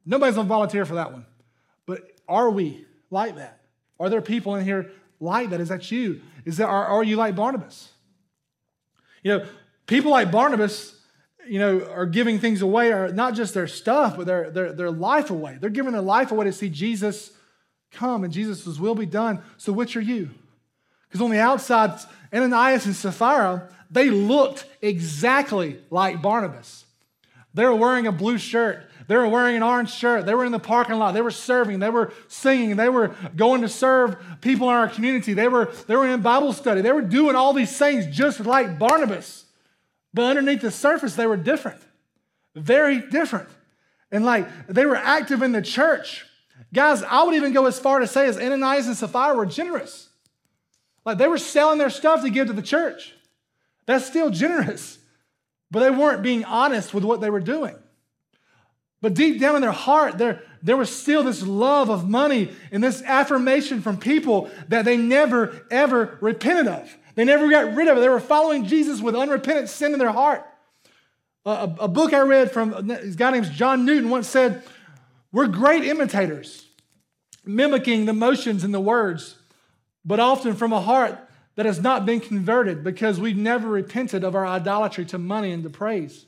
Nobody's 0.03 0.33
gonna 0.33 0.47
volunteer 0.47 0.83
for 0.83 0.95
that 0.95 1.11
one. 1.11 1.27
But 1.85 2.11
are 2.27 2.49
we 2.49 2.87
like 3.11 3.35
that? 3.35 3.61
Are 3.99 4.09
there 4.09 4.23
people 4.23 4.55
in 4.55 4.65
here 4.65 4.89
like 5.19 5.51
that? 5.51 5.61
Is 5.61 5.69
that 5.69 5.91
you? 5.91 6.21
Is 6.45 6.57
that 6.57 6.65
are, 6.65 6.85
are 6.87 7.03
you 7.03 7.17
like 7.17 7.35
Barnabas? 7.35 7.91
You 9.21 9.37
know, 9.37 9.45
people 9.85 10.09
like 10.09 10.31
Barnabas, 10.31 10.99
you 11.47 11.59
know, 11.59 11.87
are 11.91 12.07
giving 12.07 12.39
things 12.39 12.63
away, 12.63 12.91
are 12.91 13.13
not 13.13 13.35
just 13.35 13.53
their 13.53 13.67
stuff, 13.67 14.17
but 14.17 14.25
their, 14.25 14.49
their, 14.49 14.73
their 14.73 14.89
life 14.89 15.29
away. 15.29 15.59
They're 15.61 15.69
giving 15.69 15.91
their 15.91 16.01
life 16.01 16.31
away 16.31 16.45
to 16.45 16.51
see 16.51 16.69
Jesus 16.69 17.33
come 17.91 18.23
and 18.23 18.33
Jesus' 18.33 18.79
will 18.79 18.95
be 18.95 19.05
done. 19.05 19.41
So 19.57 19.73
which 19.73 19.95
are 19.95 20.01
you? 20.01 20.29
Because 21.07 21.21
on 21.21 21.31
the 21.31 21.39
outside, 21.39 21.99
Ananias 22.33 22.85
and 22.85 22.95
Sapphira, 22.95 23.69
they 23.89 24.09
looked 24.09 24.65
exactly 24.81 25.79
like 25.89 26.21
Barnabas. 26.21 26.85
They 27.53 27.65
were 27.65 27.75
wearing 27.75 28.05
a 28.05 28.11
blue 28.11 28.37
shirt. 28.37 28.85
They 29.07 29.17
were 29.17 29.27
wearing 29.27 29.55
an 29.55 29.63
orange 29.63 29.91
shirt. 29.91 30.27
They 30.27 30.35
were 30.35 30.45
in 30.45 30.51
the 30.51 30.59
parking 30.59 30.97
lot. 30.99 31.13
They 31.15 31.21
were 31.21 31.31
serving. 31.31 31.79
They 31.79 31.89
were 31.89 32.13
singing. 32.27 32.75
They 32.75 32.89
were 32.89 33.15
going 33.35 33.61
to 33.61 33.67
serve 33.67 34.17
people 34.39 34.69
in 34.69 34.75
our 34.75 34.87
community. 34.87 35.33
They 35.33 35.47
were, 35.47 35.73
they 35.87 35.95
were 35.95 36.07
in 36.07 36.21
Bible 36.21 36.53
study. 36.53 36.81
They 36.81 36.91
were 36.91 37.01
doing 37.01 37.35
all 37.35 37.53
these 37.53 37.75
things 37.75 38.05
just 38.15 38.39
like 38.41 38.77
Barnabas. 38.77 39.45
But 40.13 40.37
underneath 40.37 40.61
the 40.61 40.69
surface, 40.69 41.15
they 41.15 41.25
were 41.25 41.37
different. 41.37 41.81
Very 42.55 42.99
different. 42.99 43.49
And 44.11 44.25
like 44.25 44.67
they 44.67 44.85
were 44.85 44.95
active 44.95 45.41
in 45.41 45.53
the 45.53 45.61
church. 45.61 46.25
Guys, 46.73 47.03
I 47.03 47.23
would 47.23 47.35
even 47.35 47.53
go 47.53 47.65
as 47.65 47.79
far 47.79 47.99
to 47.99 48.07
say 48.07 48.27
as 48.27 48.37
Ananias 48.37 48.87
and 48.87 48.95
Sapphira 48.95 49.35
were 49.35 49.45
generous. 49.45 50.09
Like 51.05 51.17
they 51.17 51.27
were 51.27 51.37
selling 51.37 51.79
their 51.79 51.89
stuff 51.89 52.21
to 52.21 52.29
give 52.29 52.47
to 52.47 52.53
the 52.53 52.61
church. 52.61 53.13
That's 53.85 54.05
still 54.05 54.29
generous. 54.29 54.99
But 55.71 55.79
they 55.81 55.89
weren't 55.89 56.21
being 56.21 56.45
honest 56.45 56.93
with 56.93 57.03
what 57.03 57.21
they 57.21 57.29
were 57.29 57.39
doing. 57.39 57.75
But 59.01 59.13
deep 59.13 59.39
down 59.39 59.55
in 59.55 59.61
their 59.61 59.71
heart, 59.71 60.17
there, 60.17 60.43
there 60.61 60.75
was 60.75 60.93
still 60.95 61.23
this 61.23 61.41
love 61.41 61.89
of 61.89 62.09
money 62.09 62.51
and 62.71 62.83
this 62.83 63.01
affirmation 63.03 63.81
from 63.81 63.97
people 63.97 64.49
that 64.67 64.83
they 64.83 64.97
never, 64.97 65.65
ever 65.71 66.17
repented 66.21 66.67
of. 66.67 66.95
They 67.15 67.23
never 67.23 67.49
got 67.49 67.75
rid 67.75 67.87
of 67.87 67.97
it. 67.97 68.01
They 68.01 68.09
were 68.09 68.19
following 68.19 68.65
Jesus 68.65 69.01
with 69.01 69.15
unrepentant 69.15 69.69
sin 69.69 69.93
in 69.93 69.99
their 69.99 70.11
heart. 70.11 70.45
A, 71.45 71.73
a 71.79 71.87
book 71.87 72.13
I 72.13 72.19
read 72.19 72.51
from 72.51 72.73
a 72.73 73.05
guy 73.15 73.31
named 73.31 73.51
John 73.51 73.85
Newton 73.85 74.09
once 74.09 74.27
said, 74.27 74.63
We're 75.31 75.47
great 75.47 75.83
imitators, 75.83 76.65
mimicking 77.45 78.05
the 78.05 78.13
motions 78.13 78.63
and 78.63 78.73
the 78.73 78.79
words, 78.79 79.35
but 80.03 80.19
often 80.19 80.55
from 80.55 80.73
a 80.73 80.81
heart 80.81 81.17
that 81.55 81.65
has 81.65 81.81
not 81.81 82.05
been 82.05 82.19
converted 82.19 82.83
because 82.83 83.19
we've 83.19 83.37
never 83.37 83.67
repented 83.67 84.23
of 84.23 84.35
our 84.35 84.45
idolatry 84.45 85.05
to 85.05 85.17
money 85.17 85.51
and 85.51 85.63
to 85.63 85.69
praise. 85.69 86.25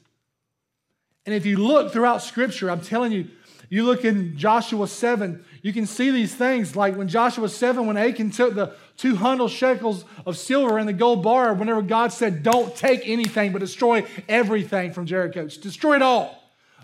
And 1.26 1.34
if 1.34 1.46
you 1.46 1.58
look 1.58 1.94
throughout 1.94 2.22
Scripture, 2.22 2.70
I'm 2.70 2.82
telling 2.82 3.12
you, 3.12 3.28
you 3.70 3.86
look 3.86 4.04
in 4.04 4.38
Joshua 4.38 4.86
7, 4.86 5.46
you 5.62 5.72
can 5.72 5.86
see 5.86 6.12
these 6.12 6.36
things. 6.36 6.76
Like 6.76 6.98
when 6.98 7.08
Joshua 7.08 7.48
7, 7.48 7.86
when 7.86 7.96
Achan 7.96 8.32
took 8.32 8.54
the 8.54 8.76
200 8.98 9.48
shekels 9.48 10.04
of 10.26 10.38
silver 10.38 10.78
and 10.78 10.90
the 10.90 10.94
gold 10.94 11.24
bar, 11.24 11.54
whenever 11.54 11.82
God 11.82 12.12
said, 12.12 12.44
Don't 12.44 12.76
take 12.76 13.02
anything, 13.06 13.54
but 13.54 13.60
destroy 13.60 14.06
everything 14.28 14.92
from 14.92 15.06
Jericho, 15.06 15.48
destroy 15.48 15.96
it 15.96 16.02
all. 16.02 16.41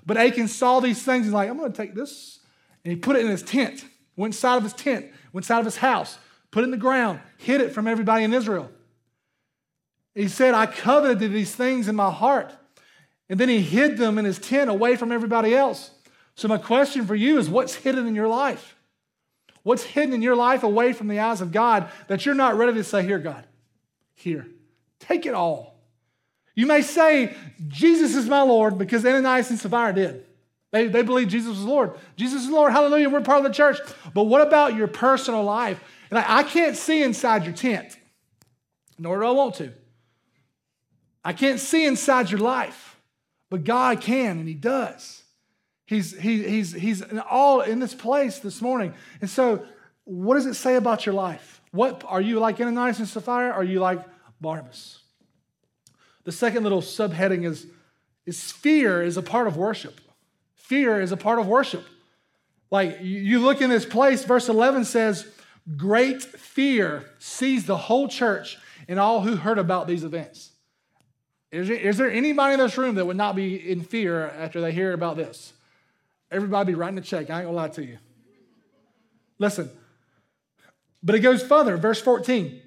But 0.07 0.17
Achan 0.17 0.47
saw 0.47 0.79
these 0.79 1.03
things 1.03 1.25
He's 1.25 1.33
like, 1.33 1.49
I'm 1.49 1.57
going 1.57 1.71
to 1.71 1.77
take 1.77 1.93
this. 1.93 2.39
And 2.83 2.91
he 2.91 2.97
put 2.97 3.17
it 3.17 3.25
in 3.25 3.29
his 3.29 3.43
tent, 3.43 3.85
went 4.15 4.33
inside 4.33 4.55
of 4.55 4.63
his 4.63 4.73
tent, 4.73 5.05
went 5.33 5.43
inside 5.43 5.59
of 5.59 5.65
his 5.65 5.77
house, 5.77 6.17
put 6.49 6.61
it 6.61 6.63
in 6.63 6.71
the 6.71 6.77
ground, 6.77 7.19
hid 7.37 7.59
it 7.59 7.73
from 7.73 7.85
everybody 7.87 8.23
in 8.23 8.33
Israel. 8.33 8.71
He 10.15 10.29
said, 10.29 10.53
I 10.53 10.65
coveted 10.65 11.19
these 11.19 11.53
things 11.53 11.87
in 11.87 11.95
my 11.95 12.09
heart. 12.09 12.51
And 13.29 13.39
then 13.39 13.49
he 13.49 13.61
hid 13.61 13.97
them 13.97 14.17
in 14.17 14.23
his 14.23 14.39
tent 14.39 14.69
away 14.69 14.95
from 14.95 15.11
everybody 15.11 15.53
else. 15.53 15.91
So, 16.35 16.47
my 16.47 16.57
question 16.57 17.05
for 17.05 17.15
you 17.15 17.37
is 17.37 17.49
what's 17.49 17.75
hidden 17.75 18.07
in 18.07 18.15
your 18.15 18.29
life? 18.29 18.75
What's 19.63 19.83
hidden 19.83 20.13
in 20.13 20.21
your 20.21 20.35
life 20.35 20.63
away 20.63 20.93
from 20.93 21.09
the 21.09 21.19
eyes 21.19 21.41
of 21.41 21.51
God 21.51 21.91
that 22.07 22.25
you're 22.25 22.35
not 22.35 22.55
ready 22.55 22.73
to 22.73 22.83
say, 22.85 23.03
Here, 23.03 23.19
God, 23.19 23.45
here, 24.15 24.47
take 24.99 25.25
it 25.25 25.33
all. 25.33 25.76
You 26.57 26.65
may 26.65 26.81
say, 26.81 27.35
Jesus 27.67 28.15
is 28.15 28.27
my 28.27 28.41
Lord 28.41 28.79
because 28.79 29.05
Ananias 29.05 29.51
and 29.51 29.59
Sapphira 29.59 29.93
did. 29.93 30.25
They, 30.71 30.87
they 30.87 31.03
believe 31.03 31.27
Jesus 31.27 31.55
is 31.55 31.63
Lord. 31.63 31.91
Jesus 32.15 32.45
is 32.45 32.49
Lord. 32.49 32.71
Hallelujah. 32.71 33.11
We're 33.11 33.21
part 33.21 33.37
of 33.37 33.43
the 33.43 33.55
church. 33.55 33.77
But 34.11 34.23
what 34.23 34.41
about 34.41 34.75
your 34.75 34.87
personal 34.87 35.43
life? 35.43 35.79
And 36.09 36.17
I, 36.17 36.39
I 36.39 36.43
can't 36.43 36.75
see 36.75 37.03
inside 37.03 37.45
your 37.45 37.53
tent, 37.53 37.95
nor 38.97 39.19
do 39.19 39.25
I 39.27 39.31
want 39.31 39.53
to. 39.55 39.71
I 41.23 41.31
can't 41.33 41.59
see 41.59 41.85
inside 41.85 42.31
your 42.31 42.39
life. 42.39 42.99
But 43.51 43.63
God 43.63 44.01
can, 44.01 44.39
and 44.39 44.47
He 44.47 44.55
does. 44.55 45.21
He's, 45.85 46.17
he, 46.17 46.41
he's, 46.41 46.73
he's 46.73 47.03
all 47.29 47.61
in 47.61 47.79
this 47.79 47.93
place 47.93 48.39
this 48.39 48.63
morning. 48.63 48.95
And 49.21 49.29
so, 49.29 49.63
what 50.05 50.33
does 50.33 50.47
it 50.47 50.55
say 50.55 50.75
about 50.75 51.05
your 51.05 51.13
life? 51.13 51.61
What 51.69 52.03
are 52.07 52.19
you 52.19 52.39
like 52.39 52.59
Ananias 52.59 52.97
and 52.97 53.07
Sapphira? 53.07 53.51
Are 53.51 53.63
you 53.63 53.79
like 53.79 53.99
Barnabas? 54.41 55.03
The 56.27 56.33
second 56.33 56.63
little 56.63 56.81
subheading 56.81 57.45
is, 57.45 57.67
is 58.25 58.51
fear 58.51 59.01
is 59.01 59.15
a 59.15 59.21
part 59.21 59.47
of 59.47 59.55
worship. 59.55 60.01
Fear 60.55 60.99
is 60.99 61.13
a 61.13 61.15
part 61.15 61.39
of 61.39 61.47
worship. 61.47 61.85
Like 62.69 62.97
you 63.01 63.39
look 63.39 63.61
in 63.61 63.69
this 63.69 63.85
place, 63.85 64.25
verse 64.25 64.49
11 64.49 64.83
says, 64.83 65.25
Great 65.77 66.21
fear 66.21 67.05
seized 67.17 67.65
the 67.65 67.77
whole 67.77 68.09
church, 68.09 68.57
and 68.89 68.99
all 68.99 69.21
who 69.21 69.37
heard 69.37 69.57
about 69.57 69.87
these 69.87 70.03
events. 70.03 70.51
Is 71.49 71.69
there, 71.69 71.77
is 71.77 71.97
there 71.97 72.11
anybody 72.11 72.55
in 72.55 72.59
this 72.59 72.77
room 72.77 72.95
that 72.95 73.05
would 73.05 73.15
not 73.15 73.33
be 73.33 73.55
in 73.55 73.79
fear 73.79 74.27
after 74.27 74.59
they 74.59 74.73
hear 74.73 74.91
about 74.91 75.15
this? 75.15 75.53
Everybody 76.29 76.73
be 76.73 76.75
writing 76.75 76.97
a 76.97 77.01
check. 77.01 77.29
I 77.29 77.37
ain't 77.37 77.45
gonna 77.45 77.55
lie 77.55 77.69
to 77.69 77.85
you. 77.85 77.99
Listen, 79.39 79.69
but 81.01 81.15
it 81.15 81.21
goes 81.21 81.41
further, 81.41 81.77
verse 81.77 82.01
14. 82.01 82.63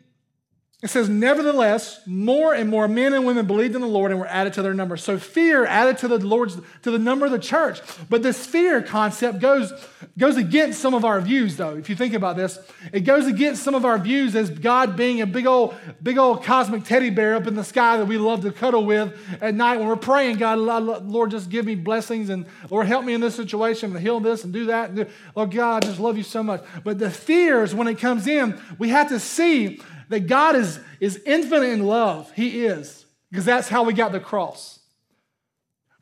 It 0.82 0.88
says, 0.88 1.10
Nevertheless, 1.10 2.00
more 2.06 2.54
and 2.54 2.70
more 2.70 2.88
men 2.88 3.12
and 3.12 3.26
women 3.26 3.46
believed 3.46 3.74
in 3.74 3.82
the 3.82 3.86
Lord 3.86 4.12
and 4.12 4.18
were 4.18 4.26
added 4.26 4.54
to 4.54 4.62
their 4.62 4.72
number. 4.72 4.96
So 4.96 5.18
fear 5.18 5.66
added 5.66 5.98
to 5.98 6.08
the 6.08 6.18
Lord's 6.18 6.56
to 6.82 6.90
the 6.90 6.98
number 6.98 7.26
of 7.26 7.32
the 7.32 7.38
church. 7.38 7.80
But 8.08 8.22
this 8.22 8.46
fear 8.46 8.80
concept 8.80 9.40
goes, 9.40 9.74
goes 10.16 10.38
against 10.38 10.80
some 10.80 10.94
of 10.94 11.04
our 11.04 11.20
views, 11.20 11.58
though. 11.58 11.76
If 11.76 11.90
you 11.90 11.96
think 11.96 12.14
about 12.14 12.36
this, 12.36 12.58
it 12.94 13.00
goes 13.00 13.26
against 13.26 13.62
some 13.62 13.74
of 13.74 13.84
our 13.84 13.98
views 13.98 14.34
as 14.34 14.48
God 14.48 14.96
being 14.96 15.20
a 15.20 15.26
big 15.26 15.46
old, 15.46 15.74
big 16.02 16.16
old 16.16 16.44
cosmic 16.44 16.84
teddy 16.84 17.10
bear 17.10 17.34
up 17.34 17.46
in 17.46 17.54
the 17.54 17.64
sky 17.64 17.98
that 17.98 18.06
we 18.06 18.16
love 18.16 18.40
to 18.42 18.50
cuddle 18.50 18.86
with 18.86 19.14
at 19.42 19.54
night 19.54 19.78
when 19.78 19.86
we're 19.86 19.96
praying, 19.96 20.38
God, 20.38 20.58
Lord, 20.58 21.30
just 21.30 21.50
give 21.50 21.66
me 21.66 21.74
blessings 21.74 22.30
and 22.30 22.46
Lord, 22.70 22.86
help 22.86 23.04
me 23.04 23.12
in 23.12 23.20
this 23.20 23.34
situation 23.34 23.94
and 23.94 24.00
heal 24.00 24.18
this 24.18 24.44
and 24.44 24.52
do 24.52 24.64
that. 24.66 24.88
And 24.88 24.96
do, 24.96 25.06
Lord 25.36 25.50
God, 25.50 25.84
I 25.84 25.88
just 25.88 26.00
love 26.00 26.16
you 26.16 26.22
so 26.22 26.42
much. 26.42 26.64
But 26.84 26.98
the 26.98 27.10
fears, 27.10 27.74
when 27.74 27.86
it 27.86 27.98
comes 27.98 28.26
in, 28.26 28.58
we 28.78 28.88
have 28.88 29.10
to 29.10 29.20
see 29.20 29.82
that 30.10 30.26
God 30.26 30.56
is, 30.56 30.78
is 30.98 31.22
infinite 31.24 31.70
in 31.70 31.86
love. 31.86 32.30
He 32.32 32.66
is, 32.66 33.06
because 33.30 33.46
that's 33.46 33.68
how 33.68 33.84
we 33.84 33.94
got 33.94 34.12
the 34.12 34.20
cross. 34.20 34.80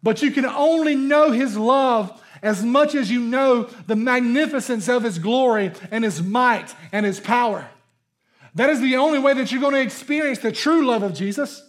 But 0.02 0.22
you 0.22 0.30
can 0.30 0.46
only 0.46 0.96
know 0.96 1.30
His 1.30 1.56
love 1.56 2.20
as 2.42 2.64
much 2.64 2.94
as 2.94 3.10
you 3.10 3.20
know 3.20 3.64
the 3.86 3.96
magnificence 3.96 4.88
of 4.88 5.02
His 5.02 5.18
glory 5.18 5.72
and 5.90 6.04
His 6.04 6.22
might 6.22 6.74
and 6.90 7.04
His 7.04 7.20
power. 7.20 7.68
That 8.54 8.70
is 8.70 8.80
the 8.80 8.96
only 8.96 9.18
way 9.18 9.34
that 9.34 9.52
you're 9.52 9.60
going 9.60 9.74
to 9.74 9.80
experience 9.80 10.38
the 10.38 10.52
true 10.52 10.86
love 10.86 11.02
of 11.02 11.14
Jesus. 11.14 11.62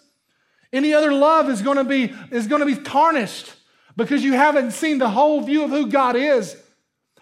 Any 0.71 0.93
other 0.93 1.11
love 1.11 1.49
is 1.49 1.61
going 1.61 1.77
to 1.77 1.83
be, 1.83 2.13
is 2.31 2.47
going 2.47 2.61
to 2.61 2.65
be 2.65 2.81
tarnished 2.81 3.53
because 3.97 4.23
you 4.23 4.33
haven't 4.33 4.71
seen 4.71 4.97
the 4.97 5.09
whole 5.09 5.41
view 5.41 5.63
of 5.63 5.71
who 5.71 5.87
God 5.87 6.15
is. 6.15 6.55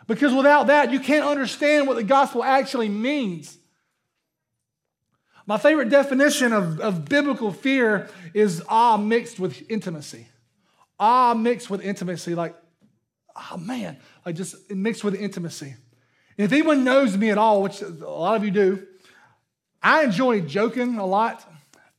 Because 0.05 0.33
without 0.33 0.67
that, 0.67 0.91
you 0.91 0.99
can't 0.99 1.25
understand 1.25 1.87
what 1.87 1.95
the 1.95 2.03
gospel 2.03 2.43
actually 2.43 2.87
means. 2.87 3.57
My 5.47 5.57
favorite 5.57 5.87
definition 5.87 6.51
of, 6.51 6.81
of 6.81 7.05
biblical 7.05 7.53
fear 7.53 8.09
is 8.33 8.61
awe 8.67 8.97
mixed 8.97 9.39
with 9.39 9.71
intimacy. 9.71 10.27
Awe 10.99 11.33
mixed 11.35 11.69
with 11.69 11.81
intimacy, 11.81 12.35
like, 12.35 12.53
oh 13.33 13.57
man, 13.57 13.97
like 14.25 14.35
just 14.35 14.69
mixed 14.69 15.05
with 15.05 15.15
intimacy. 15.15 15.75
If 16.35 16.51
anyone 16.51 16.83
knows 16.83 17.15
me 17.15 17.29
at 17.29 17.37
all, 17.37 17.63
which 17.63 17.81
a 17.81 17.87
lot 17.87 18.35
of 18.35 18.43
you 18.43 18.51
do, 18.51 18.85
I 19.81 20.03
enjoy 20.03 20.41
joking 20.41 20.97
a 20.97 21.05
lot. 21.05 21.49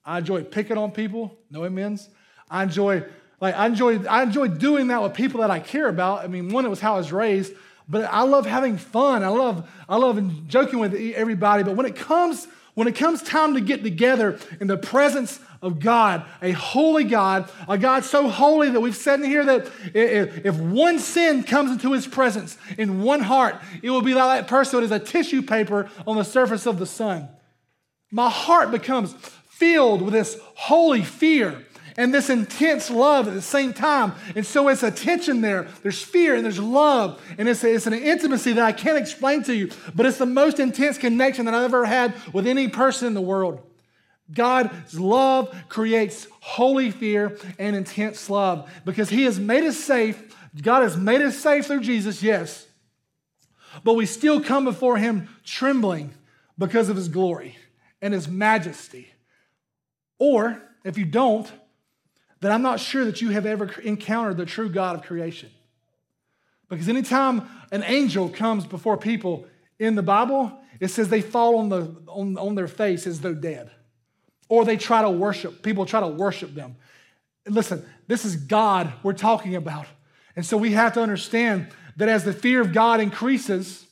I 0.05 0.19
enjoy 0.19 0.45
picking 0.45 0.77
on 0.77 0.91
people, 0.91 1.35
no 1.51 1.65
amens. 1.65 2.07
I 2.51 2.65
enjoy, 2.65 3.03
like, 3.41 3.57
I 3.57 3.67
enjoy, 3.67 4.05
I 4.07 4.23
enjoy 4.25 4.49
doing 4.49 4.89
that 4.89 5.03
with 5.03 5.15
people 5.15 5.41
that 5.41 5.51
I 5.51 5.61
care 5.61 5.89
about. 5.89 6.23
I 6.23 6.27
mean, 6.27 6.51
one, 6.51 6.67
it 6.67 6.69
was 6.69 6.81
how 6.81 6.95
I 6.95 6.99
was 6.99 7.13
raised, 7.13 7.55
but 7.89 8.05
I 8.05 8.23
love 8.23 8.45
having 8.45 8.77
fun. 8.77 9.25
I 9.25 9.29
love, 9.29 9.69
I 9.89 9.97
love 9.97 10.49
joking 10.49 10.81
with 10.81 10.95
everybody. 10.95 11.63
But 11.63 11.77
when 11.77 11.87
it 11.87 11.97
comes 11.97 12.47
when 12.79 12.87
it 12.87 12.95
comes 12.95 13.25
time 13.25 13.55
to 13.55 13.61
get 13.61 13.83
together 13.83 14.39
in 14.61 14.69
the 14.69 14.77
presence 14.77 15.41
of 15.61 15.81
God, 15.81 16.25
a 16.41 16.53
holy 16.53 17.03
God, 17.03 17.51
a 17.69 17.77
God 17.77 18.05
so 18.05 18.29
holy 18.29 18.71
that 18.71 18.79
we've 18.81 18.95
said 18.95 19.19
in 19.19 19.27
here 19.27 19.45
that 19.45 19.69
if 19.95 20.57
one 20.61 21.01
sin 21.01 21.43
comes 21.43 21.73
into 21.73 21.93
his 21.93 22.07
presence 22.07 22.57
in 22.77 23.03
one 23.03 23.19
heart, 23.19 23.57
it 23.83 23.91
will 23.91 24.01
be 24.01 24.15
like 24.15 24.43
that 24.43 24.49
person 24.49 24.85
as 24.85 24.93
a 24.93 25.01
tissue 25.01 25.43
paper 25.43 25.91
on 26.07 26.19
the 26.19 26.23
surface 26.23 26.67
of 26.67 26.79
the 26.79 26.87
sun. 26.87 27.29
My 28.13 28.31
heart 28.31 28.71
becomes 28.71 29.13
filled 29.49 30.01
with 30.01 30.15
this 30.15 30.39
holy 30.55 31.03
fear 31.03 31.67
and 31.99 32.15
this 32.15 32.31
intense 32.31 32.91
love 32.91 33.27
at 33.27 33.35
the 33.35 33.43
same 33.43 33.73
time. 33.75 34.15
And 34.37 34.47
so 34.47 34.69
it's 34.69 34.85
a 34.85 34.91
tension 34.91 35.41
there. 35.41 35.65
There's 35.83 36.01
fear 36.01 36.37
and 36.37 36.45
there's 36.45 36.61
love. 36.61 37.21
And 37.37 37.49
it's, 37.49 37.65
it's 37.65 37.89
an 37.89 37.93
intimacy 37.93 38.53
that 38.53 38.65
I 38.65 38.71
can't 38.71 38.97
explain 38.97 39.43
to 39.43 39.55
you, 39.55 39.71
but 39.97 40.07
it's 40.07 40.17
the 40.17 40.25
most 40.25 40.61
intense 40.61 40.97
connection 40.97 41.45
that 41.47 41.55
I've 41.55 41.65
ever 41.65 41.85
had 41.85 42.15
with 42.33 42.47
any 42.47 42.69
person 42.69 43.09
in 43.09 43.15
the 43.15 43.21
world. 43.21 43.61
God's 44.33 44.99
love 44.99 45.55
creates 45.69 46.29
holy 46.41 46.93
fear 46.93 47.37
and 47.59 47.75
intense 47.75 48.31
love 48.31 48.71
because 48.85 49.09
He 49.09 49.25
has 49.25 49.41
made 49.41 49.65
us 49.65 49.77
safe. 49.77 50.37
God 50.63 50.83
has 50.85 50.97
made 50.97 51.21
us 51.21 51.37
safe 51.37 51.67
through 51.67 51.81
Jesus, 51.81 52.23
yes. 52.23 52.65
But 53.83 53.95
we 53.95 54.07
still 54.07 54.41
come 54.41 54.65
before 54.65 54.99
Him 54.99 55.29
trembling 55.45 56.15
because 56.57 56.91
of 56.91 56.97
His 56.97 57.09
glory 57.09 57.57
and 58.01 58.15
His 58.15 58.29
majesty. 58.29 59.09
Or 60.21 60.63
if 60.85 60.97
you 60.97 61.05
don't, 61.05 61.51
that 62.41 62.53
I'm 62.53 62.63
not 62.63 62.81
sure 62.81 63.05
that 63.05 63.21
you 63.21 63.31
have 63.31 63.47
ever 63.47 63.71
encountered 63.83 64.37
the 64.37 64.47
true 64.47 64.69
God 64.69 64.97
of 64.97 65.03
creation. 65.03 65.51
Because 66.69 66.89
anytime 66.89 67.49
an 67.73 67.83
angel 67.85 68.29
comes 68.29 68.67
before 68.67 68.97
people 68.97 69.47
in 69.79 69.95
the 69.95 70.03
Bible, 70.03 70.53
it 70.81 70.89
says 70.89 71.09
they 71.09 71.21
fall 71.21 71.59
on, 71.59 71.69
the, 71.69 71.97
on, 72.07 72.37
on 72.37 72.55
their 72.55 72.69
face 72.69 73.07
as 73.07 73.21
though 73.21 73.35
dead. 73.35 73.71
Or 74.49 74.65
they 74.65 74.77
try 74.77 75.03
to 75.03 75.11
worship, 75.11 75.63
people 75.63 75.87
try 75.87 76.01
to 76.01 76.09
worship 76.09 76.55
them. 76.55 76.77
listen, 77.47 77.85
this 78.07 78.25
is 78.25 78.37
God 78.37 78.93
we're 79.03 79.13
talking 79.13 79.57
about. 79.57 79.87
And 80.37 80.47
so 80.47 80.57
we 80.57 80.73
have 80.73 80.93
to 80.95 81.03
understand 81.03 81.69
that 81.97 82.09
as 82.09 82.25
the 82.25 82.33
fear 82.33 82.61
of 82.61 82.73
God 82.73 83.01
increases, 83.01 83.87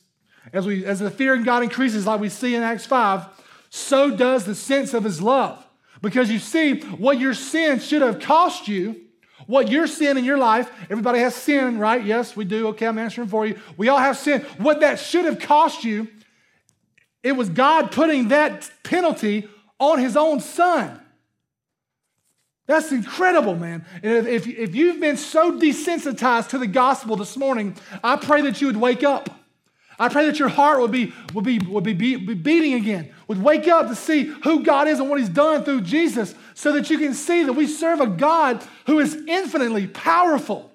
as, 0.53 0.65
we, 0.65 0.85
as 0.85 0.99
the 0.99 1.11
fear 1.11 1.33
of 1.33 1.43
God 1.43 1.63
increases, 1.63 2.07
like 2.07 2.21
we 2.21 2.29
see 2.29 2.55
in 2.55 2.63
Acts 2.63 2.85
5, 2.85 3.25
so 3.69 4.15
does 4.15 4.45
the 4.45 4.55
sense 4.55 4.93
of 4.93 5.03
his 5.03 5.21
love. 5.21 5.66
Because 6.01 6.29
you 6.29 6.39
see, 6.39 6.79
what 6.81 7.19
your 7.19 7.33
sin 7.33 7.79
should 7.79 8.01
have 8.01 8.19
cost 8.19 8.67
you, 8.67 9.01
what 9.45 9.69
your 9.69 9.87
sin 9.87 10.17
in 10.17 10.25
your 10.25 10.37
life, 10.37 10.69
everybody 10.89 11.19
has 11.19 11.33
sin, 11.33 11.79
right? 11.79 12.03
Yes, 12.03 12.35
we 12.35 12.45
do. 12.45 12.67
Okay, 12.69 12.85
I'm 12.85 12.97
answering 12.97 13.29
for 13.29 13.45
you. 13.45 13.59
We 13.77 13.87
all 13.89 13.97
have 13.97 14.17
sin. 14.17 14.41
What 14.57 14.81
that 14.81 14.99
should 14.99 15.25
have 15.25 15.39
cost 15.39 15.83
you, 15.83 16.07
it 17.23 17.31
was 17.31 17.49
God 17.49 17.91
putting 17.91 18.27
that 18.29 18.69
penalty 18.83 19.47
on 19.79 19.99
his 19.99 20.17
own 20.17 20.39
son. 20.39 20.99
That's 22.67 22.91
incredible, 22.91 23.55
man. 23.55 23.85
And 24.03 24.27
if, 24.27 24.45
if 24.45 24.75
you've 24.75 24.99
been 24.99 25.15
so 25.15 25.57
desensitized 25.57 26.49
to 26.49 26.57
the 26.57 26.67
gospel 26.67 27.15
this 27.15 27.37
morning, 27.37 27.77
I 28.03 28.17
pray 28.17 28.41
that 28.41 28.59
you 28.59 28.67
would 28.67 28.77
wake 28.77 29.03
up. 29.03 29.29
I 29.99 30.09
pray 30.09 30.27
that 30.27 30.37
your 30.37 30.49
heart 30.49 30.79
would 30.79 30.91
be, 30.91 31.13
would 31.33 31.43
be, 31.43 31.59
would 31.59 31.83
be, 31.83 31.93
be, 31.93 32.15
be 32.17 32.33
beating 32.35 32.73
again, 32.73 33.11
would 33.27 33.41
wake 33.41 33.67
up 33.67 33.87
to 33.87 33.95
see 33.95 34.25
who 34.25 34.63
God 34.63 34.87
is 34.87 34.99
and 34.99 35.09
what 35.09 35.19
He's 35.19 35.29
done 35.29 35.63
through 35.63 35.81
Jesus, 35.81 36.35
so 36.53 36.71
that 36.73 36.89
you 36.89 36.99
can 36.99 37.13
see 37.13 37.43
that 37.43 37.53
we 37.53 37.65
serve 37.65 37.99
a 37.99 38.07
God 38.07 38.63
who 38.85 38.99
is 38.99 39.15
infinitely 39.27 39.87
powerful, 39.87 40.71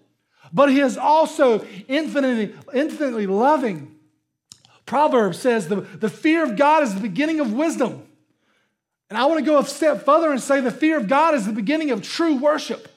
but 0.52 0.70
He 0.70 0.80
is 0.80 0.96
also 0.96 1.64
infinitely, 1.86 2.54
infinitely 2.74 3.26
loving. 3.26 3.94
Proverbs 4.86 5.38
says 5.38 5.68
the, 5.68 5.82
the 5.82 6.10
fear 6.10 6.42
of 6.42 6.56
God 6.56 6.82
is 6.82 6.94
the 6.94 7.00
beginning 7.00 7.40
of 7.40 7.52
wisdom. 7.52 8.02
And 9.08 9.18
I 9.18 9.26
want 9.26 9.40
to 9.40 9.44
go 9.44 9.58
a 9.58 9.64
step 9.64 10.04
further 10.04 10.32
and 10.32 10.40
say 10.40 10.60
the 10.60 10.70
fear 10.70 10.96
of 10.96 11.06
God 11.06 11.34
is 11.34 11.46
the 11.46 11.52
beginning 11.52 11.90
of 11.90 12.02
true 12.02 12.36
worship. 12.36 12.88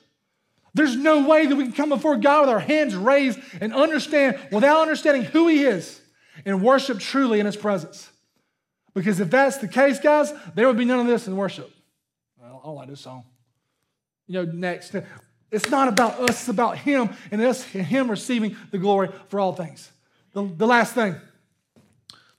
There's 0.74 0.96
no 0.96 1.28
way 1.28 1.46
that 1.46 1.56
we 1.56 1.64
can 1.66 1.74
come 1.74 1.90
before 1.90 2.18
God 2.18 2.42
with 2.42 2.50
our 2.50 2.60
hands 2.60 2.96
raised 2.96 3.40
and 3.62 3.74
understand, 3.74 4.40
without 4.52 4.82
understanding 4.82 5.24
who 5.24 5.48
He 5.48 5.64
is, 5.64 6.02
and 6.44 6.62
worship 6.62 7.00
truly 7.00 7.40
in 7.40 7.46
His 7.46 7.56
presence. 7.56 8.10
Because 8.94 9.20
if 9.20 9.30
that's 9.30 9.58
the 9.58 9.68
case, 9.68 10.00
guys, 10.00 10.34
there 10.56 10.68
would 10.68 10.78
be 10.78 10.86
none 10.86 11.00
of 11.00 11.08
this 11.08 11.28
in 11.28 11.36
worship. 11.36 11.72
I 12.44 12.48
don't 12.48 12.76
like 12.76 12.90
this 12.90 13.02
song. 13.02 13.24
You 14.28 14.46
know, 14.46 14.52
next. 14.52 14.96
It's 15.52 15.70
not 15.70 15.88
about 15.88 16.20
us, 16.20 16.42
it's 16.42 16.50
about 16.50 16.78
Him 16.78 17.10
and 17.32 17.42
us 17.42 17.64
Him 17.64 18.10
receiving 18.10 18.58
the 18.72 18.78
glory 18.78 19.10
for 19.28 19.40
all 19.40 19.54
things. 19.54 19.92
The, 20.34 20.44
the 20.44 20.68
last 20.68 20.94
thing. 20.94 21.16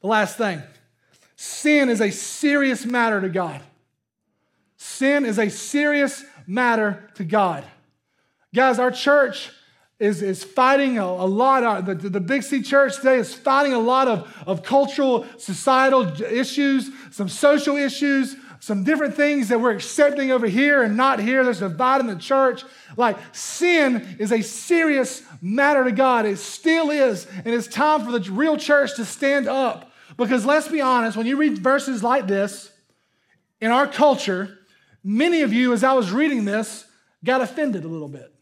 The 0.00 0.06
last 0.06 0.36
thing. 0.36 0.62
Sin 1.36 1.88
is 1.88 2.00
a 2.00 2.10
serious 2.10 2.84
matter 2.84 3.20
to 3.20 3.28
God. 3.28 3.60
Sin 4.76 5.24
is 5.24 5.38
a 5.38 5.50
serious 5.50 6.24
matter 6.46 7.10
to 7.16 7.24
God. 7.24 7.64
Guys, 8.54 8.78
our 8.78 8.90
church 8.90 9.50
is, 9.98 10.22
is 10.22 10.44
fighting 10.44 10.98
a, 10.98 11.04
a 11.04 11.26
lot. 11.26 11.64
Of, 11.64 12.02
the, 12.02 12.08
the 12.08 12.20
Big 12.20 12.42
C 12.42 12.62
Church 12.62 12.96
today 12.96 13.16
is 13.16 13.34
fighting 13.34 13.72
a 13.72 13.78
lot 13.78 14.08
of, 14.08 14.44
of 14.46 14.62
cultural, 14.62 15.26
societal 15.38 16.20
issues, 16.22 16.90
some 17.10 17.28
social 17.28 17.76
issues, 17.76 18.36
some 18.60 18.84
different 18.84 19.14
things 19.14 19.48
that 19.48 19.60
we're 19.60 19.72
accepting 19.72 20.32
over 20.32 20.46
here 20.46 20.82
and 20.82 20.96
not 20.96 21.20
here. 21.20 21.44
There's 21.44 21.62
a 21.62 21.68
divide 21.68 22.00
in 22.00 22.06
the 22.08 22.16
church. 22.16 22.64
Like 22.96 23.16
sin 23.34 24.16
is 24.18 24.32
a 24.32 24.42
serious 24.42 25.22
matter 25.40 25.84
to 25.84 25.92
God. 25.92 26.26
It 26.26 26.38
still 26.38 26.90
is. 26.90 27.26
And 27.44 27.54
it's 27.54 27.66
time 27.68 28.04
for 28.04 28.12
the 28.12 28.30
real 28.30 28.56
church 28.56 28.96
to 28.96 29.04
stand 29.04 29.48
up. 29.48 29.92
Because 30.16 30.44
let's 30.44 30.68
be 30.68 30.80
honest, 30.80 31.16
when 31.16 31.26
you 31.26 31.36
read 31.36 31.58
verses 31.58 32.02
like 32.02 32.26
this 32.26 32.70
in 33.60 33.70
our 33.70 33.86
culture, 33.86 34.58
many 35.02 35.42
of 35.42 35.52
you, 35.52 35.72
as 35.72 35.84
I 35.84 35.92
was 35.92 36.10
reading 36.10 36.44
this, 36.44 36.86
got 37.24 37.40
offended 37.40 37.84
a 37.84 37.88
little 37.88 38.08
bit. 38.08 38.35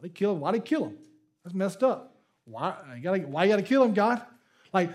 Why 0.00 0.08
did 0.08 0.14
kill 0.14 0.32
him? 0.32 0.40
Why 0.40 0.52
did 0.52 0.64
kill 0.64 0.86
him? 0.86 0.96
That's 1.44 1.54
messed 1.54 1.82
up. 1.82 2.16
Why 2.44 2.74
you 2.96 3.02
gotta, 3.02 3.20
why 3.20 3.44
you 3.44 3.50
gotta 3.50 3.62
kill 3.62 3.84
him, 3.84 3.94
God? 3.94 4.22
Like, 4.72 4.90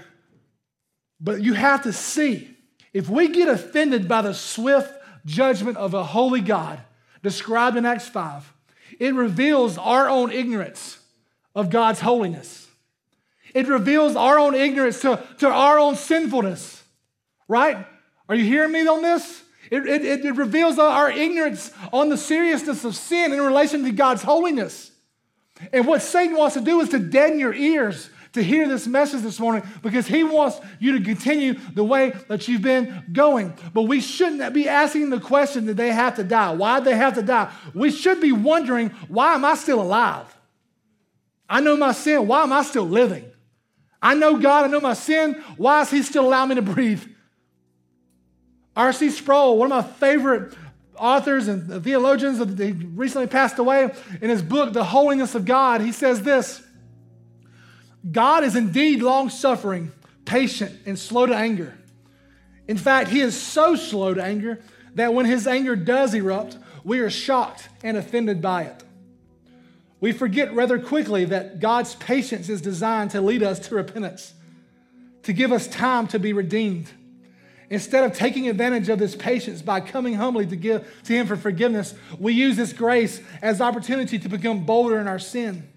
but 1.20 1.42
you 1.42 1.54
have 1.54 1.84
to 1.84 1.94
see. 1.94 2.50
If 2.94 3.10
we 3.10 3.28
get 3.28 3.48
offended 3.48 4.08
by 4.08 4.22
the 4.22 4.34
swift 4.34 4.92
judgment 5.26 5.78
of 5.78 5.94
a 5.94 6.04
holy 6.04 6.42
God 6.42 6.80
described 7.24 7.76
in 7.76 7.86
Acts 7.86 8.08
5. 8.08 8.54
It 9.00 9.14
reveals 9.14 9.78
our 9.78 10.08
own 10.08 10.32
ignorance 10.32 11.00
of 11.56 11.70
God's 11.70 12.00
holiness. 12.00 12.68
It 13.54 13.68
reveals 13.68 14.16
our 14.16 14.38
own 14.38 14.54
ignorance 14.54 15.02
to, 15.02 15.22
to 15.40 15.50
our 15.50 15.80
own 15.80 15.96
sinfulness, 15.96 16.84
right? 17.48 17.86
Are 18.30 18.36
you 18.36 18.44
hearing 18.46 18.72
me 18.72 18.88
on 18.88 19.02
this? 19.02 19.44
It, 19.72 19.88
it, 19.88 20.26
it 20.26 20.36
reveals 20.36 20.78
our 20.78 21.10
ignorance 21.10 21.72
on 21.92 22.10
the 22.10 22.18
seriousness 22.18 22.86
of 22.86 22.96
sin 22.96 23.34
in 23.34 23.42
relation 23.42 23.84
to 23.84 23.92
God's 23.92 24.22
holiness. 24.22 24.92
And 25.72 25.88
what 25.88 26.02
Satan 26.02 26.36
wants 26.36 26.56
to 26.56 26.62
do 26.62 26.82
is 26.82 26.90
to 26.90 27.00
deaden 27.00 27.40
your 27.40 27.54
ears 27.54 28.10
to 28.34 28.44
hear 28.44 28.68
this 28.68 28.86
message 28.86 29.22
this 29.22 29.40
morning 29.40 29.64
because 29.82 30.06
he 30.06 30.24
wants 30.24 30.60
you 30.80 30.98
to 30.98 31.04
continue 31.04 31.54
the 31.74 31.84
way 31.84 32.12
that 32.28 32.48
you've 32.48 32.62
been 32.62 33.06
going. 33.14 33.54
But 33.74 33.84
we 33.84 34.02
shouldn't 34.02 34.54
be 34.54 34.68
asking 34.68 35.10
the 35.10 35.22
question 35.22 35.66
that 35.68 35.78
they 35.78 35.92
have 35.92 36.18
to 36.18 36.24
die. 36.24 36.52
Why 36.52 36.80
did 36.80 36.86
they 36.86 36.98
have 36.98 37.16
to 37.16 37.22
die? 37.22 37.52
We 37.74 37.92
should 37.92 38.20
be 38.20 38.34
wondering, 38.34 38.90
why 39.08 39.36
am 39.36 39.46
I 39.46 39.56
still 39.56 39.82
alive? 39.82 40.36
I 41.50 41.62
know 41.62 41.78
my 41.78 41.94
sin. 41.94 42.28
Why 42.28 42.44
am 42.44 42.52
I 42.52 42.64
still 42.64 42.88
living? 42.88 43.26
I 44.02 44.16
know 44.16 44.38
God. 44.38 44.66
I 44.66 44.68
know 44.68 44.82
my 44.82 44.94
sin. 44.94 45.42
Why 45.56 45.82
is 45.82 45.90
he 45.90 46.04
still 46.04 46.26
allowing 46.26 46.50
me 46.50 46.56
to 46.56 46.62
breathe? 46.62 47.04
R.C. 48.76 49.12
Sproul, 49.12 49.58
one 49.58 49.72
of 49.72 49.86
my 49.86 49.92
favorite 49.94 50.54
authors 50.98 51.48
and 51.48 51.84
theologians, 51.84 52.40
he 52.60 52.72
recently 52.72 53.28
passed 53.28 53.60
away. 53.60 53.92
In 54.22 54.30
his 54.30 54.42
book, 54.42 54.74
The 54.74 54.84
Holiness 54.84 55.36
of 55.36 55.46
God, 55.46 55.82
he 55.82 55.92
says 55.92 56.22
this 56.22 56.62
God 58.12 58.44
is 58.44 58.56
indeed 58.56 59.02
long 59.02 59.30
suffering, 59.30 59.92
patient, 60.26 60.80
and 60.86 60.98
slow 60.98 61.26
to 61.26 61.36
anger. 61.36 61.78
In 62.68 62.78
fact, 62.78 63.10
he 63.10 63.22
is 63.22 63.40
so 63.40 63.76
slow 63.76 64.14
to 64.14 64.24
anger 64.24 64.62
that 64.96 65.14
when 65.14 65.26
his 65.26 65.48
anger 65.48 65.76
does 65.76 66.14
erupt, 66.14 66.58
we 66.84 67.00
are 67.00 67.10
shocked 67.10 67.70
and 67.84 67.98
offended 67.98 68.42
by 68.42 68.64
it. 68.64 68.84
We 70.00 70.12
forget 70.12 70.54
rather 70.54 70.80
quickly 70.80 71.26
that 71.26 71.60
God's 71.60 71.96
patience 71.96 72.50
is 72.50 72.62
designed 72.62 73.12
to 73.12 73.22
lead 73.22 73.44
us 73.44 73.60
to 73.68 73.76
repentance, 73.76 74.34
to 75.24 75.34
give 75.34 75.52
us 75.52 75.68
time 75.68 76.08
to 76.08 76.20
be 76.20 76.34
redeemed. 76.34 76.90
Instead 77.70 78.04
of 78.04 78.14
taking 78.14 78.48
advantage 78.48 78.90
of 78.90 79.00
this 79.00 79.16
patience 79.16 79.62
by 79.62 79.80
coming 79.80 80.14
humbly 80.14 80.46
to 80.46 80.56
give 80.56 80.88
to 81.04 81.14
Him 81.14 81.26
for 81.26 81.36
forgiveness, 81.36 81.96
we 82.20 82.34
use 82.34 82.56
this 82.56 82.74
grace 82.74 83.22
as 83.42 83.62
opportunity 83.62 84.20
to 84.20 84.30
become 84.30 84.66
bolder 84.66 85.00
in 85.00 85.08
our 85.08 85.20
sin. 85.20 85.68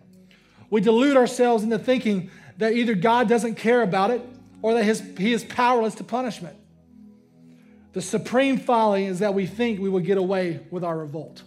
We 0.71 0.81
delude 0.81 1.17
ourselves 1.17 1.65
into 1.65 1.79
thinking 1.79 2.31
that 2.59 2.75
either 2.75 2.95
God 2.95 3.29
doesn't 3.29 3.55
care 3.55 3.83
about 3.83 4.11
it 4.11 4.21
or 4.61 4.75
that 4.75 4.85
his, 4.85 5.03
He 5.17 5.33
is 5.33 5.45
powerless 5.45 5.95
to 5.97 6.05
punishment. 6.05 6.57
The 7.95 8.03
supreme 8.03 8.59
folly 8.59 9.07
is 9.07 9.21
that 9.21 9.33
we 9.33 9.47
think 9.47 9.81
we 9.81 9.89
will 9.89 10.01
get 10.01 10.19
away 10.19 10.61
with 10.71 10.85
our 10.85 10.99
revolt. 10.99 11.43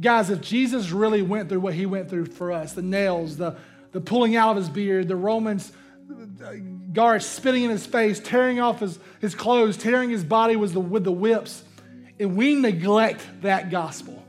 Guys, 0.00 0.30
if 0.30 0.40
Jesus 0.40 0.90
really 0.90 1.22
went 1.22 1.48
through 1.48 1.60
what 1.60 1.74
He 1.74 1.86
went 1.86 2.10
through 2.10 2.26
for 2.26 2.52
us 2.52 2.74
the 2.74 2.82
nails, 2.82 3.36
the, 3.38 3.56
the 3.92 4.00
pulling 4.00 4.36
out 4.36 4.50
of 4.50 4.56
His 4.58 4.68
beard, 4.68 5.08
the 5.08 5.16
Romans 5.16 5.72
guards 6.92 7.26
spitting 7.26 7.64
in 7.64 7.70
his 7.70 7.86
face, 7.86 8.20
tearing 8.20 8.60
off 8.60 8.80
his, 8.80 8.98
his 9.20 9.34
clothes, 9.34 9.76
tearing 9.76 10.10
his 10.10 10.24
body 10.24 10.56
with 10.56 10.72
the, 10.72 10.80
with 10.80 11.04
the 11.04 11.12
whips. 11.12 11.62
And 12.18 12.36
we 12.36 12.54
neglect 12.54 13.24
that 13.42 13.70
gospel. 13.70 14.22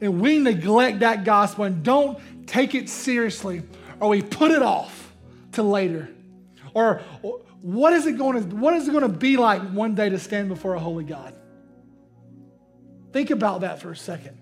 And 0.00 0.20
we 0.20 0.38
neglect 0.38 1.00
that 1.00 1.24
gospel 1.24 1.64
and 1.64 1.82
don't 1.82 2.18
take 2.46 2.74
it 2.74 2.88
seriously, 2.88 3.62
or 4.00 4.08
we 4.08 4.22
put 4.22 4.50
it 4.50 4.62
off 4.62 5.12
to 5.52 5.62
later. 5.62 6.08
Or, 6.74 7.02
what 7.62 7.92
is 7.92 8.06
it 8.06 8.18
going 8.18 8.42
to 8.42 8.56
what 8.56 8.74
is 8.74 8.88
it 8.88 8.90
going 8.90 9.02
to 9.02 9.08
be 9.08 9.36
like 9.36 9.62
one 9.70 9.94
day 9.94 10.08
to 10.08 10.18
stand 10.18 10.48
before 10.48 10.74
a 10.74 10.80
holy 10.80 11.04
God? 11.04 11.32
Think 13.12 13.30
about 13.30 13.60
that 13.60 13.80
for 13.80 13.92
a 13.92 13.96
second. 13.96 14.36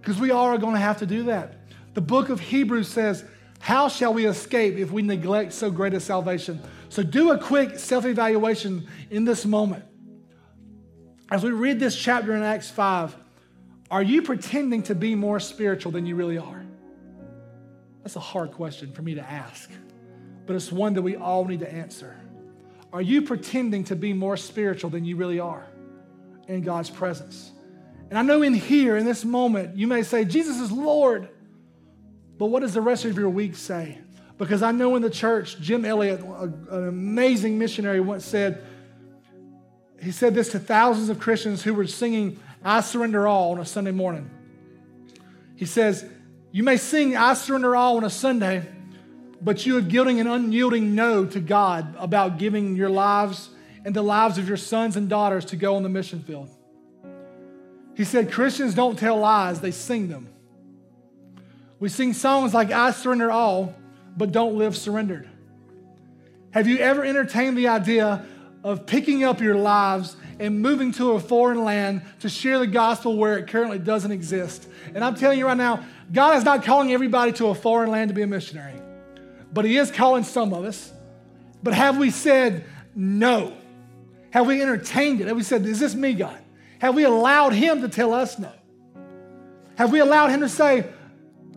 Because 0.00 0.20
we 0.20 0.30
are 0.30 0.56
going 0.58 0.74
to 0.74 0.80
have 0.80 0.98
to 0.98 1.06
do 1.06 1.24
that. 1.24 1.56
The 1.94 2.00
book 2.00 2.28
of 2.28 2.38
Hebrews 2.38 2.88
says 2.88 3.24
how 3.62 3.86
shall 3.86 4.12
we 4.12 4.26
escape 4.26 4.76
if 4.76 4.90
we 4.90 5.02
neglect 5.02 5.52
so 5.52 5.70
great 5.70 5.94
a 5.94 6.00
salvation? 6.00 6.60
So, 6.88 7.04
do 7.04 7.30
a 7.30 7.38
quick 7.38 7.78
self 7.78 8.04
evaluation 8.04 8.88
in 9.08 9.24
this 9.24 9.46
moment. 9.46 9.84
As 11.30 11.44
we 11.44 11.52
read 11.52 11.78
this 11.78 11.96
chapter 11.96 12.34
in 12.34 12.42
Acts 12.42 12.68
5, 12.70 13.14
are 13.88 14.02
you 14.02 14.22
pretending 14.22 14.82
to 14.82 14.96
be 14.96 15.14
more 15.14 15.38
spiritual 15.38 15.92
than 15.92 16.06
you 16.06 16.16
really 16.16 16.38
are? 16.38 16.66
That's 18.02 18.16
a 18.16 18.20
hard 18.20 18.50
question 18.50 18.90
for 18.92 19.02
me 19.02 19.14
to 19.14 19.22
ask, 19.22 19.70
but 20.44 20.56
it's 20.56 20.72
one 20.72 20.94
that 20.94 21.02
we 21.02 21.14
all 21.14 21.44
need 21.44 21.60
to 21.60 21.72
answer. 21.72 22.16
Are 22.92 23.00
you 23.00 23.22
pretending 23.22 23.84
to 23.84 23.94
be 23.94 24.12
more 24.12 24.36
spiritual 24.36 24.90
than 24.90 25.04
you 25.04 25.14
really 25.14 25.38
are 25.38 25.68
in 26.48 26.62
God's 26.62 26.90
presence? 26.90 27.52
And 28.10 28.18
I 28.18 28.22
know 28.22 28.42
in 28.42 28.54
here, 28.54 28.96
in 28.96 29.06
this 29.06 29.24
moment, 29.24 29.76
you 29.76 29.86
may 29.86 30.02
say, 30.02 30.24
Jesus 30.24 30.58
is 30.58 30.72
Lord. 30.72 31.28
But 32.42 32.48
what 32.48 32.62
does 32.62 32.74
the 32.74 32.80
rest 32.80 33.04
of 33.04 33.16
your 33.16 33.30
week 33.30 33.54
say? 33.54 33.98
Because 34.36 34.64
I 34.64 34.72
know 34.72 34.96
in 34.96 35.02
the 35.02 35.10
church, 35.10 35.60
Jim 35.60 35.84
Elliot, 35.84 36.18
an 36.18 36.88
amazing 36.88 37.56
missionary, 37.56 38.00
once 38.00 38.24
said, 38.24 38.64
he 40.02 40.10
said 40.10 40.34
this 40.34 40.50
to 40.50 40.58
thousands 40.58 41.08
of 41.08 41.20
Christians 41.20 41.62
who 41.62 41.72
were 41.72 41.86
singing, 41.86 42.40
I 42.64 42.80
Surrender 42.80 43.28
All 43.28 43.52
on 43.52 43.60
a 43.60 43.64
Sunday 43.64 43.92
morning. 43.92 44.28
He 45.54 45.66
says, 45.66 46.04
You 46.50 46.64
may 46.64 46.78
sing, 46.78 47.16
I 47.16 47.34
Surrender 47.34 47.76
All 47.76 47.98
on 47.98 48.02
a 48.02 48.10
Sunday, 48.10 48.66
but 49.40 49.64
you 49.64 49.76
are 49.76 49.80
giving 49.80 50.18
an 50.18 50.26
unyielding 50.26 50.96
no 50.96 51.24
to 51.24 51.38
God 51.38 51.94
about 51.96 52.38
giving 52.38 52.74
your 52.74 52.90
lives 52.90 53.50
and 53.84 53.94
the 53.94 54.02
lives 54.02 54.36
of 54.36 54.48
your 54.48 54.56
sons 54.56 54.96
and 54.96 55.08
daughters 55.08 55.44
to 55.44 55.54
go 55.54 55.76
on 55.76 55.84
the 55.84 55.88
mission 55.88 56.24
field. 56.24 56.50
He 57.94 58.02
said, 58.02 58.32
Christians 58.32 58.74
don't 58.74 58.98
tell 58.98 59.18
lies, 59.18 59.60
they 59.60 59.70
sing 59.70 60.08
them. 60.08 60.31
We 61.82 61.88
sing 61.88 62.12
songs 62.12 62.54
like 62.54 62.70
I 62.70 62.92
Surrender 62.92 63.32
All, 63.32 63.74
but 64.16 64.30
don't 64.30 64.56
live 64.56 64.76
surrendered. 64.76 65.28
Have 66.52 66.68
you 66.68 66.78
ever 66.78 67.04
entertained 67.04 67.58
the 67.58 67.66
idea 67.66 68.24
of 68.62 68.86
picking 68.86 69.24
up 69.24 69.40
your 69.40 69.56
lives 69.56 70.14
and 70.38 70.60
moving 70.62 70.92
to 70.92 71.14
a 71.14 71.18
foreign 71.18 71.64
land 71.64 72.02
to 72.20 72.28
share 72.28 72.60
the 72.60 72.68
gospel 72.68 73.16
where 73.16 73.36
it 73.36 73.48
currently 73.48 73.80
doesn't 73.80 74.12
exist? 74.12 74.68
And 74.94 75.02
I'm 75.02 75.16
telling 75.16 75.40
you 75.40 75.46
right 75.46 75.56
now, 75.56 75.84
God 76.12 76.36
is 76.36 76.44
not 76.44 76.62
calling 76.62 76.92
everybody 76.92 77.32
to 77.32 77.48
a 77.48 77.54
foreign 77.56 77.90
land 77.90 78.10
to 78.10 78.14
be 78.14 78.22
a 78.22 78.28
missionary, 78.28 78.80
but 79.52 79.64
He 79.64 79.76
is 79.76 79.90
calling 79.90 80.22
some 80.22 80.54
of 80.54 80.64
us. 80.64 80.92
But 81.64 81.74
have 81.74 81.98
we 81.98 82.12
said 82.12 82.64
no? 82.94 83.56
Have 84.30 84.46
we 84.46 84.62
entertained 84.62 85.20
it? 85.20 85.26
Have 85.26 85.36
we 85.36 85.42
said, 85.42 85.66
Is 85.66 85.80
this 85.80 85.96
me, 85.96 86.12
God? 86.12 86.38
Have 86.78 86.94
we 86.94 87.02
allowed 87.02 87.54
Him 87.54 87.82
to 87.82 87.88
tell 87.88 88.14
us 88.14 88.38
no? 88.38 88.52
Have 89.74 89.90
we 89.90 89.98
allowed 89.98 90.28
Him 90.28 90.42
to 90.42 90.48
say, 90.48 90.86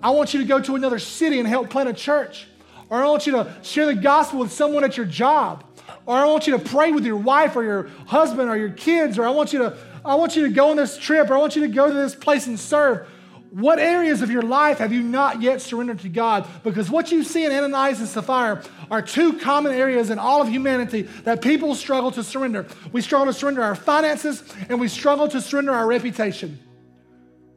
I 0.05 0.11
want 0.11 0.35
you 0.35 0.39
to 0.39 0.45
go 0.45 0.59
to 0.59 0.75
another 0.75 0.99
city 0.99 1.39
and 1.39 1.47
help 1.47 1.71
plant 1.71 1.89
a 1.89 1.93
church. 1.93 2.45
Or 2.91 3.03
I 3.03 3.07
want 3.07 3.25
you 3.25 3.33
to 3.33 3.51
share 3.63 3.87
the 3.87 3.95
gospel 3.95 4.37
with 4.37 4.51
someone 4.51 4.83
at 4.83 4.97
your 4.97 5.07
job. 5.07 5.63
Or 6.05 6.15
I 6.15 6.25
want 6.25 6.45
you 6.45 6.55
to 6.55 6.63
pray 6.63 6.91
with 6.91 7.07
your 7.07 7.17
wife 7.17 7.55
or 7.55 7.63
your 7.63 7.87
husband 8.05 8.47
or 8.47 8.55
your 8.55 8.69
kids. 8.69 9.17
Or 9.17 9.25
I 9.25 9.31
want 9.31 9.51
you 9.51 9.57
to, 9.57 9.77
I 10.05 10.13
want 10.13 10.35
you 10.35 10.43
to 10.43 10.53
go 10.53 10.69
on 10.69 10.77
this 10.77 10.95
trip. 10.95 11.31
Or 11.31 11.33
I 11.33 11.39
want 11.39 11.55
you 11.55 11.63
to 11.63 11.67
go 11.69 11.87
to 11.87 11.93
this 11.95 12.13
place 12.13 12.45
and 12.45 12.59
serve. 12.59 13.07
What 13.49 13.79
areas 13.79 14.21
of 14.21 14.29
your 14.29 14.43
life 14.43 14.77
have 14.77 14.93
you 14.93 15.01
not 15.01 15.41
yet 15.41 15.59
surrendered 15.59 16.01
to 16.01 16.09
God? 16.09 16.47
Because 16.63 16.87
what 16.87 17.11
you 17.11 17.23
see 17.23 17.43
in 17.43 17.51
Ananias 17.51 17.99
and 17.99 18.07
Sapphira 18.07 18.63
are 18.91 19.01
two 19.01 19.39
common 19.39 19.73
areas 19.73 20.11
in 20.11 20.19
all 20.19 20.39
of 20.39 20.49
humanity 20.49 21.03
that 21.23 21.41
people 21.41 21.73
struggle 21.73 22.11
to 22.11 22.23
surrender. 22.23 22.67
We 22.91 23.01
struggle 23.01 23.33
to 23.33 23.33
surrender 23.33 23.63
our 23.63 23.73
finances 23.73 24.43
and 24.69 24.79
we 24.79 24.87
struggle 24.87 25.27
to 25.29 25.41
surrender 25.41 25.71
our 25.71 25.87
reputation. 25.87 26.59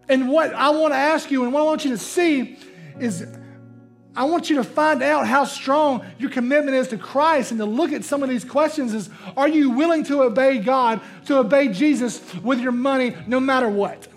And 0.08 0.28
what 0.28 0.54
I 0.54 0.70
want 0.70 0.92
to 0.92 0.98
ask 0.98 1.30
you 1.30 1.44
and 1.44 1.52
what 1.52 1.60
I 1.60 1.64
want 1.64 1.84
you 1.84 1.90
to 1.90 1.98
see 1.98 2.58
is 2.98 3.26
I 4.16 4.24
want 4.24 4.50
you 4.50 4.56
to 4.56 4.64
find 4.64 5.02
out 5.02 5.28
how 5.28 5.44
strong 5.44 6.04
your 6.18 6.30
commitment 6.30 6.76
is 6.76 6.88
to 6.88 6.98
Christ 6.98 7.52
and 7.52 7.60
to 7.60 7.64
look 7.64 7.92
at 7.92 8.04
some 8.04 8.22
of 8.22 8.28
these 8.28 8.44
questions 8.44 8.92
is 8.92 9.10
are 9.36 9.48
you 9.48 9.70
willing 9.70 10.02
to 10.04 10.22
obey 10.22 10.58
God, 10.58 11.00
to 11.26 11.38
obey 11.38 11.68
Jesus 11.68 12.34
with 12.42 12.58
your 12.58 12.72
money 12.72 13.14
no 13.26 13.38
matter 13.38 13.68
what? 13.68 14.08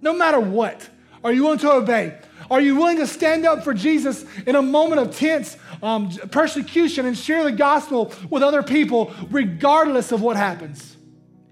No 0.00 0.14
matter 0.14 0.40
what. 0.40 0.88
Are 1.22 1.32
you 1.32 1.42
willing 1.42 1.58
to 1.58 1.72
obey? 1.72 2.18
Are 2.50 2.60
you 2.60 2.76
willing 2.76 2.96
to 2.98 3.06
stand 3.06 3.44
up 3.44 3.64
for 3.64 3.74
Jesus 3.74 4.24
in 4.46 4.54
a 4.54 4.62
moment 4.62 5.00
of 5.00 5.14
tense 5.14 5.56
um, 5.82 6.10
persecution 6.30 7.04
and 7.04 7.18
share 7.18 7.44
the 7.44 7.52
gospel 7.52 8.14
with 8.30 8.42
other 8.42 8.62
people 8.62 9.12
regardless 9.30 10.12
of 10.12 10.22
what 10.22 10.36
happens, 10.36 10.96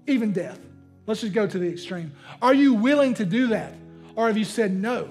even 0.07 0.31
death? 0.31 0.59
Let's 1.07 1.21
just 1.21 1.33
go 1.33 1.45
to 1.45 1.59
the 1.59 1.69
extreme. 1.69 2.13
Are 2.41 2.53
you 2.53 2.73
willing 2.73 3.13
to 3.15 3.25
do 3.25 3.47
that? 3.47 3.73
Or 4.15 4.27
have 4.27 4.37
you 4.37 4.45
said 4.45 4.73
no? 4.73 5.09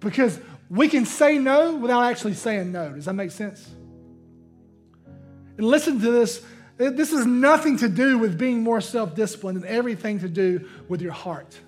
Because 0.00 0.38
we 0.70 0.88
can 0.88 1.04
say 1.04 1.38
no 1.38 1.74
without 1.74 2.04
actually 2.04 2.34
saying 2.34 2.72
no. 2.72 2.92
Does 2.92 3.04
that 3.04 3.14
make 3.14 3.30
sense? 3.30 3.68
And 5.56 5.66
listen 5.66 6.00
to 6.00 6.10
this. 6.10 6.42
This 6.78 7.10
has 7.10 7.26
nothing 7.26 7.78
to 7.78 7.88
do 7.88 8.18
with 8.18 8.38
being 8.38 8.62
more 8.62 8.80
self 8.80 9.14
disciplined 9.14 9.58
and 9.58 9.66
everything 9.66 10.20
to 10.20 10.28
do 10.28 10.68
with 10.88 11.00
your 11.00 11.12
heart. 11.12 11.58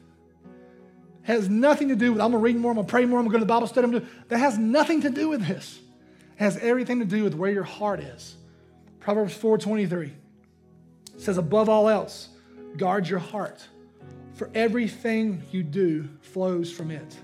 It 1.24 1.26
has 1.26 1.48
nothing 1.48 1.88
to 1.88 1.96
do 1.96 2.12
with, 2.12 2.20
I'm 2.20 2.32
going 2.32 2.42
to 2.42 2.44
read 2.44 2.56
more, 2.56 2.70
I'm 2.70 2.76
going 2.76 2.86
to 2.86 2.90
pray 2.90 3.04
more, 3.04 3.18
I'm 3.18 3.26
going 3.26 3.32
to 3.32 3.38
go 3.38 3.38
to 3.38 3.44
the 3.44 3.48
Bible 3.48 3.66
study. 3.66 3.86
I'm 3.86 3.92
to, 4.00 4.06
that 4.28 4.38
has 4.38 4.58
nothing 4.58 5.02
to 5.02 5.10
do 5.10 5.28
with 5.28 5.46
this. 5.46 5.78
It 6.36 6.42
has 6.42 6.58
everything 6.58 7.00
to 7.00 7.04
do 7.06 7.24
with 7.24 7.34
where 7.34 7.50
your 7.50 7.64
heart 7.64 8.00
is. 8.00 8.36
Proverbs 9.00 9.36
4.23. 9.36 10.12
It 11.18 11.22
says, 11.22 11.36
above 11.36 11.68
all 11.68 11.88
else, 11.88 12.28
guard 12.76 13.08
your 13.08 13.18
heart, 13.18 13.66
for 14.34 14.48
everything 14.54 15.42
you 15.50 15.64
do 15.64 16.08
flows 16.20 16.70
from 16.70 16.92
it. 16.92 17.16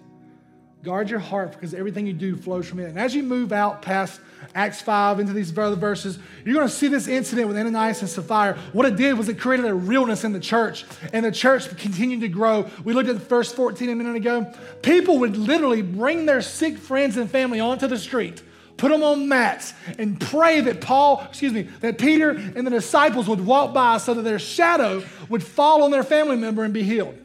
Guard 0.83 1.09
your 1.09 1.21
heart 1.21 1.53
because 1.53 1.75
everything 1.75 2.05
you 2.05 2.13
do 2.13 2.35
flows 2.35 2.69
from 2.69 2.81
it. 2.81 2.89
And 2.89 2.99
as 2.99 3.15
you 3.15 3.23
move 3.23 3.53
out 3.53 3.83
past 3.83 4.21
Acts 4.53 4.83
5 4.83 5.21
into 5.21 5.33
these 5.33 5.57
other 5.57 5.77
verses, 5.77 6.19
you're 6.45 6.57
going 6.57 6.67
to 6.67 6.75
see 6.75 6.89
this 6.89 7.07
incident 7.07 7.47
with 7.47 7.57
Ananias 7.57 8.01
and 8.01 8.11
Sapphira. 8.11 8.59
What 8.73 8.85
it 8.85 8.97
did 8.97 9.17
was 9.17 9.29
it 9.29 9.39
created 9.39 9.67
a 9.67 9.75
realness 9.75 10.25
in 10.25 10.33
the 10.33 10.41
church, 10.41 10.85
and 11.13 11.25
the 11.25 11.31
church 11.31 11.75
continued 11.79 12.21
to 12.23 12.29
grow. 12.29 12.69
We 12.83 12.95
looked 12.95 13.09
at 13.09 13.15
the 13.15 13.25
verse 13.25 13.53
14 13.53 13.89
a 13.91 13.95
minute 13.95 14.17
ago. 14.17 14.53
People 14.83 15.21
would 15.21 15.37
literally 15.37 15.83
bring 15.83 16.27
their 16.27 16.43
sick 16.43 16.79
friends 16.79 17.17
and 17.17 17.31
family 17.31 17.61
onto 17.61 17.87
the 17.87 17.97
street 17.97 18.43
put 18.85 18.91
them 18.91 19.03
on 19.03 19.27
mats, 19.27 19.73
and 19.97 20.21
pray 20.21 20.61
that 20.61 20.83
Paul, 20.83 21.25
excuse 21.31 21.55
me, 21.55 21.63
that 21.81 21.97
Peter 21.97 22.33
and 22.33 22.67
the 22.67 22.71
disciples 22.71 23.27
would 23.27 23.41
walk 23.41 23.73
by 23.73 23.97
so 23.97 24.13
that 24.13 24.21
their 24.21 24.39
shadow 24.39 25.03
would 25.31 25.43
fall 25.43 25.85
on 25.85 25.91
their 25.91 26.03
family 26.03 26.37
member 26.37 26.65
and 26.65 26.75
be 26.75 26.83
healed. 26.83 27.19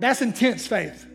That's 0.00 0.22
intense 0.22 0.66
faith. 0.66 1.06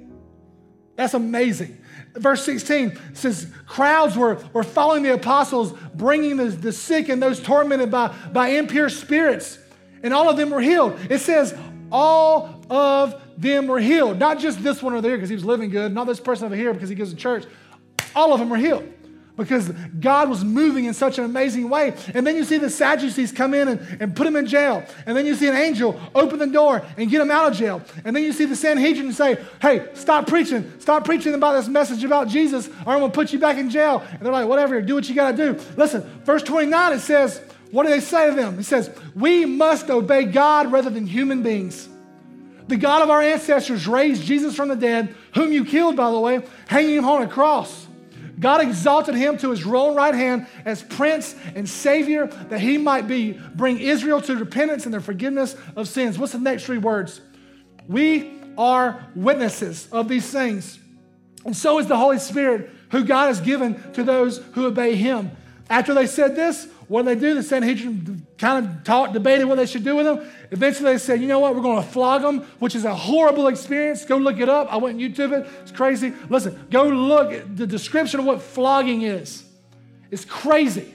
That's 0.95 1.15
amazing. 1.15 1.77
Verse 2.13 2.45
16 2.45 2.97
says, 3.11 3.51
Crowds 3.67 4.15
were, 4.15 4.35
were 4.53 4.63
following 4.63 5.03
the 5.03 5.13
apostles, 5.13 5.73
bringing 5.93 6.37
the, 6.37 6.45
the 6.45 6.71
sick 6.71 7.09
and 7.09 7.21
those 7.21 7.41
tormented 7.41 7.91
by, 7.91 8.15
by 8.31 8.51
impure 8.51 8.87
spirits, 8.87 9.59
and 10.01 10.13
all 10.13 10.29
of 10.29 10.37
them 10.37 10.49
were 10.49 10.61
healed. 10.61 10.97
It 11.09 11.19
says, 11.19 11.53
All 11.91 12.63
of 12.69 13.21
them 13.37 13.67
were 13.67 13.81
healed. 13.81 14.17
Not 14.17 14.39
just 14.39 14.63
this 14.63 14.81
one 14.81 14.93
over 14.93 15.01
there 15.01 15.17
because 15.17 15.27
he 15.27 15.35
was 15.35 15.43
living 15.43 15.71
good, 15.71 15.93
not 15.93 16.07
this 16.07 16.21
person 16.21 16.45
over 16.45 16.55
here 16.55 16.73
because 16.73 16.87
he 16.87 16.95
goes 16.95 17.09
to 17.09 17.17
church. 17.17 17.43
All 18.15 18.31
of 18.31 18.39
them 18.39 18.47
were 18.47 18.55
healed 18.55 18.93
because 19.37 19.69
God 19.99 20.29
was 20.29 20.43
moving 20.43 20.85
in 20.85 20.93
such 20.93 21.17
an 21.17 21.25
amazing 21.25 21.69
way. 21.69 21.93
And 22.13 22.25
then 22.25 22.35
you 22.35 22.43
see 22.43 22.57
the 22.57 22.69
Sadducees 22.69 23.31
come 23.31 23.53
in 23.53 23.67
and, 23.67 24.01
and 24.01 24.15
put 24.15 24.25
him 24.25 24.35
in 24.35 24.45
jail. 24.45 24.85
And 25.05 25.15
then 25.15 25.25
you 25.25 25.35
see 25.35 25.47
an 25.47 25.55
angel 25.55 25.99
open 26.13 26.39
the 26.39 26.47
door 26.47 26.83
and 26.97 27.09
get 27.09 27.21
him 27.21 27.31
out 27.31 27.51
of 27.51 27.57
jail. 27.57 27.81
And 28.05 28.15
then 28.15 28.23
you 28.23 28.31
see 28.31 28.45
the 28.45 28.55
Sanhedrin 28.55 29.11
say, 29.11 29.37
Hey, 29.61 29.89
stop 29.93 30.27
preaching. 30.27 30.71
Stop 30.79 31.05
preaching 31.05 31.33
about 31.33 31.53
this 31.53 31.67
message 31.67 32.03
about 32.03 32.27
Jesus, 32.27 32.67
or 32.67 32.93
I'm 32.93 32.99
going 32.99 33.11
to 33.11 33.15
put 33.15 33.33
you 33.33 33.39
back 33.39 33.57
in 33.57 33.69
jail. 33.69 34.03
And 34.09 34.21
they're 34.21 34.31
like, 34.31 34.47
Whatever, 34.47 34.81
do 34.81 34.95
what 34.95 35.09
you 35.09 35.15
got 35.15 35.35
to 35.35 35.37
do. 35.37 35.61
Listen, 35.75 36.01
verse 36.23 36.43
29, 36.43 36.93
it 36.93 36.99
says, 36.99 37.41
What 37.71 37.83
do 37.83 37.89
they 37.89 37.99
say 37.99 38.29
to 38.29 38.35
them? 38.35 38.59
It 38.59 38.63
says, 38.63 38.89
We 39.15 39.45
must 39.45 39.89
obey 39.89 40.25
God 40.25 40.71
rather 40.71 40.89
than 40.89 41.05
human 41.05 41.43
beings. 41.43 41.89
The 42.67 42.77
God 42.77 43.03
of 43.03 43.09
our 43.09 43.21
ancestors 43.21 43.87
raised 43.87 44.23
Jesus 44.23 44.55
from 44.55 44.69
the 44.69 44.75
dead, 44.75 45.13
whom 45.35 45.51
you 45.51 45.65
killed, 45.65 45.95
by 45.95 46.09
the 46.09 46.19
way, 46.19 46.41
hanging 46.67 46.95
him 46.95 47.05
on 47.05 47.21
a 47.21 47.27
cross. 47.27 47.84
God 48.39 48.61
exalted 48.61 49.15
him 49.15 49.37
to 49.37 49.51
his 49.51 49.65
own 49.65 49.95
right 49.95 50.13
hand 50.13 50.47
as 50.65 50.83
prince 50.83 51.35
and 51.55 51.67
savior 51.67 52.27
that 52.49 52.59
he 52.59 52.77
might 52.77 53.07
be 53.07 53.39
bring 53.55 53.79
Israel 53.79 54.21
to 54.21 54.35
repentance 54.35 54.85
and 54.85 54.93
the 54.93 55.01
forgiveness 55.01 55.55
of 55.75 55.87
sins. 55.87 56.19
What's 56.19 56.33
the 56.33 56.39
next 56.39 56.65
three 56.65 56.77
words? 56.77 57.21
We 57.87 58.33
are 58.57 59.07
witnesses 59.15 59.87
of 59.91 60.07
these 60.07 60.29
things. 60.29 60.79
And 61.45 61.55
so 61.55 61.79
is 61.79 61.87
the 61.87 61.97
Holy 61.97 62.19
Spirit 62.19 62.69
who 62.91 63.03
God 63.03 63.27
has 63.27 63.39
given 63.39 63.91
to 63.93 64.03
those 64.03 64.39
who 64.53 64.65
obey 64.65 64.95
him. 64.95 65.31
After 65.69 65.93
they 65.93 66.07
said 66.07 66.35
this, 66.35 66.67
what 66.87 67.05
did 67.05 67.17
they 67.17 67.27
do? 67.27 67.33
The 67.33 67.43
Sanhedrin 67.43 68.27
kind 68.37 68.65
of 68.65 68.83
talked, 68.83 69.13
debated 69.13 69.45
what 69.45 69.55
they 69.55 69.65
should 69.65 69.83
do 69.83 69.95
with 69.95 70.05
them. 70.05 70.27
Eventually 70.51 70.93
they 70.93 70.97
said, 70.99 71.19
you 71.19 71.27
know 71.27 71.39
what, 71.39 71.55
we're 71.55 71.61
going 71.61 71.81
to 71.81 71.89
flog 71.89 72.21
them, 72.21 72.41
which 72.59 72.75
is 72.75 72.85
a 72.85 72.93
horrible 72.93 73.47
experience. 73.47 74.05
Go 74.05 74.17
look 74.17 74.39
it 74.39 74.49
up. 74.49 74.71
I 74.71 74.77
went 74.77 74.95
on 74.95 75.01
YouTube 75.01 75.31
it. 75.33 75.49
It's 75.61 75.71
crazy. 75.71 76.13
Listen, 76.29 76.67
go 76.69 76.83
look 76.83 77.31
at 77.31 77.57
the 77.57 77.65
description 77.65 78.19
of 78.19 78.25
what 78.25 78.41
flogging 78.41 79.01
is. 79.01 79.43
It's 80.11 80.25
crazy. 80.25 80.93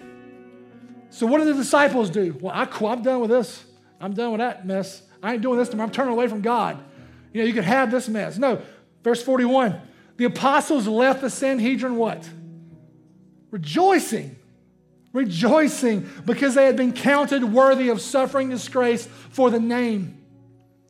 So 1.11 1.27
what 1.27 1.39
do 1.39 1.45
the 1.45 1.55
disciples 1.55 2.09
do? 2.09 2.37
Well, 2.41 2.55
I, 2.55 2.69
I'm 2.87 3.03
done 3.03 3.21
with 3.21 3.31
this. 3.31 3.65
I'm 4.01 4.15
done 4.15 4.31
with 4.31 4.39
that 4.39 4.65
mess. 4.67 5.03
I 5.23 5.35
ain't 5.35 5.43
doing 5.43 5.59
this 5.59 5.69
anymore. 5.69 5.87
I'm 5.87 5.93
turning 5.93 6.13
away 6.13 6.29
from 6.29 6.41
God. 6.41 6.83
You 7.33 7.43
know, 7.43 7.47
you 7.47 7.53
could 7.53 7.65
have 7.65 7.91
this 7.91 8.09
mess. 8.09 8.39
No, 8.39 8.63
verse 9.03 9.23
41. 9.23 9.81
The 10.17 10.25
apostles 10.27 10.87
left 10.87 11.21
the 11.21 11.31
Sanhedrin 11.31 11.97
what? 11.97 12.29
Rejoicing 13.51 14.37
rejoicing 15.13 16.09
because 16.25 16.55
they 16.55 16.67
had 16.67 16.77
been 16.77 16.93
counted 16.93 17.45
worthy 17.45 17.89
of 17.89 18.01
suffering 18.01 18.51
disgrace 18.51 19.07
for 19.31 19.51
the 19.51 19.61
name, 19.61 20.19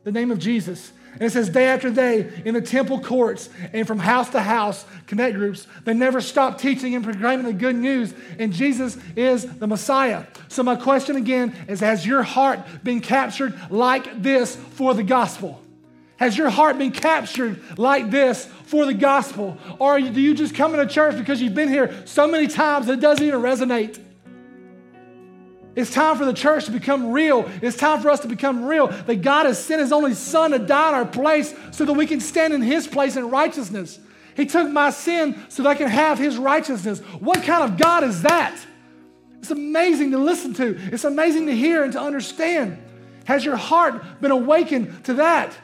the 0.05 0.13
name 0.13 0.31
of 0.31 0.39
Jesus. 0.39 0.93
And 1.15 1.23
it 1.23 1.31
says, 1.31 1.49
day 1.49 1.67
after 1.67 1.91
day 1.91 2.43
in 2.45 2.55
the 2.55 2.61
temple 2.61 3.01
courts 3.01 3.49
and 3.73 3.87
from 3.87 3.99
house 3.99 4.31
to 4.31 4.41
house, 4.41 4.85
connect 5.07 5.35
groups, 5.35 5.67
they 5.85 5.93
never 5.93 6.21
stopped 6.21 6.61
teaching 6.61 6.95
and 6.95 7.05
proclaiming 7.05 7.47
the 7.47 7.53
good 7.53 7.75
news. 7.75 8.15
And 8.39 8.53
Jesus 8.53 8.97
is 9.17 9.45
the 9.59 9.67
Messiah. 9.67 10.27
So, 10.49 10.63
my 10.63 10.77
question 10.77 11.17
again 11.17 11.55
is 11.69 11.81
Has 11.81 12.07
your 12.07 12.23
heart 12.23 12.61
been 12.85 13.01
captured 13.01 13.59
like 13.71 14.23
this 14.23 14.55
for 14.55 14.95
the 14.95 15.03
gospel? 15.03 15.61
Has 16.17 16.37
your 16.37 16.51
heart 16.51 16.79
been 16.79 16.93
captured 16.93 17.61
like 17.79 18.11
this 18.11 18.45
for 18.67 18.85
the 18.85 18.95
gospel? 18.95 19.59
Or 19.79 19.99
do 19.99 20.21
you 20.21 20.35
just 20.35 20.55
come 20.55 20.75
into 20.75 20.87
church 20.87 21.17
because 21.17 21.41
you've 21.41 21.55
been 21.55 21.71
here 21.71 22.03
so 22.05 22.29
many 22.29 22.47
times 22.47 22.87
that 22.87 22.95
it 22.95 23.01
doesn't 23.01 23.27
even 23.27 23.41
resonate? 23.41 23.99
It's 25.77 25.93
time 25.93 26.17
for 26.17 26.25
the 26.25 26.33
church 26.33 26.65
to 26.65 26.73
become 26.73 27.13
real. 27.13 27.49
It's 27.63 27.77
time 27.77 28.01
for 28.01 28.11
us 28.11 28.21
to 28.21 28.29
become 28.29 28.65
real. 28.65 28.89
That 28.89 29.23
God 29.23 29.47
has 29.47 29.63
sent 29.63 29.81
His 29.81 29.93
only 29.93 30.15
Son 30.15 30.51
to 30.51 30.59
die 30.59 30.89
in 30.89 30.95
our 30.95 31.07
place 31.07 31.55
so 31.71 31.85
that 31.85 31.93
we 31.93 32.07
can 32.07 32.21
stand 32.21 32.53
in 32.53 32.63
His 32.63 32.87
place 32.87 33.17
in 33.17 33.31
righteousness. 33.31 33.99
He 34.35 34.47
took 34.47 34.69
my 34.69 34.91
sin 34.91 35.41
so 35.49 35.63
that 35.63 35.69
I 35.69 35.75
can 35.75 35.89
have 35.89 36.19
His 36.19 36.37
righteousness. 36.37 37.01
What 37.21 37.43
kind 37.43 37.65
of 37.65 37.79
God 37.79 38.05
is 38.05 38.23
that? 38.23 38.59
It's 39.39 39.51
amazing 39.51 40.11
to 40.11 40.19
listen 40.19 40.55
to, 40.55 40.79
it's 40.93 41.05
amazing 41.05 41.47
to 41.47 41.57
hear 41.57 41.83
and 41.83 41.93
to 41.95 42.01
understand. 42.01 42.79
Has 43.25 43.45
your 43.45 43.57
heart 43.57 44.21
been 44.21 44.31
awakened 44.31 45.05
to 45.05 45.15
that? 45.15 45.57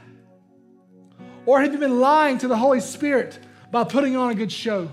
Or 1.47 1.61
have 1.61 1.73
you 1.73 1.79
been 1.79 2.01
lying 2.01 2.39
to 2.39 2.49
the 2.49 2.57
Holy 2.57 2.81
Spirit 2.81 3.39
by 3.71 3.85
putting 3.85 4.17
on 4.17 4.31
a 4.31 4.35
good 4.35 4.53
show? 4.53 4.91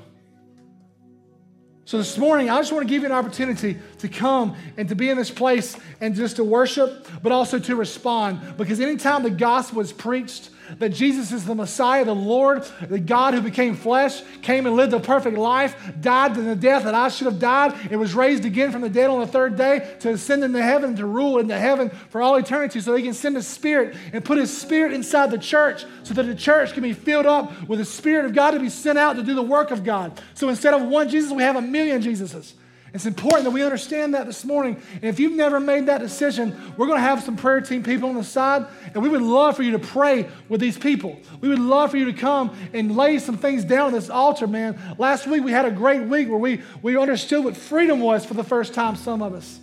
So 1.86 1.98
this 1.98 2.18
morning, 2.18 2.50
I 2.50 2.60
just 2.60 2.72
want 2.72 2.88
to 2.88 2.90
give 2.90 3.02
you 3.02 3.08
an 3.08 3.12
opportunity 3.12 3.78
to 4.00 4.08
come 4.08 4.56
and 4.78 4.88
to 4.88 4.96
be 4.96 5.10
in 5.10 5.18
this 5.18 5.30
place 5.30 5.76
and 6.00 6.16
just 6.16 6.38
to 6.38 6.44
worship, 6.44 7.08
but 7.22 7.34
also 7.34 7.60
to 7.60 7.76
respond. 7.76 8.58
Because 8.58 8.80
anytime 8.80 9.22
the 9.22 9.30
gospel 9.30 9.82
is 9.82 9.92
preached, 9.92 10.50
that 10.80 10.90
Jesus 10.90 11.32
is 11.32 11.46
the 11.46 11.56
Messiah, 11.56 12.06
the 12.06 12.16
Lord, 12.16 12.64
the 12.88 13.00
God 13.00 13.34
who 13.34 13.42
became 13.42 13.76
flesh, 13.76 14.22
came 14.42 14.66
and 14.66 14.76
lived 14.76 14.94
a 14.94 15.00
perfect 15.00 15.38
life, 15.38 15.76
died 16.02 16.38
in 16.38 16.46
the 16.46 16.56
death 16.56 16.84
that 16.84 16.96
I 16.96 17.10
should 17.10 17.26
have 17.26 17.40
died, 17.40 17.74
and 17.92 18.00
was 18.00 18.14
raised 18.14 18.46
again 18.46 18.72
from 18.72 18.82
the 18.82 18.90
dead 18.90 19.10
on 19.10 19.20
the 19.20 19.28
third 19.28 19.56
day 19.56 19.96
to 20.02 20.12
ascend 20.12 20.44
into 20.44 20.62
heaven, 20.62 20.96
to 20.96 21.06
rule 21.06 21.40
into 21.40 21.58
heaven 21.58 21.90
for 22.10 22.22
all 22.22 22.36
eternity, 22.36 22.80
so 22.80 22.96
he 22.96 23.04
can 23.04 23.14
send 23.14 23.36
his 23.36 23.48
spirit 23.48 23.96
and 24.12 24.24
put 24.24 24.38
his 24.38 24.56
spirit 24.56 24.94
inside 24.94 25.32
the 25.32 25.38
church 25.38 25.86
so 26.04 26.14
that 26.14 26.24
the 26.24 26.36
church 26.36 26.74
can 26.74 26.84
be 26.84 26.94
filled 26.94 27.26
up 27.26 27.68
with 27.68 27.80
the 27.80 27.86
Spirit 27.86 28.26
of 28.26 28.34
God 28.34 28.52
to 28.52 28.60
be 28.60 28.70
sent 28.70 28.98
out 28.98 29.16
to 29.16 29.24
do 29.24 29.34
the 29.34 29.42
work 29.42 29.72
of 29.72 29.84
God. 29.84 30.22
So 30.34 30.50
instead 30.50 30.74
of 30.74 30.84
one 30.84 31.10
Jesus, 31.10 31.32
we 31.32 31.44
have 31.44 31.56
a 31.56 31.62
million 31.62 32.02
Jesuses. 32.02 32.54
It's 32.94 33.08
important 33.08 33.46
that 33.46 33.52
we 33.52 33.64
understand 33.64 34.14
that 34.14 34.28
this 34.28 34.46
morning. 34.46 34.80
And 34.94 35.06
if 35.06 35.20
you've 35.20 35.34
never 35.34 35.60
made 35.60 35.88
that 35.88 36.00
decision, 36.00 36.56
we're 36.78 36.86
going 36.86 37.00
to 37.00 37.04
have 37.04 37.24
some 37.24 37.36
prayer 37.36 37.60
team 37.60 37.82
people 37.82 38.08
on 38.08 38.16
the 38.16 38.24
side, 38.24 38.68
and 38.94 39.02
we 39.02 39.10
would 39.10 39.24
love 39.24 39.56
for 39.56 39.64
you 39.64 39.72
to 39.72 39.80
pray 39.80 40.30
with 40.48 40.62
these 40.62 40.78
people. 40.78 41.20
We 41.42 41.50
would 41.50 41.58
love 41.58 41.90
for 41.90 41.98
you 41.98 42.06
to 42.06 42.14
come 42.14 42.56
and 42.72 42.96
lay 42.96 43.18
some 43.18 43.36
things 43.38 43.66
down 43.66 43.88
on 43.88 43.94
this 43.94 44.12
altar, 44.12 44.46
man. 44.46 44.80
Last 45.00 45.26
week 45.26 45.44
we 45.44 45.52
had 45.52 45.66
a 45.66 45.72
great 45.72 46.04
week 46.04 46.30
where 46.30 46.38
we, 46.38 46.62
we 46.84 46.96
understood 46.96 47.44
what 47.44 47.58
freedom 47.58 48.00
was 48.00 48.26
for 48.26 48.36
the 48.36 48.44
first 48.44 48.76
time, 48.76 48.96
some 48.96 49.24
of 49.24 49.34
us. 49.34 49.60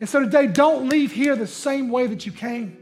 And 0.00 0.08
so 0.08 0.20
today, 0.20 0.46
don't 0.46 0.90
leave 0.90 1.10
here 1.10 1.36
the 1.36 1.46
same 1.46 1.88
way 1.88 2.06
that 2.06 2.26
you 2.26 2.32
came. 2.32 2.76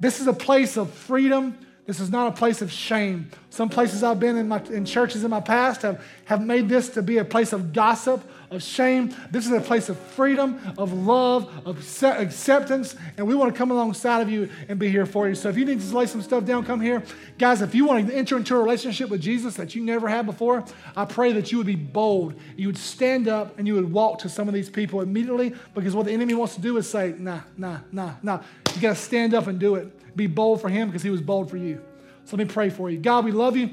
This 0.00 0.20
is 0.20 0.26
a 0.26 0.32
place 0.32 0.76
of 0.76 0.90
freedom 0.90 1.56
this 1.86 2.00
is 2.00 2.10
not 2.10 2.28
a 2.28 2.32
place 2.32 2.62
of 2.62 2.72
shame. 2.72 3.30
Some 3.50 3.68
places 3.68 4.02
I've 4.02 4.18
been 4.18 4.38
in, 4.38 4.48
my, 4.48 4.62
in 4.70 4.86
churches 4.86 5.22
in 5.22 5.30
my 5.30 5.40
past 5.40 5.82
have, 5.82 6.02
have 6.24 6.42
made 6.42 6.66
this 6.66 6.88
to 6.90 7.02
be 7.02 7.18
a 7.18 7.24
place 7.24 7.52
of 7.52 7.74
gossip, 7.74 8.22
of 8.50 8.62
shame. 8.62 9.14
This 9.30 9.44
is 9.46 9.52
a 9.52 9.60
place 9.60 9.90
of 9.90 9.98
freedom, 9.98 10.58
of 10.78 10.94
love, 10.94 11.50
of 11.66 11.76
acceptance, 12.02 12.96
and 13.18 13.26
we 13.26 13.34
want 13.34 13.52
to 13.52 13.58
come 13.58 13.70
alongside 13.70 14.22
of 14.22 14.30
you 14.30 14.48
and 14.68 14.78
be 14.78 14.88
here 14.88 15.04
for 15.04 15.28
you. 15.28 15.34
So 15.34 15.50
if 15.50 15.58
you 15.58 15.66
need 15.66 15.80
to 15.80 15.96
lay 15.96 16.06
some 16.06 16.22
stuff 16.22 16.46
down, 16.46 16.64
come 16.64 16.80
here. 16.80 17.02
Guys, 17.38 17.60
if 17.60 17.74
you 17.74 17.84
want 17.84 18.08
to 18.08 18.14
enter 18.14 18.38
into 18.38 18.56
a 18.56 18.58
relationship 18.58 19.10
with 19.10 19.20
Jesus 19.20 19.54
that 19.56 19.74
you 19.74 19.84
never 19.84 20.08
had 20.08 20.24
before, 20.24 20.64
I 20.96 21.04
pray 21.04 21.32
that 21.34 21.52
you 21.52 21.58
would 21.58 21.66
be 21.66 21.76
bold. 21.76 22.34
You 22.56 22.68
would 22.68 22.78
stand 22.78 23.28
up 23.28 23.58
and 23.58 23.66
you 23.66 23.74
would 23.74 23.92
walk 23.92 24.20
to 24.20 24.30
some 24.30 24.48
of 24.48 24.54
these 24.54 24.70
people 24.70 25.02
immediately 25.02 25.54
because 25.74 25.94
what 25.94 26.06
the 26.06 26.12
enemy 26.12 26.32
wants 26.32 26.54
to 26.54 26.62
do 26.62 26.78
is 26.78 26.88
say, 26.88 27.14
nah, 27.18 27.40
nah, 27.58 27.80
nah, 27.92 28.14
nah. 28.22 28.42
You 28.74 28.80
got 28.80 28.96
to 28.96 29.02
stand 29.02 29.34
up 29.34 29.48
and 29.48 29.58
do 29.58 29.74
it. 29.74 29.92
Be 30.16 30.26
bold 30.26 30.60
for 30.60 30.68
him 30.68 30.88
because 30.88 31.02
he 31.02 31.10
was 31.10 31.20
bold 31.20 31.50
for 31.50 31.56
you. 31.56 31.82
So 32.24 32.36
let 32.36 32.46
me 32.46 32.52
pray 32.52 32.70
for 32.70 32.90
you. 32.90 32.98
God, 32.98 33.24
we 33.24 33.32
love 33.32 33.56
you. 33.56 33.70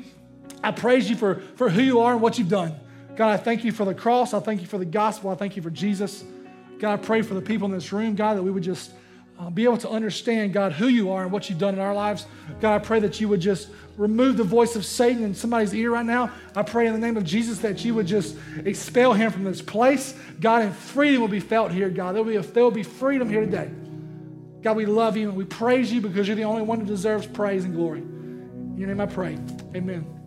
I 0.63 0.71
praise 0.71 1.09
you 1.09 1.15
for, 1.15 1.35
for 1.55 1.69
who 1.69 1.81
you 1.81 1.99
are 2.01 2.13
and 2.13 2.21
what 2.21 2.37
you've 2.37 2.49
done. 2.49 2.75
God, 3.15 3.29
I 3.29 3.37
thank 3.37 3.63
you 3.63 3.71
for 3.71 3.85
the 3.85 3.93
cross. 3.93 4.33
I 4.33 4.39
thank 4.39 4.61
you 4.61 4.67
for 4.67 4.77
the 4.77 4.85
gospel. 4.85 5.29
I 5.29 5.35
thank 5.35 5.55
you 5.55 5.61
for 5.61 5.69
Jesus. 5.69 6.23
God, 6.79 6.93
I 6.93 6.97
pray 6.97 7.21
for 7.21 7.33
the 7.33 7.41
people 7.41 7.65
in 7.65 7.71
this 7.71 7.91
room, 7.91 8.15
God, 8.15 8.37
that 8.37 8.43
we 8.43 8.51
would 8.51 8.63
just 8.63 8.91
uh, 9.39 9.49
be 9.49 9.63
able 9.63 9.77
to 9.77 9.89
understand, 9.89 10.53
God, 10.53 10.71
who 10.71 10.87
you 10.87 11.11
are 11.11 11.23
and 11.23 11.31
what 11.31 11.49
you've 11.49 11.59
done 11.59 11.73
in 11.73 11.79
our 11.79 11.93
lives. 11.93 12.25
God, 12.59 12.75
I 12.75 12.79
pray 12.79 12.99
that 12.99 13.19
you 13.19 13.27
would 13.27 13.41
just 13.41 13.69
remove 13.97 14.37
the 14.37 14.43
voice 14.43 14.75
of 14.75 14.85
Satan 14.85 15.23
in 15.23 15.35
somebody's 15.35 15.73
ear 15.73 15.91
right 15.91 16.05
now. 16.05 16.31
I 16.55 16.63
pray 16.63 16.87
in 16.87 16.93
the 16.93 16.99
name 16.99 17.17
of 17.17 17.23
Jesus 17.23 17.59
that 17.59 17.83
you 17.83 17.93
would 17.95 18.07
just 18.07 18.35
expel 18.65 19.13
him 19.13 19.31
from 19.31 19.43
this 19.43 19.61
place. 19.61 20.15
God, 20.39 20.63
and 20.63 20.75
freedom 20.75 21.21
will 21.21 21.27
be 21.27 21.39
felt 21.39 21.71
here, 21.71 21.89
God. 21.89 22.15
There 22.15 22.23
will 22.23 22.31
be, 22.31 22.37
a, 22.37 22.41
there 22.41 22.63
will 22.63 22.71
be 22.71 22.83
freedom 22.83 23.29
here 23.29 23.41
today. 23.41 23.69
God, 24.61 24.77
we 24.77 24.85
love 24.85 25.17
you 25.17 25.29
and 25.29 25.37
we 25.37 25.45
praise 25.45 25.91
you 25.91 26.01
because 26.01 26.27
you're 26.27 26.35
the 26.35 26.43
only 26.43 26.61
one 26.61 26.79
who 26.79 26.85
deserves 26.85 27.25
praise 27.25 27.65
and 27.65 27.73
glory. 27.73 28.01
In 28.01 28.75
your 28.77 28.87
name 28.87 29.01
I 29.01 29.07
pray. 29.07 29.37
Amen. 29.75 30.20